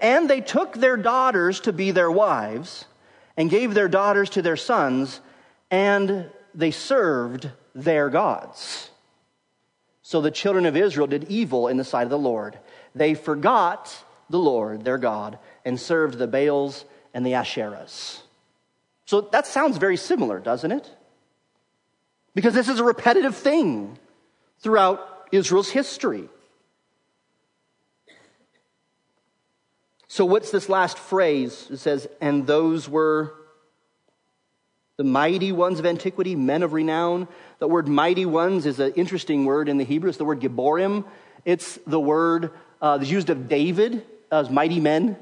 And 0.00 0.28
they 0.28 0.40
took 0.40 0.74
their 0.74 0.96
daughters 0.96 1.60
to 1.60 1.72
be 1.72 1.90
their 1.90 2.10
wives, 2.10 2.86
and 3.36 3.48
gave 3.50 3.74
their 3.74 3.88
daughters 3.88 4.30
to 4.30 4.42
their 4.42 4.56
sons, 4.56 5.20
and 5.70 6.30
they 6.54 6.70
served 6.70 7.50
their 7.74 8.10
gods. 8.10 8.90
So 10.02 10.20
the 10.20 10.30
children 10.30 10.66
of 10.66 10.76
Israel 10.76 11.06
did 11.06 11.24
evil 11.24 11.68
in 11.68 11.76
the 11.76 11.84
sight 11.84 12.04
of 12.04 12.10
the 12.10 12.18
Lord. 12.18 12.58
They 12.94 13.14
forgot 13.14 14.04
the 14.28 14.38
Lord, 14.38 14.84
their 14.84 14.98
God, 14.98 15.38
and 15.64 15.80
served 15.80 16.18
the 16.18 16.26
Baals 16.26 16.84
and 17.14 17.24
the 17.24 17.32
Asherahs. 17.32 18.20
So 19.06 19.20
that 19.20 19.46
sounds 19.46 19.76
very 19.76 19.96
similar, 19.96 20.40
doesn't 20.40 20.72
it? 20.72 20.90
Because 22.34 22.54
this 22.54 22.68
is 22.68 22.80
a 22.80 22.84
repetitive 22.84 23.36
thing 23.36 23.98
throughout 24.58 25.28
Israel's 25.30 25.70
history. 25.70 26.28
So, 30.08 30.26
what's 30.26 30.50
this 30.50 30.68
last 30.68 30.98
phrase? 30.98 31.68
It 31.70 31.78
says, 31.78 32.06
and 32.20 32.46
those 32.46 32.86
were 32.86 33.34
the 35.02 35.08
mighty 35.08 35.50
ones 35.50 35.80
of 35.80 35.86
antiquity, 35.86 36.36
men 36.36 36.62
of 36.62 36.72
renown. 36.72 37.26
The 37.58 37.66
word 37.66 37.88
mighty 37.88 38.24
ones 38.24 38.66
is 38.66 38.78
an 38.78 38.92
interesting 38.92 39.44
word 39.44 39.68
in 39.68 39.76
the 39.76 39.84
Hebrew. 39.84 40.08
It's 40.08 40.16
the 40.16 40.24
word 40.24 40.38
Giborim. 40.38 41.04
It's 41.44 41.76
the 41.88 41.98
word 41.98 42.52
uh, 42.80 42.98
that's 42.98 43.10
used 43.10 43.28
of 43.28 43.48
David 43.48 44.06
as 44.30 44.48
mighty 44.48 44.78
men 44.78 45.16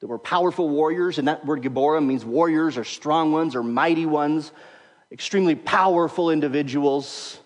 that 0.00 0.06
were 0.06 0.18
powerful 0.18 0.68
warriors, 0.68 1.18
and 1.18 1.28
that 1.28 1.46
word 1.46 1.62
Giborim 1.62 2.04
means 2.04 2.26
warriors 2.26 2.76
or 2.76 2.84
strong 2.84 3.32
ones 3.32 3.56
or 3.56 3.62
mighty 3.62 4.04
ones, 4.04 4.52
extremely 5.10 5.54
powerful 5.54 6.28
individuals. 6.28 7.40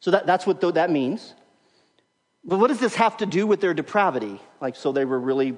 So 0.00 0.10
that, 0.10 0.26
that's 0.26 0.46
what 0.46 0.60
that 0.74 0.90
means. 0.90 1.32
But 2.44 2.58
what 2.58 2.68
does 2.68 2.78
this 2.78 2.96
have 2.96 3.16
to 3.16 3.26
do 3.26 3.46
with 3.46 3.62
their 3.62 3.72
depravity? 3.72 4.38
Like, 4.60 4.76
so 4.76 4.92
they 4.92 5.06
were 5.06 5.18
really 5.18 5.56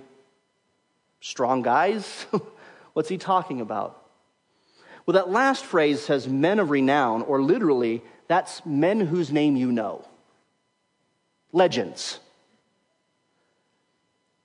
strong 1.21 1.63
guys? 1.63 2.27
What's 2.93 3.09
he 3.09 3.19
talking 3.19 3.61
about? 3.61 4.02
Well, 5.07 5.15
that 5.15 5.31
last 5.31 5.65
phrase 5.65 6.01
says 6.01 6.29
men 6.29 6.59
of 6.59 6.71
renown, 6.71 7.23
or 7.23 7.43
literally, 7.43 8.03
that's 8.29 8.65
men 8.65 9.01
whose 9.01 9.33
name 9.33 9.57
you 9.57 9.73
know. 9.73 10.05
Legends. 11.53 12.21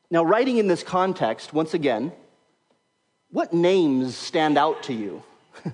Now, 0.09 0.23
writing 0.23 0.57
in 0.57 0.67
this 0.67 0.83
context, 0.83 1.53
once 1.53 1.73
again, 1.73 2.11
what 3.29 3.53
names 3.53 4.15
stand 4.15 4.57
out 4.57 4.83
to 4.83 4.93
you 4.93 5.21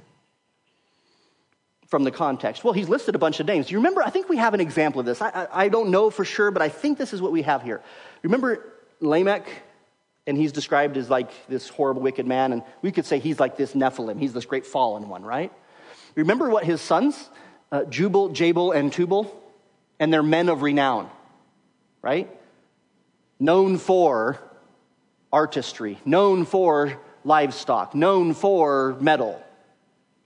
from 1.87 2.03
the 2.03 2.11
context? 2.11 2.63
Well, 2.63 2.73
he's 2.73 2.89
listed 2.89 3.15
a 3.15 3.19
bunch 3.19 3.39
of 3.39 3.45
names. 3.45 3.71
You 3.71 3.77
remember? 3.77 4.03
I 4.03 4.09
think 4.09 4.27
we 4.27 4.37
have 4.37 4.53
an 4.53 4.59
example 4.59 4.99
of 4.99 5.05
this. 5.05 5.21
I, 5.21 5.29
I, 5.29 5.47
I 5.65 5.69
don't 5.69 5.91
know 5.91 6.09
for 6.09 6.25
sure, 6.25 6.51
but 6.51 6.61
I 6.61 6.69
think 6.69 6.97
this 6.97 7.13
is 7.13 7.21
what 7.21 7.31
we 7.31 7.43
have 7.43 7.61
here. 7.61 7.81
Remember 8.23 8.73
Lamech? 8.99 9.47
And 10.25 10.37
he's 10.37 10.51
described 10.51 10.97
as 10.97 11.09
like 11.09 11.31
this 11.47 11.67
horrible, 11.67 12.01
wicked 12.01 12.25
man. 12.25 12.53
And 12.53 12.63
we 12.81 12.91
could 12.91 13.05
say 13.05 13.19
he's 13.19 13.39
like 13.39 13.57
this 13.57 13.73
Nephilim. 13.73 14.19
He's 14.19 14.33
this 14.33 14.45
great 14.45 14.65
fallen 14.65 15.09
one, 15.09 15.23
right? 15.23 15.51
Remember 16.15 16.49
what 16.49 16.63
his 16.63 16.79
sons, 16.79 17.29
uh, 17.71 17.83
Jubal, 17.85 18.29
Jabal, 18.29 18.71
and 18.71 18.91
Tubal? 18.91 19.39
And 19.99 20.13
they're 20.13 20.23
men 20.23 20.49
of 20.49 20.61
renown, 20.61 21.09
right? 22.01 22.29
known 23.43 23.77
for 23.77 24.39
artistry, 25.33 25.99
known 26.05 26.45
for 26.45 26.97
livestock, 27.25 27.93
known 27.93 28.33
for 28.33 28.95
metal. 29.01 29.43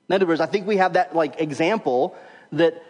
In 0.07 0.13
other 0.13 0.27
words, 0.27 0.39
I 0.39 0.45
think 0.45 0.67
we 0.67 0.77
have 0.77 0.93
that 0.93 1.15
like 1.15 1.41
example 1.41 2.15
that 2.51 2.83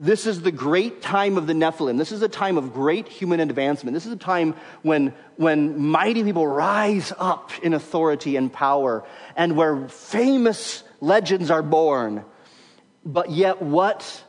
this 0.00 0.26
is 0.26 0.40
the 0.40 0.50
great 0.50 1.02
time 1.02 1.36
of 1.36 1.46
the 1.46 1.52
Nephilim. 1.52 1.98
This 1.98 2.10
is 2.10 2.22
a 2.22 2.28
time 2.28 2.56
of 2.56 2.72
great 2.72 3.06
human 3.06 3.38
advancement. 3.38 3.92
This 3.92 4.06
is 4.06 4.12
a 4.12 4.16
time 4.16 4.54
when, 4.80 5.12
when 5.36 5.78
mighty 5.78 6.24
people 6.24 6.46
rise 6.46 7.12
up 7.18 7.52
in 7.62 7.74
authority 7.74 8.36
and 8.36 8.50
power 8.50 9.04
and 9.36 9.56
where 9.56 9.88
famous 9.88 10.82
legends 11.02 11.50
are 11.50 11.62
born. 11.62 12.24
But 13.04 13.30
yet, 13.30 13.60
what 13.60 14.24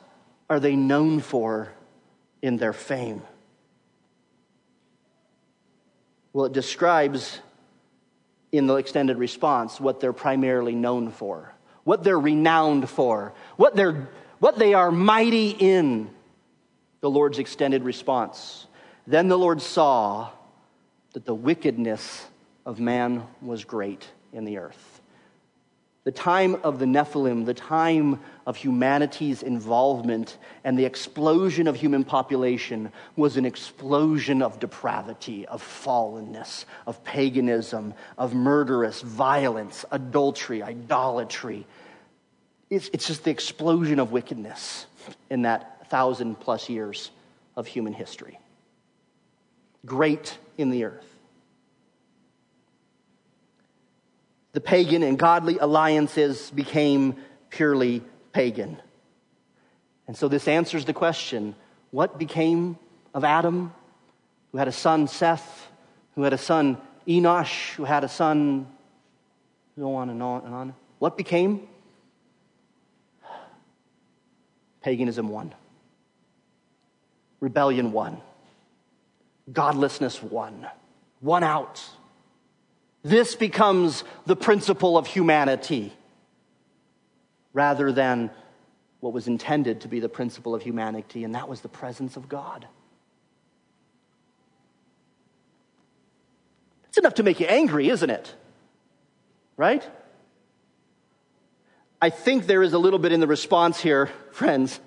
are 0.49 0.59
they 0.59 0.75
known 0.75 1.21
for 1.21 1.71
in 2.41 2.57
their 2.57 2.73
fame? 2.73 3.21
Well, 6.33 6.47
it 6.47 6.53
describes 6.53 7.39
in 8.51 8.67
the 8.67 8.75
extended 8.75 9.17
response 9.17 9.79
what 9.79 10.01
they're 10.01 10.11
primarily 10.11 10.75
known 10.75 11.11
for, 11.11 11.53
what 11.85 12.03
they're 12.03 12.19
renowned 12.19 12.89
for, 12.89 13.33
what, 13.55 13.73
they're, 13.77 14.09
what 14.41 14.59
they 14.59 14.73
are 14.73 14.91
mighty 14.91 15.51
in. 15.51 16.09
The 16.99 17.09
Lord's 17.09 17.39
extended 17.39 17.83
response. 17.83 18.67
Then 19.07 19.29
the 19.29 19.37
Lord 19.37 19.61
saw 19.61 20.29
that 21.13 21.25
the 21.25 21.33
wickedness 21.33 22.27
of 22.65 22.79
man 22.79 23.23
was 23.41 23.63
great 23.63 24.05
in 24.33 24.43
the 24.43 24.57
earth 24.57 25.01
the 26.03 26.11
time 26.11 26.55
of 26.63 26.79
the 26.79 26.85
Nephilim, 26.85 27.45
the 27.45 27.53
time 27.53 28.19
of 28.47 28.55
humanity's 28.55 29.43
involvement 29.43 30.39
and 30.63 30.77
the 30.77 30.85
explosion 30.85 31.67
of 31.67 31.75
human 31.75 32.03
population 32.03 32.91
was 33.15 33.37
an 33.37 33.45
explosion 33.45 34.41
of 34.41 34.59
depravity, 34.59 35.45
of 35.45 35.61
fallenness, 35.61 36.65
of 36.87 37.03
paganism, 37.03 37.93
of 38.17 38.33
murderous 38.33 39.01
violence, 39.01 39.85
adultery, 39.91 40.63
idolatry. 40.63 41.67
It's, 42.71 42.89
it's 42.93 43.05
just 43.05 43.23
the 43.23 43.29
explosion 43.29 43.99
of 43.99 44.11
wickedness 44.11 44.87
in 45.29 45.43
that 45.43 45.87
thousand 45.89 46.39
plus 46.39 46.69
years 46.69 47.11
of 47.55 47.67
human 47.67 47.93
history. 47.93 48.39
Great 49.85 50.39
in 50.57 50.71
the 50.71 50.85
earth. 50.85 51.05
the 54.53 54.61
pagan 54.61 55.03
and 55.03 55.17
godly 55.17 55.57
alliances 55.59 56.51
became 56.51 57.15
purely 57.49 58.01
pagan. 58.33 58.77
And 60.07 60.17
so 60.17 60.27
this 60.27 60.47
answers 60.47 60.85
the 60.85 60.93
question 60.93 61.55
what 61.91 62.17
became 62.17 62.77
of 63.13 63.23
Adam, 63.23 63.73
who 64.51 64.57
had 64.57 64.67
a 64.67 64.71
son, 64.71 65.07
Seth, 65.07 65.67
who 66.15 66.23
had 66.23 66.33
a 66.33 66.37
son, 66.37 66.77
Enosh, 67.07 67.73
who 67.73 67.83
had 67.83 68.03
a 68.03 68.09
son, 68.09 68.67
go 69.77 69.95
on 69.95 70.09
and 70.09 70.21
on 70.21 70.45
and 70.45 70.53
on. 70.53 70.75
What 70.99 71.17
became? 71.17 71.67
Paganism 74.81 75.29
won. 75.29 75.53
Rebellion 77.39 77.91
won. 77.91 78.21
Godlessness 79.51 80.21
won. 80.21 80.67
One 81.19 81.43
out. 81.43 81.83
This 83.03 83.35
becomes 83.35 84.03
the 84.25 84.35
principle 84.35 84.97
of 84.97 85.07
humanity 85.07 85.93
rather 87.53 87.91
than 87.91 88.31
what 88.99 89.13
was 89.13 89.27
intended 89.27 89.81
to 89.81 89.87
be 89.87 89.99
the 89.99 90.09
principle 90.09 90.53
of 90.53 90.61
humanity, 90.61 91.23
and 91.23 91.33
that 91.35 91.49
was 91.49 91.61
the 91.61 91.67
presence 91.67 92.15
of 92.15 92.29
God. 92.29 92.67
It's 96.87 96.97
enough 96.97 97.15
to 97.15 97.23
make 97.23 97.39
you 97.39 97.47
angry, 97.47 97.89
isn't 97.89 98.09
it? 98.09 98.35
Right? 99.57 99.87
I 102.01 102.09
think 102.09 102.47
there 102.47 102.63
is 102.63 102.73
a 102.73 102.79
little 102.79 102.97
bit 102.97 103.11
in 103.11 103.19
the 103.19 103.27
response 103.27 103.79
here, 103.79 104.07
friends. 104.31 104.79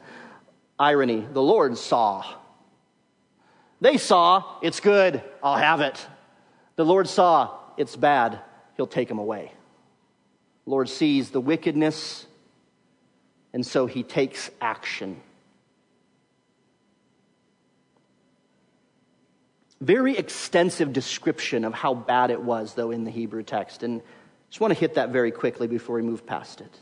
Irony. 0.78 1.24
The 1.32 1.42
Lord 1.42 1.78
saw. 1.78 2.24
They 3.80 3.98
saw, 3.98 4.58
it's 4.62 4.80
good, 4.80 5.22
I'll 5.42 5.56
have 5.56 5.80
it. 5.80 6.04
The 6.76 6.84
Lord 6.84 7.08
saw, 7.08 7.56
it's 7.76 7.94
bad, 7.94 8.40
He'll 8.76 8.86
take 8.86 9.08
him 9.08 9.18
away. 9.18 9.52
The 10.64 10.70
Lord 10.70 10.88
sees 10.88 11.30
the 11.30 11.40
wickedness, 11.40 12.26
and 13.52 13.64
so 13.64 13.86
He 13.86 14.02
takes 14.02 14.50
action. 14.60 15.20
Very 19.80 20.16
extensive 20.16 20.92
description 20.92 21.64
of 21.64 21.74
how 21.74 21.94
bad 21.94 22.30
it 22.30 22.40
was, 22.40 22.74
though, 22.74 22.90
in 22.90 23.04
the 23.04 23.10
Hebrew 23.10 23.42
text. 23.42 23.82
And 23.82 24.00
I 24.00 24.04
just 24.48 24.60
want 24.60 24.72
to 24.72 24.80
hit 24.80 24.94
that 24.94 25.10
very 25.10 25.30
quickly 25.30 25.66
before 25.66 25.96
we 25.96 26.02
move 26.02 26.26
past 26.26 26.60
it. 26.60 26.78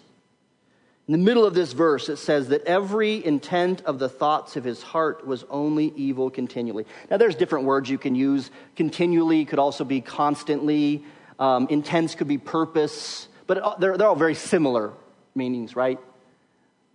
In 1.09 1.13
the 1.13 1.19
middle 1.19 1.45
of 1.45 1.55
this 1.55 1.73
verse, 1.73 2.09
it 2.09 2.17
says 2.17 2.49
that 2.49 2.65
every 2.65 3.25
intent 3.25 3.83
of 3.83 3.99
the 3.99 4.09
thoughts 4.09 4.57
of 4.57 4.63
his 4.63 4.83
heart 4.83 5.27
was 5.27 5.45
only 5.51 5.93
evil 5.97 6.31
continually. 6.31 6.87
Now, 7.11 7.17
there's 7.17 7.35
different 7.35 7.65
words 7.65 7.91
you 7.91 7.99
can 7.99 8.15
use. 8.15 8.51
Continually 8.77 9.45
could 9.45 9.59
also 9.59 9.85
be 9.85 10.01
constantly. 10.01 11.03
Um, 11.41 11.67
intense 11.71 12.15
could 12.15 12.29
be 12.29 12.39
purpose. 12.39 13.27
But 13.49 13.81
they're, 13.81 13.99
they're 13.99 14.07
all 14.07 14.15
very 14.15 14.37
similar 14.37 14.93
meanings, 15.35 15.75
right? 15.75 15.99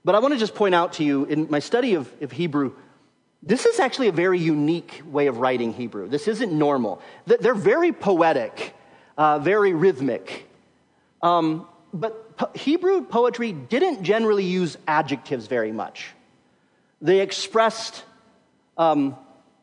But 0.05 0.15
I 0.15 0.19
want 0.19 0.33
to 0.33 0.39
just 0.39 0.55
point 0.55 0.73
out 0.73 0.93
to 0.93 1.03
you 1.03 1.25
in 1.25 1.47
my 1.49 1.59
study 1.59 1.95
of, 1.95 2.09
of 2.21 2.31
Hebrew, 2.31 2.71
this 3.43 3.65
is 3.65 3.79
actually 3.79 4.07
a 4.07 4.13
very 4.13 4.39
unique 4.39 5.01
way 5.05 5.27
of 5.27 5.39
writing 5.39 5.73
Hebrew. 5.73 6.07
This 6.07 6.29
isn't 6.29 6.51
normal. 6.51 7.01
They're 7.25 7.53
very 7.53 7.91
poetic, 7.91 8.73
uh, 9.17 9.39
very 9.39 9.73
rhythmic. 9.73 10.47
Um, 11.21 11.67
but 11.93 12.37
po- 12.37 12.51
Hebrew 12.53 13.03
poetry 13.03 13.51
didn't 13.51 14.03
generally 14.03 14.43
use 14.43 14.77
adjectives 14.87 15.47
very 15.47 15.71
much. 15.71 16.09
They 17.01 17.21
expressed, 17.21 18.03
um, 18.77 19.15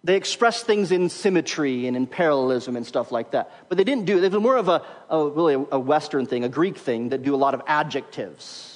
they 0.03 0.17
expressed 0.17 0.67
things 0.67 0.93
in 0.93 1.09
symmetry 1.09 1.87
and 1.87 1.97
in 1.97 2.07
parallelism 2.07 2.77
and 2.77 2.87
stuff 2.87 3.11
like 3.11 3.33
that. 3.33 3.51
But 3.69 3.79
they 3.79 3.85
didn't 3.85 4.05
do 4.05 4.19
it. 4.19 4.25
It 4.25 4.33
was 4.33 4.43
more 4.43 4.57
of 4.57 4.69
a, 4.69 4.83
a 5.11 5.29
really 5.29 5.55
a 5.55 5.79
Western 5.79 6.27
thing, 6.27 6.45
a 6.45 6.49
Greek 6.49 6.79
thing 6.79 7.11
that 7.11 7.23
do 7.23 7.35
a 7.35 7.37
lot 7.37 7.55
of 7.55 7.63
adjectives. 7.67 8.71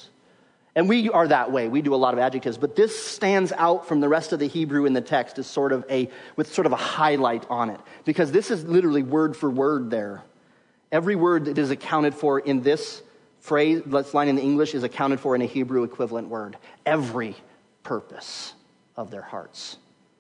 And 0.75 0.89
we 0.89 1.11
are 1.11 1.27
that 1.27 1.51
way. 1.51 1.67
We 1.69 1.83
do 1.83 1.93
a 1.93 1.97
lot 1.97 2.15
of 2.15 2.21
adjectives, 2.21 2.57
but 2.57 2.77
this 2.77 2.97
stands 2.97 3.51
out 3.53 3.89
from 3.89 4.01
the 4.01 4.09
rest 4.09 4.33
of 4.33 4.39
the 4.39 4.47
Hebrew 4.47 4.87
in 4.87 4.93
the 4.93 5.01
text 5.01 5.39
as 5.39 5.47
sort 5.49 5.73
of 5.73 5.85
a, 5.91 6.09
with 6.37 6.55
sort 6.55 6.67
of 6.67 6.73
a 6.73 6.77
highlight 6.77 7.45
on 7.51 7.71
it, 7.71 7.81
because 8.05 8.31
this 8.31 8.53
is 8.53 8.65
literally 8.65 9.03
word 9.03 9.37
for 9.37 9.51
word 9.51 9.91
there. 9.91 10.23
Every 10.93 11.17
word 11.17 11.47
that 11.47 11.59
is 11.59 11.71
accounted 11.71 12.15
for 12.15 12.39
in 12.39 12.63
this 12.63 13.03
phrase, 13.49 13.83
this 13.85 14.15
line 14.15 14.29
in 14.29 14.37
the 14.37 14.43
English, 14.43 14.75
is 14.75 14.85
accounted 14.85 15.19
for 15.19 15.35
in 15.35 15.43
a 15.43 15.47
Hebrew 15.47 15.83
equivalent 15.83 16.29
word. 16.29 16.57
Every 16.87 17.35
purpose 17.83 18.53
of 18.97 19.11
their 19.11 19.23
hearts, 19.23 19.79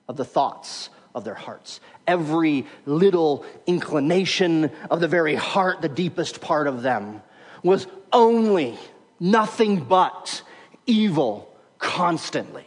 of 0.09 0.17
the 0.17 0.25
thoughts 0.25 0.89
of 1.15 1.25
their 1.25 1.35
hearts. 1.35 1.81
Every 2.07 2.67
little 2.87 3.45
inclination 3.67 4.71
of 4.91 5.01
the 5.01 5.09
very 5.09 5.35
heart, 5.35 5.83
the 5.83 5.89
deepest 5.89 6.41
part 6.41 6.67
of 6.67 6.83
them, 6.83 7.23
was 7.63 7.87
only, 8.13 8.79
nothing 9.21 9.85
but 9.85 10.43
evil 10.87 11.55
constantly. 11.79 12.67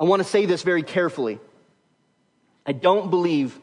I 0.00 0.04
want 0.04 0.20
to 0.20 0.28
say 0.28 0.46
this 0.46 0.62
very 0.62 0.82
carefully. 0.82 1.38
I 2.66 2.72
don't 2.72 3.10
believe 3.10 3.58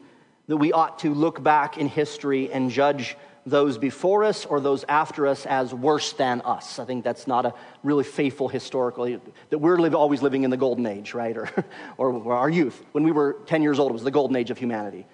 that 0.48 0.56
we 0.56 0.72
ought 0.72 0.98
to 1.00 1.14
look 1.14 1.42
back 1.42 1.78
in 1.78 1.88
history 1.88 2.52
and 2.52 2.70
judge 2.70 3.16
those 3.44 3.78
before 3.78 4.24
us 4.24 4.46
or 4.46 4.60
those 4.60 4.84
after 4.88 5.26
us 5.26 5.46
as 5.46 5.74
worse 5.74 6.12
than 6.12 6.40
us. 6.42 6.78
I 6.78 6.84
think 6.84 7.04
that's 7.04 7.26
not 7.26 7.44
a 7.44 7.54
really 7.82 8.04
faithful 8.04 8.48
historical, 8.48 9.18
that 9.50 9.58
we're 9.58 9.78
live, 9.78 9.94
always 9.94 10.22
living 10.22 10.44
in 10.44 10.50
the 10.50 10.56
golden 10.56 10.86
age, 10.86 11.14
right? 11.14 11.36
Or, 11.36 11.48
or 11.96 12.34
our 12.34 12.48
youth. 12.48 12.80
When 12.92 13.04
we 13.04 13.10
were 13.10 13.38
10 13.46 13.62
years 13.62 13.78
old, 13.78 13.90
it 13.90 13.94
was 13.94 14.04
the 14.04 14.10
golden 14.10 14.36
age 14.36 14.50
of 14.50 14.58
humanity. 14.58 15.06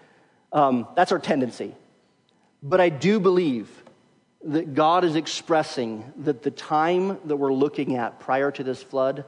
Um, 0.52 0.86
that's 0.94 1.12
our 1.12 1.18
tendency. 1.18 1.74
But 2.62 2.80
I 2.80 2.88
do 2.88 3.20
believe 3.20 3.70
that 4.44 4.74
God 4.74 5.04
is 5.04 5.16
expressing 5.16 6.12
that 6.18 6.42
the 6.42 6.50
time 6.50 7.18
that 7.24 7.36
we're 7.36 7.52
looking 7.52 7.96
at 7.96 8.20
prior 8.20 8.50
to 8.52 8.62
this 8.62 8.82
flood 8.82 9.24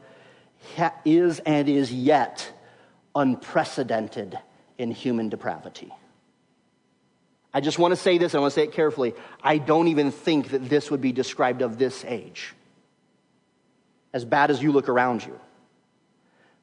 is 1.04 1.40
and 1.40 1.68
is 1.68 1.92
yet 1.92 2.52
unprecedented 3.14 4.38
in 4.80 4.90
human 4.90 5.28
depravity. 5.28 5.92
I 7.52 7.60
just 7.60 7.78
want 7.78 7.92
to 7.92 7.96
say 7.96 8.18
this, 8.18 8.34
I 8.34 8.38
want 8.38 8.52
to 8.52 8.54
say 8.54 8.64
it 8.64 8.72
carefully. 8.72 9.14
I 9.42 9.58
don't 9.58 9.88
even 9.88 10.12
think 10.12 10.50
that 10.50 10.68
this 10.68 10.90
would 10.90 11.00
be 11.00 11.12
described 11.12 11.62
of 11.62 11.78
this 11.78 12.04
age, 12.04 12.54
as 14.12 14.24
bad 14.24 14.50
as 14.50 14.62
you 14.62 14.72
look 14.72 14.88
around 14.88 15.24
you. 15.24 15.38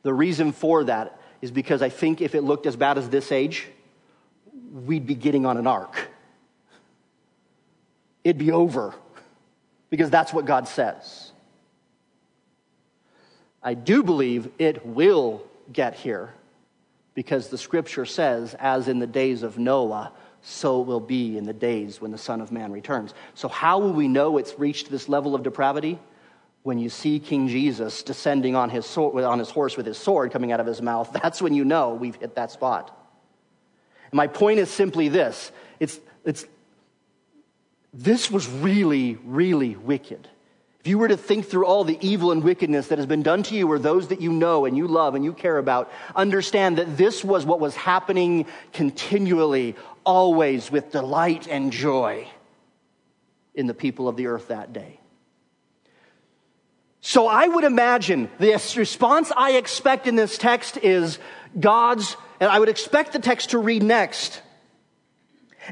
The 0.03 0.13
reason 0.13 0.51
for 0.51 0.85
that 0.85 1.19
is 1.41 1.51
because 1.51 1.81
I 1.81 1.89
think 1.89 2.21
if 2.21 2.35
it 2.35 2.41
looked 2.41 2.65
as 2.65 2.75
bad 2.75 2.97
as 2.97 3.09
this 3.09 3.31
age, 3.31 3.67
we'd 4.71 5.05
be 5.05 5.15
getting 5.15 5.45
on 5.45 5.57
an 5.57 5.67
ark 5.67 6.09
it'd 8.27 8.37
be 8.37 8.51
over 8.51 8.93
because 9.89 10.09
that's 10.09 10.33
what 10.33 10.43
God 10.43 10.67
says. 10.67 11.31
I 13.63 13.73
do 13.73 14.03
believe 14.03 14.49
it 14.59 14.85
will 14.85 15.43
get 15.71 15.95
here 15.95 16.33
because 17.17 17.47
the 17.47 17.57
scripture 17.57 18.05
says, 18.05 18.55
as 18.59 18.87
in 18.87 18.99
the 18.99 19.07
days 19.07 19.41
of 19.41 19.57
Noah, 19.57 20.11
so 20.43 20.81
it 20.81 20.85
will 20.85 20.99
be 20.99 21.35
in 21.35 21.45
the 21.45 21.53
days 21.53 21.99
when 21.99 22.11
the 22.11 22.17
Son 22.19 22.41
of 22.41 22.51
Man 22.51 22.71
returns. 22.71 23.15
So, 23.33 23.47
how 23.47 23.79
will 23.79 23.91
we 23.91 24.07
know 24.07 24.37
it's 24.37 24.59
reached 24.59 24.91
this 24.91 25.09
level 25.09 25.33
of 25.33 25.41
depravity? 25.41 25.97
When 26.61 26.77
you 26.77 26.89
see 26.89 27.17
King 27.17 27.47
Jesus 27.47 28.03
descending 28.03 28.55
on 28.55 28.69
his, 28.69 28.85
sword, 28.85 29.23
on 29.23 29.39
his 29.39 29.49
horse 29.49 29.75
with 29.75 29.87
his 29.87 29.97
sword 29.97 30.31
coming 30.31 30.51
out 30.51 30.59
of 30.59 30.67
his 30.67 30.79
mouth, 30.79 31.11
that's 31.23 31.41
when 31.41 31.55
you 31.55 31.65
know 31.65 31.95
we've 31.95 32.17
hit 32.17 32.35
that 32.35 32.51
spot. 32.51 32.95
And 34.11 34.17
my 34.17 34.27
point 34.27 34.59
is 34.59 34.69
simply 34.69 35.09
this 35.09 35.51
it's, 35.79 35.99
it's 36.23 36.45
this 37.95 38.29
was 38.29 38.47
really, 38.47 39.17
really 39.25 39.75
wicked. 39.75 40.27
If 40.87 40.91
you 40.91 40.99
were 40.99 41.09
to 41.09 41.17
think 41.17 41.47
through 41.47 41.65
all 41.65 41.83
the 41.83 41.97
evil 41.99 42.31
and 42.31 42.41
wickedness 42.41 42.87
that 42.87 42.97
has 42.97 43.05
been 43.05 43.21
done 43.21 43.43
to 43.43 43.55
you 43.55 43.69
or 43.69 43.77
those 43.77 44.07
that 44.07 44.21
you 44.21 44.31
know 44.31 44.63
and 44.63 44.77
you 44.77 44.87
love 44.87 45.15
and 45.15 45.25
you 45.25 45.33
care 45.33 45.57
about, 45.57 45.91
understand 46.15 46.77
that 46.77 46.95
this 46.95 47.25
was 47.25 47.45
what 47.45 47.59
was 47.59 47.75
happening 47.75 48.45
continually, 48.71 49.75
always 50.05 50.71
with 50.71 50.93
delight 50.93 51.45
and 51.49 51.73
joy 51.73 52.25
in 53.53 53.67
the 53.67 53.73
people 53.73 54.07
of 54.07 54.15
the 54.15 54.27
earth 54.27 54.47
that 54.47 54.71
day. 54.71 55.01
So 57.01 57.27
I 57.27 57.49
would 57.49 57.65
imagine 57.65 58.29
the 58.39 58.53
response 58.77 59.29
I 59.35 59.57
expect 59.57 60.07
in 60.07 60.15
this 60.15 60.37
text 60.37 60.77
is 60.77 61.19
God's, 61.59 62.15
and 62.39 62.49
I 62.49 62.59
would 62.59 62.69
expect 62.69 63.11
the 63.11 63.19
text 63.19 63.49
to 63.49 63.57
read 63.57 63.83
next 63.83 64.41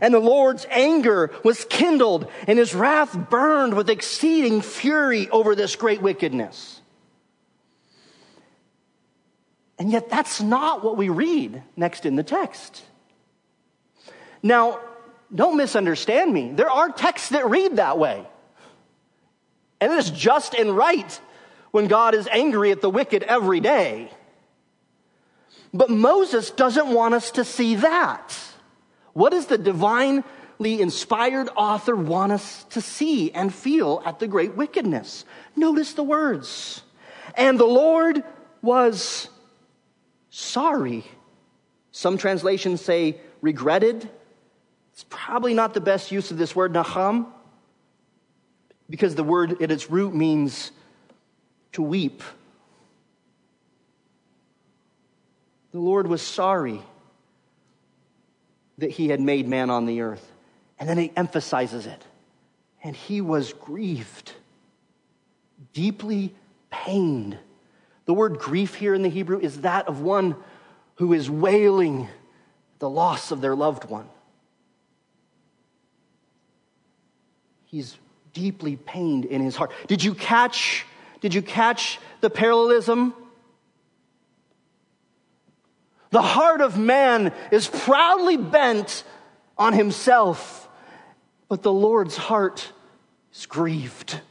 and 0.02 0.14
the 0.14 0.20
Lord's 0.20 0.66
anger 0.70 1.32
was 1.43 1.66
kindled, 1.66 2.30
and 2.48 2.60
his 2.60 2.76
wrath 2.76 3.18
burned 3.30 3.76
with 3.76 3.89
exceeding 3.89 4.62
fury 4.62 5.30
over 5.30 5.56
this 5.56 5.76
great 5.76 6.02
wickedness. 6.02 6.82
And 9.78 9.91
yet, 9.91 10.10
that's 10.10 10.41
not 10.41 10.84
what 10.84 10.98
we 10.98 11.10
read 11.10 11.62
next 11.76 12.06
in 12.06 12.16
the 12.16 12.24
text. 12.24 12.82
Now, 14.41 14.80
don't 15.34 15.58
misunderstand 15.58 16.32
me. 16.34 16.52
There 16.52 16.70
are 16.70 16.89
texts 16.89 17.30
that 17.30 17.50
read 17.50 17.78
that 17.78 17.98
way. 17.98 18.26
And 19.82 19.91
it 19.91 19.98
is 19.98 20.12
just 20.12 20.54
and 20.54 20.76
right 20.76 21.20
when 21.72 21.88
God 21.88 22.16
is 22.16 22.28
angry 22.32 22.72
at 22.72 22.82
the 22.82 22.89
wicked 22.89 23.24
every 23.24 23.60
day. 23.60 24.10
But 25.74 25.89
Moses 25.89 26.52
doesn't 26.52 26.88
want 26.88 27.16
us 27.16 27.32
to 27.32 27.43
see 27.43 27.76
that. 27.76 28.38
What 29.16 29.32
does 29.32 29.45
the 29.45 29.57
divinely 29.57 30.24
inspired 30.61 31.47
author 31.55 31.95
want 31.95 32.34
us 32.34 32.66
to 32.72 32.82
see 32.82 33.32
and 33.32 33.53
feel 33.53 34.03
at 34.05 34.20
the 34.20 34.28
great 34.28 34.57
wickedness? 34.57 35.24
Notice 35.55 35.93
the 35.93 36.03
words. 36.03 36.82
And 37.36 37.57
the 37.57 37.66
Lord 37.66 38.26
was 38.61 39.30
sorry. 40.30 41.05
Some 41.91 42.18
translations 42.18 42.82
say 42.82 43.22
regretted. 43.39 44.09
It's 44.91 45.05
probably 45.09 45.53
not 45.53 45.74
the 45.74 45.80
best 45.80 46.11
use 46.11 46.32
of 46.32 46.38
this 46.38 46.53
word, 46.53 46.74
naham, 46.74 47.28
because 48.89 49.16
the 49.16 49.24
word 49.24 49.61
at 49.61 49.72
its 49.72 49.89
root 49.89 50.13
means 50.13 50.72
to 51.72 51.82
weep. 51.82 52.22
The 55.72 55.80
Lord 55.80 56.07
was 56.07 56.22
sorry 56.22 56.82
that 58.78 58.91
he 58.91 59.09
had 59.09 59.21
made 59.21 59.47
man 59.47 59.69
on 59.69 59.86
the 59.86 60.01
earth. 60.01 60.32
And 60.80 60.89
then 60.89 60.97
he 60.97 61.11
emphasizes 61.15 61.86
it. 61.86 62.01
And 62.84 62.95
he 62.95 63.21
was 63.21 63.53
grieved, 63.53 64.34
deeply 65.73 66.36
pained. 66.69 67.38
The 68.05 68.13
word 68.13 68.38
grief 68.38 68.76
here 68.76 68.93
in 68.93 69.01
the 69.01 69.09
Hebrew 69.09 69.39
is 69.39 69.61
that 69.61 69.88
of 69.88 70.01
one 70.01 70.36
who 70.95 71.13
is 71.13 71.30
wailing 71.30 72.07
the 72.80 72.89
loss 72.89 73.32
of 73.32 73.41
their 73.41 73.55
loved 73.55 73.86
one. 73.86 74.07
He's 77.65 77.97
deeply 78.34 78.76
pained 78.76 79.26
in 79.26 79.41
his 79.41 79.55
heart. 79.55 79.71
Did 79.88 80.03
you 80.03 80.13
catch 80.13 80.86
did 81.21 81.34
you 81.34 81.41
catch 81.41 81.97
the 82.21 82.30
parallelism? 82.30 83.15
The 86.16 86.22
heart 86.22 86.61
of 86.61 86.78
man 86.78 87.34
is 87.51 87.68
proudly 87.68 88.38
bent 88.38 89.03
on 89.57 89.74
himself, 89.74 90.70
but 91.49 91.61
the 91.61 91.74
Lord's 91.74 92.16
heart 92.16 92.72
is 93.34 93.45
grieved. 93.45 94.22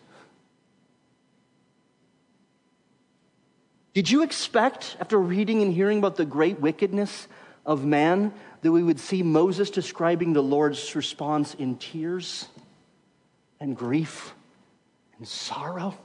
Did 3.93 4.11
you 4.11 4.23
expect, 4.23 4.97
after 4.99 5.19
reading 5.19 5.61
and 5.61 5.75
hearing 5.75 5.99
about 5.99 6.17
the 6.17 6.25
great 6.25 6.59
wickedness 6.59 7.29
of 7.67 7.85
man, 7.85 8.33
that 8.63 8.73
we 8.73 8.83
would 8.83 8.99
see 8.99 9.23
Moses 9.23 9.69
describing 9.69 10.33
the 10.33 10.43
Lord's 10.43 10.97
response 10.97 11.53
in 11.53 11.77
tears 11.77 12.49
and 13.61 13.77
grief 13.77 14.33
and 15.19 15.29
sorrow? 15.29 15.99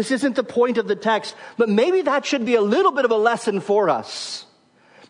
This 0.00 0.12
isn't 0.12 0.34
the 0.34 0.42
point 0.42 0.78
of 0.78 0.88
the 0.88 0.96
text, 0.96 1.36
but 1.58 1.68
maybe 1.68 2.00
that 2.00 2.24
should 2.24 2.46
be 2.46 2.54
a 2.54 2.62
little 2.62 2.90
bit 2.90 3.04
of 3.04 3.10
a 3.10 3.18
lesson 3.18 3.60
for 3.60 3.90
us. 3.90 4.46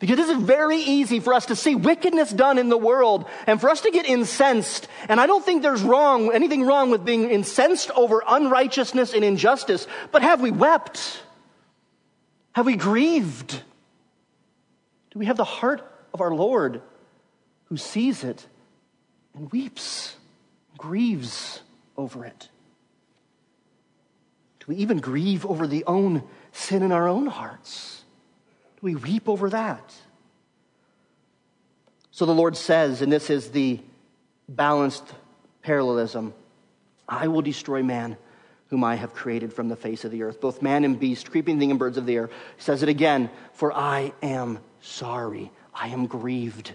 Because 0.00 0.16
this 0.16 0.28
is 0.28 0.42
very 0.42 0.78
easy 0.78 1.20
for 1.20 1.32
us 1.32 1.46
to 1.46 1.54
see 1.54 1.76
wickedness 1.76 2.32
done 2.32 2.58
in 2.58 2.70
the 2.70 2.76
world 2.76 3.26
and 3.46 3.60
for 3.60 3.70
us 3.70 3.82
to 3.82 3.92
get 3.92 4.04
incensed. 4.04 4.88
And 5.08 5.20
I 5.20 5.28
don't 5.28 5.44
think 5.44 5.62
there's 5.62 5.82
wrong, 5.82 6.34
anything 6.34 6.64
wrong 6.64 6.90
with 6.90 7.04
being 7.04 7.30
incensed 7.30 7.92
over 7.92 8.24
unrighteousness 8.26 9.14
and 9.14 9.22
injustice. 9.22 9.86
But 10.10 10.22
have 10.22 10.40
we 10.40 10.50
wept? 10.50 11.22
Have 12.54 12.66
we 12.66 12.74
grieved? 12.74 13.52
Do 15.12 15.20
we 15.20 15.26
have 15.26 15.36
the 15.36 15.44
heart 15.44 15.88
of 16.12 16.20
our 16.20 16.34
Lord 16.34 16.82
who 17.66 17.76
sees 17.76 18.24
it 18.24 18.44
and 19.36 19.52
weeps, 19.52 20.16
grieves 20.76 21.60
over 21.96 22.24
it? 22.24 22.48
We 24.70 24.76
even 24.76 24.98
grieve 24.98 25.44
over 25.44 25.66
the 25.66 25.82
own 25.88 26.22
sin 26.52 26.84
in 26.84 26.92
our 26.92 27.08
own 27.08 27.26
hearts? 27.26 28.04
We 28.80 28.94
weep 28.94 29.28
over 29.28 29.50
that? 29.50 29.96
So 32.12 32.24
the 32.24 32.32
Lord 32.32 32.56
says, 32.56 33.02
and 33.02 33.10
this 33.10 33.30
is 33.30 33.50
the 33.50 33.80
balanced 34.48 35.12
parallelism 35.62 36.34
I 37.08 37.26
will 37.26 37.42
destroy 37.42 37.82
man 37.82 38.16
whom 38.68 38.84
I 38.84 38.94
have 38.94 39.12
created 39.12 39.52
from 39.52 39.68
the 39.68 39.74
face 39.74 40.04
of 40.04 40.12
the 40.12 40.22
earth, 40.22 40.40
both 40.40 40.62
man 40.62 40.84
and 40.84 41.00
beast, 41.00 41.32
creeping 41.32 41.58
thing 41.58 41.70
and 41.70 41.78
birds 41.80 41.96
of 41.96 42.06
the 42.06 42.14
air. 42.14 42.30
He 42.54 42.62
says 42.62 42.84
it 42.84 42.88
again, 42.88 43.28
for 43.54 43.72
I 43.72 44.12
am 44.22 44.60
sorry. 44.80 45.50
I 45.74 45.88
am 45.88 46.06
grieved 46.06 46.74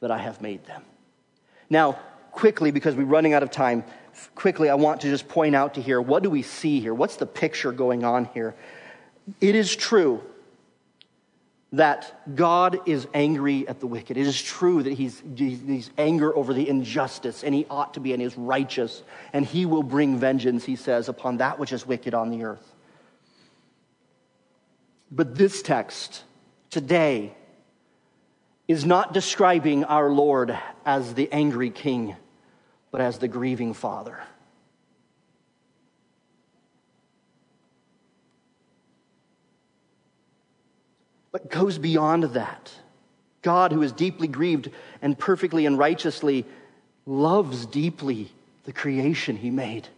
that 0.00 0.10
I 0.10 0.18
have 0.18 0.42
made 0.42 0.66
them. 0.66 0.82
Now, 1.70 1.92
quickly, 2.32 2.70
because 2.70 2.94
we're 2.94 3.06
running 3.06 3.32
out 3.32 3.42
of 3.42 3.50
time, 3.50 3.84
quickly, 4.34 4.68
I 4.68 4.74
want 4.74 5.00
to 5.02 5.10
just 5.10 5.28
point 5.28 5.54
out 5.54 5.74
to 5.74 5.82
here 5.82 6.00
what 6.00 6.22
do 6.22 6.30
we 6.30 6.42
see 6.42 6.80
here? 6.80 6.94
What's 6.94 7.16
the 7.16 7.26
picture 7.26 7.72
going 7.72 8.04
on 8.04 8.26
here? 8.26 8.54
It 9.40 9.54
is 9.54 9.74
true 9.74 10.22
that 11.72 12.34
God 12.34 12.80
is 12.86 13.06
angry 13.14 13.68
at 13.68 13.78
the 13.78 13.86
wicked. 13.86 14.16
It 14.16 14.26
is 14.26 14.40
true 14.42 14.82
that 14.82 14.92
he's, 14.92 15.22
he's 15.36 15.90
anger 15.96 16.34
over 16.36 16.52
the 16.52 16.68
injustice, 16.68 17.44
and 17.44 17.54
he 17.54 17.64
ought 17.70 17.94
to 17.94 18.00
be, 18.00 18.12
and 18.12 18.20
is 18.20 18.36
righteous, 18.36 19.02
and 19.32 19.46
he 19.46 19.66
will 19.66 19.84
bring 19.84 20.18
vengeance, 20.18 20.64
he 20.64 20.74
says, 20.74 21.08
upon 21.08 21.36
that 21.36 21.60
which 21.60 21.72
is 21.72 21.86
wicked 21.86 22.12
on 22.12 22.30
the 22.30 22.42
earth. 22.42 22.74
But 25.12 25.36
this 25.36 25.62
text 25.62 26.24
today 26.70 27.34
is 28.66 28.84
not 28.84 29.12
describing 29.12 29.84
our 29.84 30.10
Lord 30.10 30.56
as 30.84 31.14
the 31.14 31.30
angry 31.32 31.70
king 31.70 32.16
but 32.90 33.00
as 33.00 33.18
the 33.18 33.28
grieving 33.28 33.74
father. 33.74 34.18
But 41.32 41.50
goes 41.50 41.78
beyond 41.78 42.24
that. 42.24 42.72
God, 43.42 43.72
who 43.72 43.82
is 43.82 43.92
deeply 43.92 44.28
grieved 44.28 44.70
and 45.00 45.18
perfectly 45.18 45.64
and 45.64 45.78
righteously 45.78 46.44
loves 47.06 47.66
deeply 47.66 48.30
the 48.64 48.72
creation 48.72 49.36
he 49.36 49.50
made. 49.50 49.88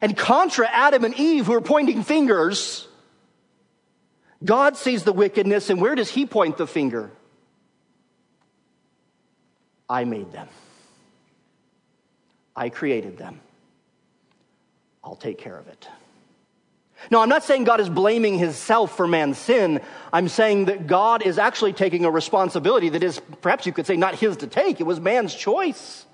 And 0.00 0.16
contra 0.16 0.68
Adam 0.68 1.04
and 1.04 1.14
Eve, 1.14 1.46
who 1.46 1.54
are 1.54 1.60
pointing 1.60 2.02
fingers, 2.02 2.88
God 4.44 4.76
sees 4.76 5.04
the 5.04 5.12
wickedness, 5.12 5.70
and 5.70 5.80
where 5.80 5.94
does 5.94 6.10
he 6.10 6.26
point 6.26 6.56
the 6.56 6.66
finger? 6.66 7.10
I 9.88 10.04
made 10.04 10.32
them. 10.32 10.48
I 12.54 12.68
created 12.68 13.16
them. 13.16 13.40
I'll 15.02 15.16
take 15.16 15.38
care 15.38 15.56
of 15.56 15.68
it. 15.68 15.88
No, 17.10 17.20
I'm 17.20 17.28
not 17.28 17.42
saying 17.42 17.64
God 17.64 17.80
is 17.80 17.88
blaming 17.88 18.38
himself 18.38 18.96
for 18.96 19.08
man's 19.08 19.38
sin. 19.38 19.80
I'm 20.12 20.28
saying 20.28 20.66
that 20.66 20.86
God 20.86 21.22
is 21.26 21.38
actually 21.38 21.72
taking 21.72 22.04
a 22.04 22.10
responsibility 22.10 22.90
that 22.90 23.02
is, 23.02 23.20
perhaps 23.40 23.66
you 23.66 23.72
could 23.72 23.86
say, 23.86 23.96
not 23.96 24.14
his 24.14 24.36
to 24.38 24.46
take. 24.46 24.80
It 24.80 24.84
was 24.84 25.00
man's 25.00 25.34
choice. 25.34 26.06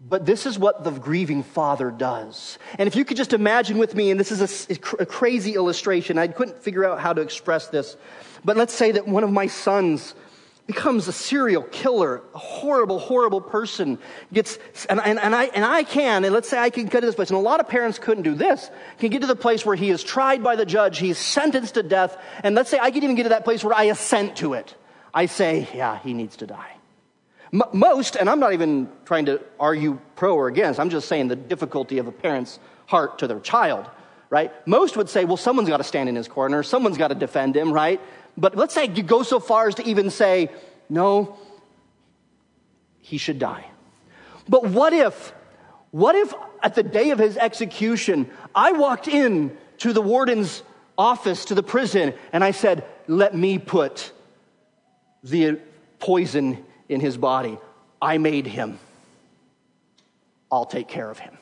But 0.00 0.24
this 0.24 0.46
is 0.46 0.58
what 0.58 0.82
the 0.84 0.92
grieving 0.92 1.42
father 1.42 1.90
does. 1.90 2.58
And 2.78 2.86
if 2.86 2.96
you 2.96 3.04
could 3.04 3.18
just 3.18 3.34
imagine 3.34 3.76
with 3.76 3.94
me, 3.94 4.10
and 4.10 4.18
this 4.18 4.32
is 4.32 4.70
a, 4.70 5.02
a 5.02 5.06
crazy 5.06 5.54
illustration, 5.54 6.16
I 6.16 6.28
couldn't 6.28 6.62
figure 6.62 6.86
out 6.86 7.00
how 7.00 7.12
to 7.12 7.20
express 7.20 7.66
this. 7.66 7.96
But 8.42 8.56
let's 8.56 8.72
say 8.72 8.92
that 8.92 9.06
one 9.06 9.24
of 9.24 9.30
my 9.30 9.48
sons 9.48 10.14
becomes 10.70 11.08
a 11.08 11.12
serial 11.12 11.64
killer, 11.64 12.22
a 12.32 12.38
horrible, 12.38 13.00
horrible 13.00 13.40
person. 13.40 13.98
Gets, 14.32 14.56
and, 14.88 15.00
and, 15.00 15.18
and, 15.18 15.34
I, 15.34 15.46
and 15.46 15.64
I 15.64 15.82
can, 15.82 16.24
and 16.24 16.32
let's 16.32 16.48
say 16.48 16.58
I 16.58 16.70
can 16.70 16.86
get 16.86 17.00
to 17.00 17.06
this 17.06 17.16
place, 17.16 17.30
and 17.30 17.36
a 17.36 17.42
lot 17.42 17.58
of 17.58 17.68
parents 17.68 17.98
couldn't 17.98 18.22
do 18.22 18.34
this, 18.34 18.70
can 18.98 19.10
get 19.10 19.22
to 19.22 19.26
the 19.26 19.34
place 19.34 19.66
where 19.66 19.74
he 19.74 19.90
is 19.90 20.04
tried 20.04 20.44
by 20.44 20.54
the 20.54 20.64
judge, 20.64 20.98
he's 20.98 21.18
sentenced 21.18 21.74
to 21.74 21.82
death, 21.82 22.16
and 22.44 22.54
let's 22.54 22.70
say 22.70 22.78
I 22.78 22.92
can 22.92 23.02
even 23.02 23.16
get 23.16 23.24
to 23.24 23.30
that 23.30 23.44
place 23.44 23.64
where 23.64 23.74
I 23.74 23.84
assent 23.84 24.36
to 24.36 24.54
it. 24.54 24.76
I 25.12 25.26
say, 25.26 25.66
yeah, 25.74 25.98
he 25.98 26.14
needs 26.14 26.36
to 26.36 26.46
die. 26.46 26.76
M- 27.52 27.62
most, 27.72 28.14
and 28.14 28.30
I'm 28.30 28.38
not 28.38 28.52
even 28.52 28.88
trying 29.04 29.26
to 29.26 29.40
argue 29.58 29.98
pro 30.14 30.36
or 30.36 30.46
against, 30.46 30.78
I'm 30.78 30.90
just 30.90 31.08
saying 31.08 31.26
the 31.26 31.36
difficulty 31.36 31.98
of 31.98 32.06
a 32.06 32.12
parent's 32.12 32.60
heart 32.86 33.18
to 33.18 33.26
their 33.26 33.40
child, 33.40 33.86
right? 34.30 34.52
Most 34.68 34.96
would 34.96 35.08
say, 35.08 35.24
well, 35.24 35.36
someone's 35.36 35.68
got 35.68 35.78
to 35.78 35.84
stand 35.84 36.08
in 36.08 36.14
his 36.14 36.28
corner, 36.28 36.62
someone's 36.62 36.96
got 36.96 37.08
to 37.08 37.16
defend 37.16 37.56
him, 37.56 37.72
right? 37.72 38.00
But 38.40 38.56
let's 38.56 38.74
say 38.74 38.86
you 38.86 39.02
go 39.02 39.22
so 39.22 39.38
far 39.38 39.68
as 39.68 39.74
to 39.74 39.84
even 39.84 40.08
say, 40.08 40.50
no, 40.88 41.36
he 43.00 43.18
should 43.18 43.38
die. 43.38 43.66
But 44.48 44.66
what 44.66 44.94
if, 44.94 45.34
what 45.90 46.14
if 46.14 46.32
at 46.62 46.74
the 46.74 46.82
day 46.82 47.10
of 47.10 47.18
his 47.18 47.36
execution, 47.36 48.30
I 48.54 48.72
walked 48.72 49.08
in 49.08 49.56
to 49.78 49.92
the 49.92 50.00
warden's 50.00 50.62
office, 50.96 51.44
to 51.46 51.54
the 51.54 51.62
prison, 51.62 52.14
and 52.32 52.42
I 52.42 52.52
said, 52.52 52.84
let 53.06 53.34
me 53.34 53.58
put 53.58 54.10
the 55.22 55.60
poison 55.98 56.64
in 56.88 57.00
his 57.00 57.18
body. 57.18 57.58
I 58.00 58.16
made 58.16 58.46
him. 58.46 58.78
I'll 60.50 60.64
take 60.64 60.88
care 60.88 61.10
of 61.10 61.18
him. 61.18 61.36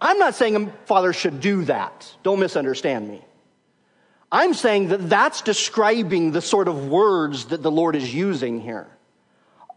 I'm 0.00 0.18
not 0.18 0.34
saying 0.34 0.54
a 0.56 0.70
father 0.84 1.14
should 1.14 1.40
do 1.40 1.64
that. 1.64 2.14
Don't 2.22 2.40
misunderstand 2.40 3.08
me. 3.08 3.24
I'm 4.34 4.54
saying 4.54 4.88
that 4.88 5.10
that's 5.10 5.42
describing 5.42 6.32
the 6.32 6.40
sort 6.40 6.66
of 6.66 6.88
words 6.88 7.46
that 7.46 7.62
the 7.62 7.70
Lord 7.70 7.94
is 7.94 8.14
using 8.14 8.62
here. 8.62 8.88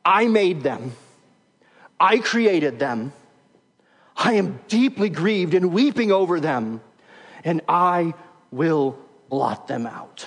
I 0.05 0.29
made 0.29 0.63
them. 0.63 0.93
I 1.99 2.19
created 2.19 2.79
them. 2.79 3.11
I 4.15 4.33
am 4.35 4.61
deeply 4.69 5.09
grieved 5.09 5.53
and 5.55 5.73
weeping 5.73 6.13
over 6.13 6.39
them, 6.39 6.79
and 7.43 7.61
I 7.67 8.13
will 8.49 8.97
blot 9.27 9.67
them 9.67 9.85
out. 9.85 10.25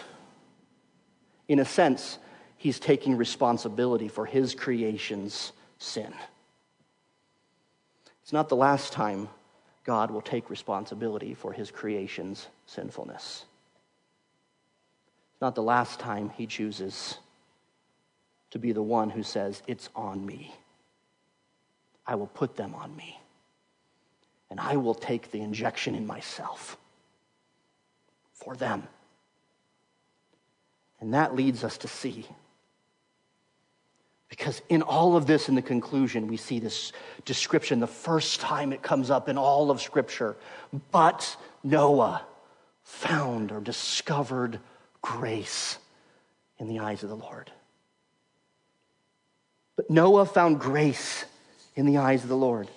In 1.49 1.59
a 1.59 1.65
sense, 1.65 2.19
he's 2.59 2.79
taking 2.79 3.17
responsibility 3.17 4.09
for 4.09 4.27
his 4.27 4.55
creation's 4.55 5.53
sin. 5.79 6.13
It's 8.23 8.33
not 8.35 8.51
the 8.51 8.57
last 8.57 8.93
time 8.93 9.31
God 9.85 10.11
will 10.11 10.21
take 10.21 10.51
responsibility 10.51 11.33
for 11.33 11.51
his 11.51 11.71
creation's 11.71 12.47
sinfulness. 12.67 13.47
Not 15.41 15.55
the 15.55 15.63
last 15.63 16.01
time 16.01 16.31
he 16.31 16.47
chooses 16.47 17.19
to 18.51 18.59
be 18.59 18.73
the 18.73 18.83
one 18.83 19.11
who 19.11 19.23
says, 19.23 19.63
It's 19.67 19.89
on 19.95 20.25
me. 20.25 20.55
I 22.07 22.15
will 22.15 22.27
put 22.27 22.57
them 22.57 22.75
on 22.75 22.97
me. 22.97 23.21
And 24.51 24.59
I 24.59 24.77
will 24.77 24.95
take 24.95 25.31
the 25.31 25.41
injection 25.41 25.95
in 25.95 26.07
myself 26.07 26.79
for 28.33 28.57
them. 28.57 28.89
And 31.01 31.15
that 31.15 31.37
leads 31.37 31.63
us 31.63 31.79
to 31.79 31.89
see. 31.89 32.27
Because 34.29 34.61
in 34.69 34.83
all 34.83 35.17
of 35.17 35.27
this, 35.27 35.49
in 35.49 35.55
the 35.55 35.63
conclusion, 35.63 36.27
we 36.27 36.37
see 36.37 36.59
this 36.59 36.93
description 37.25 37.81
the 37.81 37.87
first 37.87 38.41
time 38.41 38.73
it 38.73 38.83
comes 38.83 39.11
up 39.11 39.29
in 39.29 39.39
all 39.39 39.71
of 39.71 39.81
Scripture. 39.81 40.37
But 40.91 41.37
Noah 41.63 42.23
found 42.83 43.53
or 43.53 43.61
discovered 43.61 44.61
grace 45.03 45.79
in 46.59 46.69
the 46.69 46.81
eyes 46.81 47.03
of 47.03 47.09
the 47.09 47.17
Lord. 47.17 47.51
But 49.77 49.91
Noah 49.91 50.27
found 50.27 50.59
grace 50.59 51.25
in 51.77 51.87
the 51.87 51.99
eyes 51.99 52.25
of 52.25 52.29
the 52.29 52.37
Lord. 52.37 52.69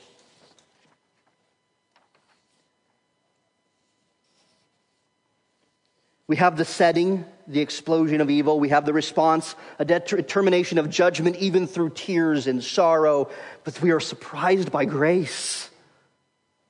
We 6.28 6.36
have 6.38 6.56
the 6.56 6.64
setting, 6.64 7.26
the 7.48 7.60
explosion 7.60 8.22
of 8.22 8.30
evil. 8.30 8.60
We 8.60 8.70
have 8.70 8.86
the 8.86 8.94
response, 8.94 9.56
a 9.80 9.84
determination 9.84 10.78
of 10.78 10.90
judgment, 10.90 11.36
even 11.38 11.68
through 11.68 11.90
tears 11.90 12.48
and 12.48 12.64
sorrow. 12.64 13.30
But 13.66 13.82
we 13.82 13.92
are 13.92 14.00
surprised 14.00 14.72
by 14.72 14.86
grace. 14.86 15.70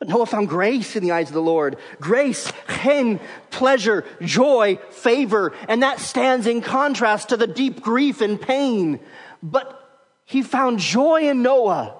But 0.01 0.09
Noah 0.09 0.25
found 0.25 0.49
grace 0.49 0.95
in 0.95 1.03
the 1.03 1.11
eyes 1.11 1.27
of 1.27 1.35
the 1.35 1.43
Lord. 1.43 1.77
Grace, 1.99 2.51
chen, 2.67 3.19
pleasure, 3.51 4.03
joy, 4.19 4.79
favor. 4.89 5.53
And 5.69 5.83
that 5.83 5.99
stands 5.99 6.47
in 6.47 6.61
contrast 6.61 7.29
to 7.29 7.37
the 7.37 7.45
deep 7.45 7.83
grief 7.83 8.19
and 8.19 8.41
pain. 8.41 8.99
But 9.43 9.79
he 10.25 10.41
found 10.41 10.79
joy 10.79 11.29
in 11.29 11.43
Noah. 11.43 11.95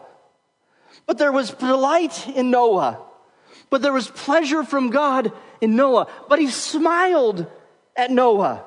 But 1.05 1.19
there 1.19 1.31
was 1.31 1.51
delight 1.51 2.27
in 2.27 2.49
Noah. 2.49 2.97
But 3.69 3.83
there 3.83 3.93
was 3.93 4.07
pleasure 4.07 4.63
from 4.63 4.89
God 4.89 5.31
in 5.61 5.75
Noah, 5.75 6.07
but 6.27 6.39
he 6.39 6.47
smiled 6.47 7.45
at 7.95 8.09
Noah. 8.09 8.63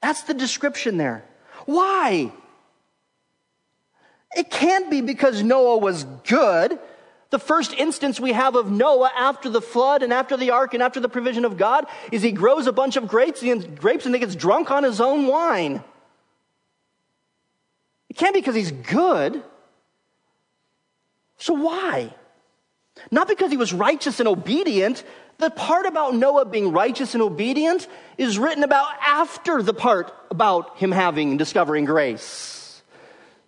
That's 0.00 0.22
the 0.22 0.34
description 0.34 0.96
there. 0.96 1.24
Why? 1.66 2.32
It 4.36 4.50
can't 4.50 4.90
be 4.90 5.00
because 5.00 5.44
Noah 5.44 5.78
was 5.78 6.02
good. 6.26 6.80
The 7.32 7.38
first 7.38 7.72
instance 7.72 8.20
we 8.20 8.32
have 8.32 8.56
of 8.56 8.70
Noah 8.70 9.10
after 9.16 9.48
the 9.48 9.62
flood 9.62 10.02
and 10.02 10.12
after 10.12 10.36
the 10.36 10.50
ark 10.50 10.74
and 10.74 10.82
after 10.82 11.00
the 11.00 11.08
provision 11.08 11.46
of 11.46 11.56
God 11.56 11.86
is 12.12 12.20
he 12.20 12.30
grows 12.30 12.66
a 12.66 12.72
bunch 12.72 12.96
of 12.96 13.08
grapes 13.08 13.42
and, 13.42 13.80
grapes 13.80 14.04
and 14.04 14.14
he 14.14 14.18
gets 14.18 14.36
drunk 14.36 14.70
on 14.70 14.84
his 14.84 15.00
own 15.00 15.26
wine. 15.26 15.82
It 18.10 18.18
can't 18.18 18.34
be 18.34 18.40
because 18.40 18.54
he's 18.54 18.70
good. 18.70 19.42
So 21.38 21.54
why? 21.54 22.14
Not 23.10 23.28
because 23.28 23.50
he 23.50 23.56
was 23.56 23.72
righteous 23.72 24.20
and 24.20 24.28
obedient. 24.28 25.02
The 25.38 25.48
part 25.48 25.86
about 25.86 26.14
Noah 26.14 26.44
being 26.44 26.70
righteous 26.70 27.14
and 27.14 27.22
obedient 27.22 27.88
is 28.18 28.38
written 28.38 28.62
about 28.62 28.88
after 29.00 29.62
the 29.62 29.72
part 29.72 30.14
about 30.30 30.76
him 30.76 30.92
having 30.92 31.30
and 31.30 31.38
discovering 31.38 31.86
grace. 31.86 32.61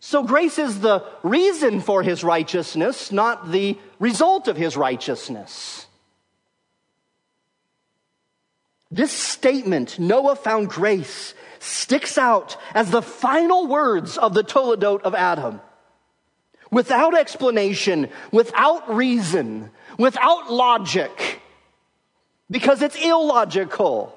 So 0.06 0.22
grace 0.22 0.58
is 0.58 0.80
the 0.80 1.02
reason 1.22 1.80
for 1.80 2.02
his 2.02 2.22
righteousness, 2.22 3.10
not 3.10 3.50
the 3.50 3.78
result 3.98 4.48
of 4.48 4.56
his 4.58 4.76
righteousness. 4.76 5.86
This 8.90 9.12
statement, 9.12 9.98
Noah 9.98 10.36
found 10.36 10.68
grace, 10.68 11.32
sticks 11.58 12.18
out 12.18 12.58
as 12.74 12.90
the 12.90 13.00
final 13.00 13.66
words 13.66 14.18
of 14.18 14.34
the 14.34 14.44
Toledot 14.44 15.00
of 15.04 15.14
Adam 15.14 15.62
without 16.70 17.16
explanation, 17.16 18.10
without 18.30 18.94
reason, 18.94 19.70
without 19.98 20.52
logic, 20.52 21.40
because 22.50 22.82
it's 22.82 23.02
illogical. 23.02 24.14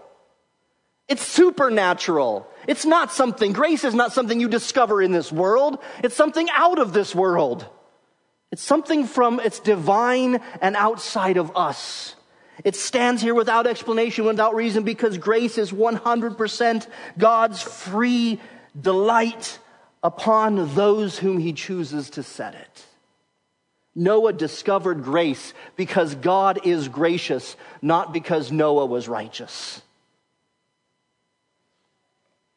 It's 1.08 1.26
supernatural. 1.26 2.48
It's 2.68 2.86
not 2.86 3.14
something, 3.14 3.54
grace 3.54 3.84
is 3.84 3.96
not 3.96 4.12
something 4.12 4.40
you 4.40 4.50
discover 4.50 5.02
in 5.02 5.12
this 5.12 5.32
world. 5.32 5.80
It's 6.04 6.16
something 6.16 6.48
out 6.54 6.80
of 6.80 6.92
this 6.92 7.16
world. 7.16 7.66
It's 8.52 8.64
something 8.64 9.06
from, 9.06 9.40
it's 9.40 9.60
divine 9.60 10.42
and 10.62 10.76
outside 10.76 11.38
of 11.38 11.56
us. 11.56 12.16
It 12.64 12.76
stands 12.76 13.22
here 13.22 13.36
without 13.36 13.68
explanation, 13.68 14.26
without 14.26 14.56
reason, 14.56 14.84
because 14.84 15.18
grace 15.18 15.58
is 15.58 15.72
100% 15.72 16.88
God's 17.18 17.62
free 17.62 18.42
delight 18.80 19.60
upon 20.04 20.74
those 20.76 21.20
whom 21.20 21.38
he 21.38 21.54
chooses 21.54 22.10
to 22.12 22.24
set 22.24 22.56
it. 22.56 22.86
Noah 23.96 24.34
discovered 24.34 25.04
grace 25.04 25.54
because 25.76 26.16
God 26.16 26.66
is 26.66 26.88
gracious, 26.88 27.56
not 27.82 28.14
because 28.14 28.52
Noah 28.52 28.86
was 28.86 29.08
righteous. 29.08 29.82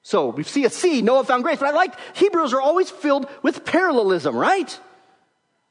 So 0.03 0.29
we 0.29 0.45
see 0.45 0.65
a 0.65 0.71
C, 0.71 1.03
Noah 1.03 1.25
found 1.25 1.43
grace, 1.43 1.59
but 1.59 1.69
I 1.69 1.73
like 1.73 1.95
Hebrews 2.17 2.53
are 2.53 2.61
always 2.61 2.91
filled 2.91 3.29
with 3.43 3.65
parallelism, 3.65 4.35
right? 4.35 4.79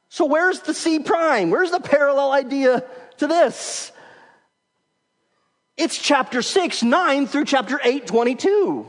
So 0.08 0.24
where's 0.24 0.60
the 0.60 0.74
C 0.74 0.98
prime? 1.00 1.50
Where's 1.50 1.70
the 1.70 1.80
parallel 1.80 2.32
idea 2.32 2.84
to 3.18 3.26
this? 3.26 3.92
It's 5.76 5.96
chapter 5.96 6.42
6, 6.42 6.82
9 6.82 7.26
through 7.26 7.46
chapter 7.46 7.80
8, 7.82 8.06
22. 8.06 8.88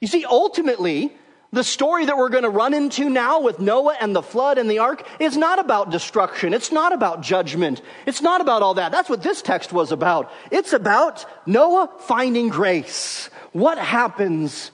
You 0.00 0.08
see, 0.08 0.24
ultimately, 0.24 1.12
the 1.54 1.64
story 1.64 2.06
that 2.06 2.18
we're 2.18 2.28
going 2.28 2.42
to 2.44 2.50
run 2.50 2.74
into 2.74 3.08
now 3.08 3.40
with 3.40 3.60
Noah 3.60 3.96
and 4.00 4.14
the 4.14 4.22
flood 4.22 4.58
and 4.58 4.68
the 4.68 4.80
ark 4.80 5.06
is 5.20 5.36
not 5.36 5.58
about 5.58 5.90
destruction. 5.90 6.52
It's 6.52 6.72
not 6.72 6.92
about 6.92 7.22
judgment. 7.22 7.80
It's 8.06 8.20
not 8.20 8.40
about 8.40 8.62
all 8.62 8.74
that. 8.74 8.92
That's 8.92 9.08
what 9.08 9.22
this 9.22 9.40
text 9.40 9.72
was 9.72 9.92
about. 9.92 10.30
It's 10.50 10.72
about 10.72 11.24
Noah 11.46 11.90
finding 12.00 12.48
grace. 12.48 13.30
What 13.52 13.78
happens 13.78 14.70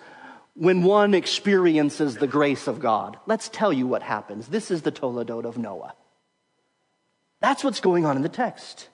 when 0.54 0.82
one 0.82 1.14
experiences 1.14 2.16
the 2.16 2.26
grace 2.26 2.66
of 2.66 2.80
God? 2.80 3.18
Let's 3.26 3.48
tell 3.48 3.72
you 3.72 3.86
what 3.86 4.02
happens. 4.02 4.48
This 4.48 4.70
is 4.70 4.82
the 4.82 4.92
Toledot 4.92 5.44
of 5.44 5.58
Noah. 5.58 5.94
That's 7.40 7.62
what's 7.62 7.80
going 7.80 8.06
on 8.06 8.16
in 8.16 8.22
the 8.22 8.28
text. 8.28 8.88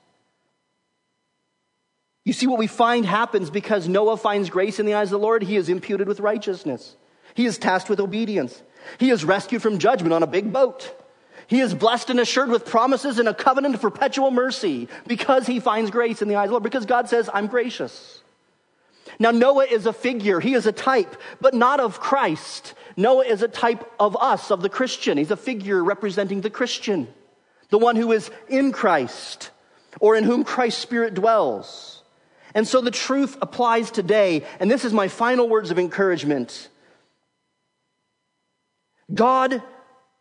You 2.24 2.32
see, 2.32 2.48
what 2.48 2.58
we 2.58 2.66
find 2.66 3.06
happens 3.06 3.50
because 3.50 3.88
Noah 3.88 4.16
finds 4.16 4.50
grace 4.50 4.80
in 4.80 4.86
the 4.86 4.94
eyes 4.94 5.08
of 5.08 5.20
the 5.20 5.24
Lord. 5.24 5.44
He 5.44 5.54
is 5.54 5.68
imputed 5.68 6.08
with 6.08 6.18
righteousness. 6.18 6.96
He 7.36 7.44
is 7.44 7.58
tasked 7.58 7.90
with 7.90 8.00
obedience. 8.00 8.62
He 8.98 9.10
is 9.10 9.24
rescued 9.24 9.62
from 9.62 9.78
judgment 9.78 10.14
on 10.14 10.22
a 10.22 10.26
big 10.26 10.52
boat. 10.52 10.92
He 11.46 11.60
is 11.60 11.74
blessed 11.74 12.10
and 12.10 12.18
assured 12.18 12.48
with 12.48 12.64
promises 12.64 13.18
and 13.18 13.28
a 13.28 13.34
covenant 13.34 13.74
of 13.74 13.82
perpetual 13.82 14.30
mercy 14.30 14.88
because 15.06 15.46
he 15.46 15.60
finds 15.60 15.90
grace 15.90 16.22
in 16.22 16.28
the 16.28 16.36
eyes 16.36 16.46
of 16.46 16.48
the 16.48 16.52
Lord, 16.54 16.62
because 16.64 16.86
God 16.86 17.08
says, 17.08 17.30
I'm 17.32 17.46
gracious. 17.46 18.22
Now, 19.18 19.30
Noah 19.30 19.66
is 19.66 19.86
a 19.86 19.92
figure. 19.92 20.40
He 20.40 20.54
is 20.54 20.66
a 20.66 20.72
type, 20.72 21.14
but 21.40 21.54
not 21.54 21.78
of 21.78 22.00
Christ. 22.00 22.74
Noah 22.96 23.26
is 23.26 23.42
a 23.42 23.48
type 23.48 23.88
of 24.00 24.16
us, 24.16 24.50
of 24.50 24.62
the 24.62 24.68
Christian. 24.68 25.18
He's 25.18 25.30
a 25.30 25.36
figure 25.36 25.84
representing 25.84 26.40
the 26.40 26.50
Christian, 26.50 27.06
the 27.70 27.78
one 27.78 27.96
who 27.96 28.12
is 28.12 28.30
in 28.48 28.72
Christ 28.72 29.50
or 30.00 30.16
in 30.16 30.24
whom 30.24 30.42
Christ's 30.42 30.80
Spirit 30.80 31.14
dwells. 31.14 32.02
And 32.54 32.66
so 32.66 32.80
the 32.80 32.90
truth 32.90 33.36
applies 33.42 33.90
today. 33.90 34.44
And 34.58 34.70
this 34.70 34.84
is 34.84 34.92
my 34.92 35.08
final 35.08 35.48
words 35.48 35.70
of 35.70 35.78
encouragement. 35.78 36.68
God, 39.12 39.62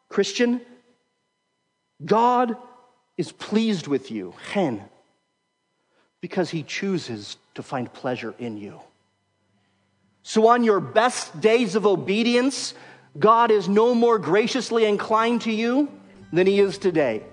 Christian, 0.10 0.62
God 2.04 2.56
is 3.18 3.32
pleased 3.32 3.88
with 3.88 4.12
you, 4.12 4.34
chen, 4.52 4.84
because 6.22 6.50
he 6.50 6.64
chooses 6.64 7.38
to 7.56 7.64
find 7.64 7.92
pleasure 7.92 8.36
in 8.38 8.58
you. 8.58 8.80
So 10.24 10.48
on 10.48 10.64
your 10.64 10.80
best 10.80 11.40
days 11.40 11.76
of 11.76 11.86
obedience, 11.86 12.74
God 13.18 13.52
is 13.52 13.70
no 13.70 13.96
more 13.96 14.20
graciously 14.20 14.86
inclined 14.86 15.42
to 15.44 15.52
you 15.52 15.90
than 16.34 16.48
he 16.48 16.60
is 16.60 16.78
today. 16.78 17.24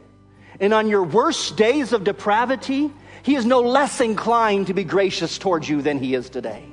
And 0.60 0.72
on 0.72 0.88
your 0.88 1.02
worst 1.02 1.56
days 1.56 1.92
of 1.92 2.04
depravity, 2.04 2.92
he 3.22 3.34
is 3.34 3.44
no 3.46 3.60
less 3.60 4.00
inclined 4.00 4.68
to 4.68 4.74
be 4.74 4.84
gracious 4.84 5.38
towards 5.38 5.68
you 5.68 5.82
than 5.82 5.98
he 5.98 6.14
is 6.14 6.28
today. 6.28 6.64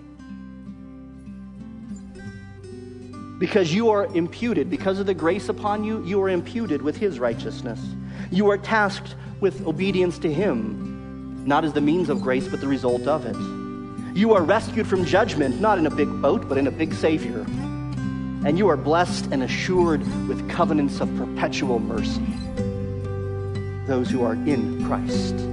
Because 3.39 3.73
you 3.73 3.89
are 3.89 4.05
imputed, 4.07 4.69
because 4.69 4.99
of 4.99 5.05
the 5.05 5.13
grace 5.13 5.47
upon 5.47 5.85
you, 5.85 6.03
you 6.03 6.21
are 6.21 6.29
imputed 6.29 6.81
with 6.81 6.97
his 6.97 7.19
righteousness. 7.19 7.79
You 8.31 8.49
are 8.51 8.57
tasked 8.57 9.15
with 9.39 9.65
obedience 9.65 10.19
to 10.19 10.31
him, 10.31 11.41
not 11.47 11.63
as 11.63 11.71
the 11.71 11.79
means 11.79 12.09
of 12.09 12.21
grace, 12.21 12.49
but 12.49 12.59
the 12.59 12.67
result 12.67 13.07
of 13.07 13.25
it. 13.25 13.37
You 14.13 14.33
are 14.33 14.43
rescued 14.43 14.87
from 14.87 15.05
judgment, 15.05 15.61
not 15.61 15.77
in 15.77 15.85
a 15.85 15.89
big 15.89 16.09
boat, 16.21 16.49
but 16.49 16.57
in 16.57 16.67
a 16.67 16.71
big 16.71 16.93
Savior. 16.93 17.45
And 18.45 18.57
you 18.57 18.67
are 18.67 18.75
blessed 18.75 19.29
and 19.31 19.41
assured 19.41 20.01
with 20.27 20.49
covenants 20.49 20.99
of 20.99 21.15
perpetual 21.15 21.79
mercy. 21.79 22.25
Those 23.87 24.09
who 24.09 24.21
are 24.21 24.33
in 24.33 24.85
Christ. 24.85 25.48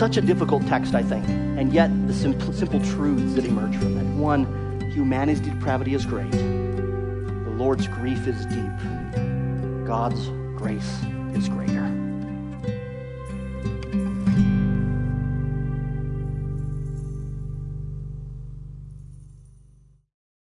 Such 0.00 0.16
a 0.16 0.22
difficult 0.22 0.66
text, 0.66 0.94
I 0.94 1.02
think, 1.02 1.28
and 1.28 1.74
yet 1.74 1.90
the 2.06 2.14
simple, 2.14 2.54
simple 2.54 2.80
truths 2.80 3.34
that 3.34 3.44
emerge 3.44 3.76
from 3.76 3.98
it. 3.98 4.04
One, 4.18 4.80
humanity's 4.94 5.40
depravity 5.40 5.92
is 5.92 6.06
great, 6.06 6.32
the 6.32 7.54
Lord's 7.58 7.86
grief 7.86 8.26
is 8.26 8.46
deep, 8.46 9.86
God's 9.86 10.30
grace 10.56 11.02
is 11.34 11.50
greater. 11.50 11.99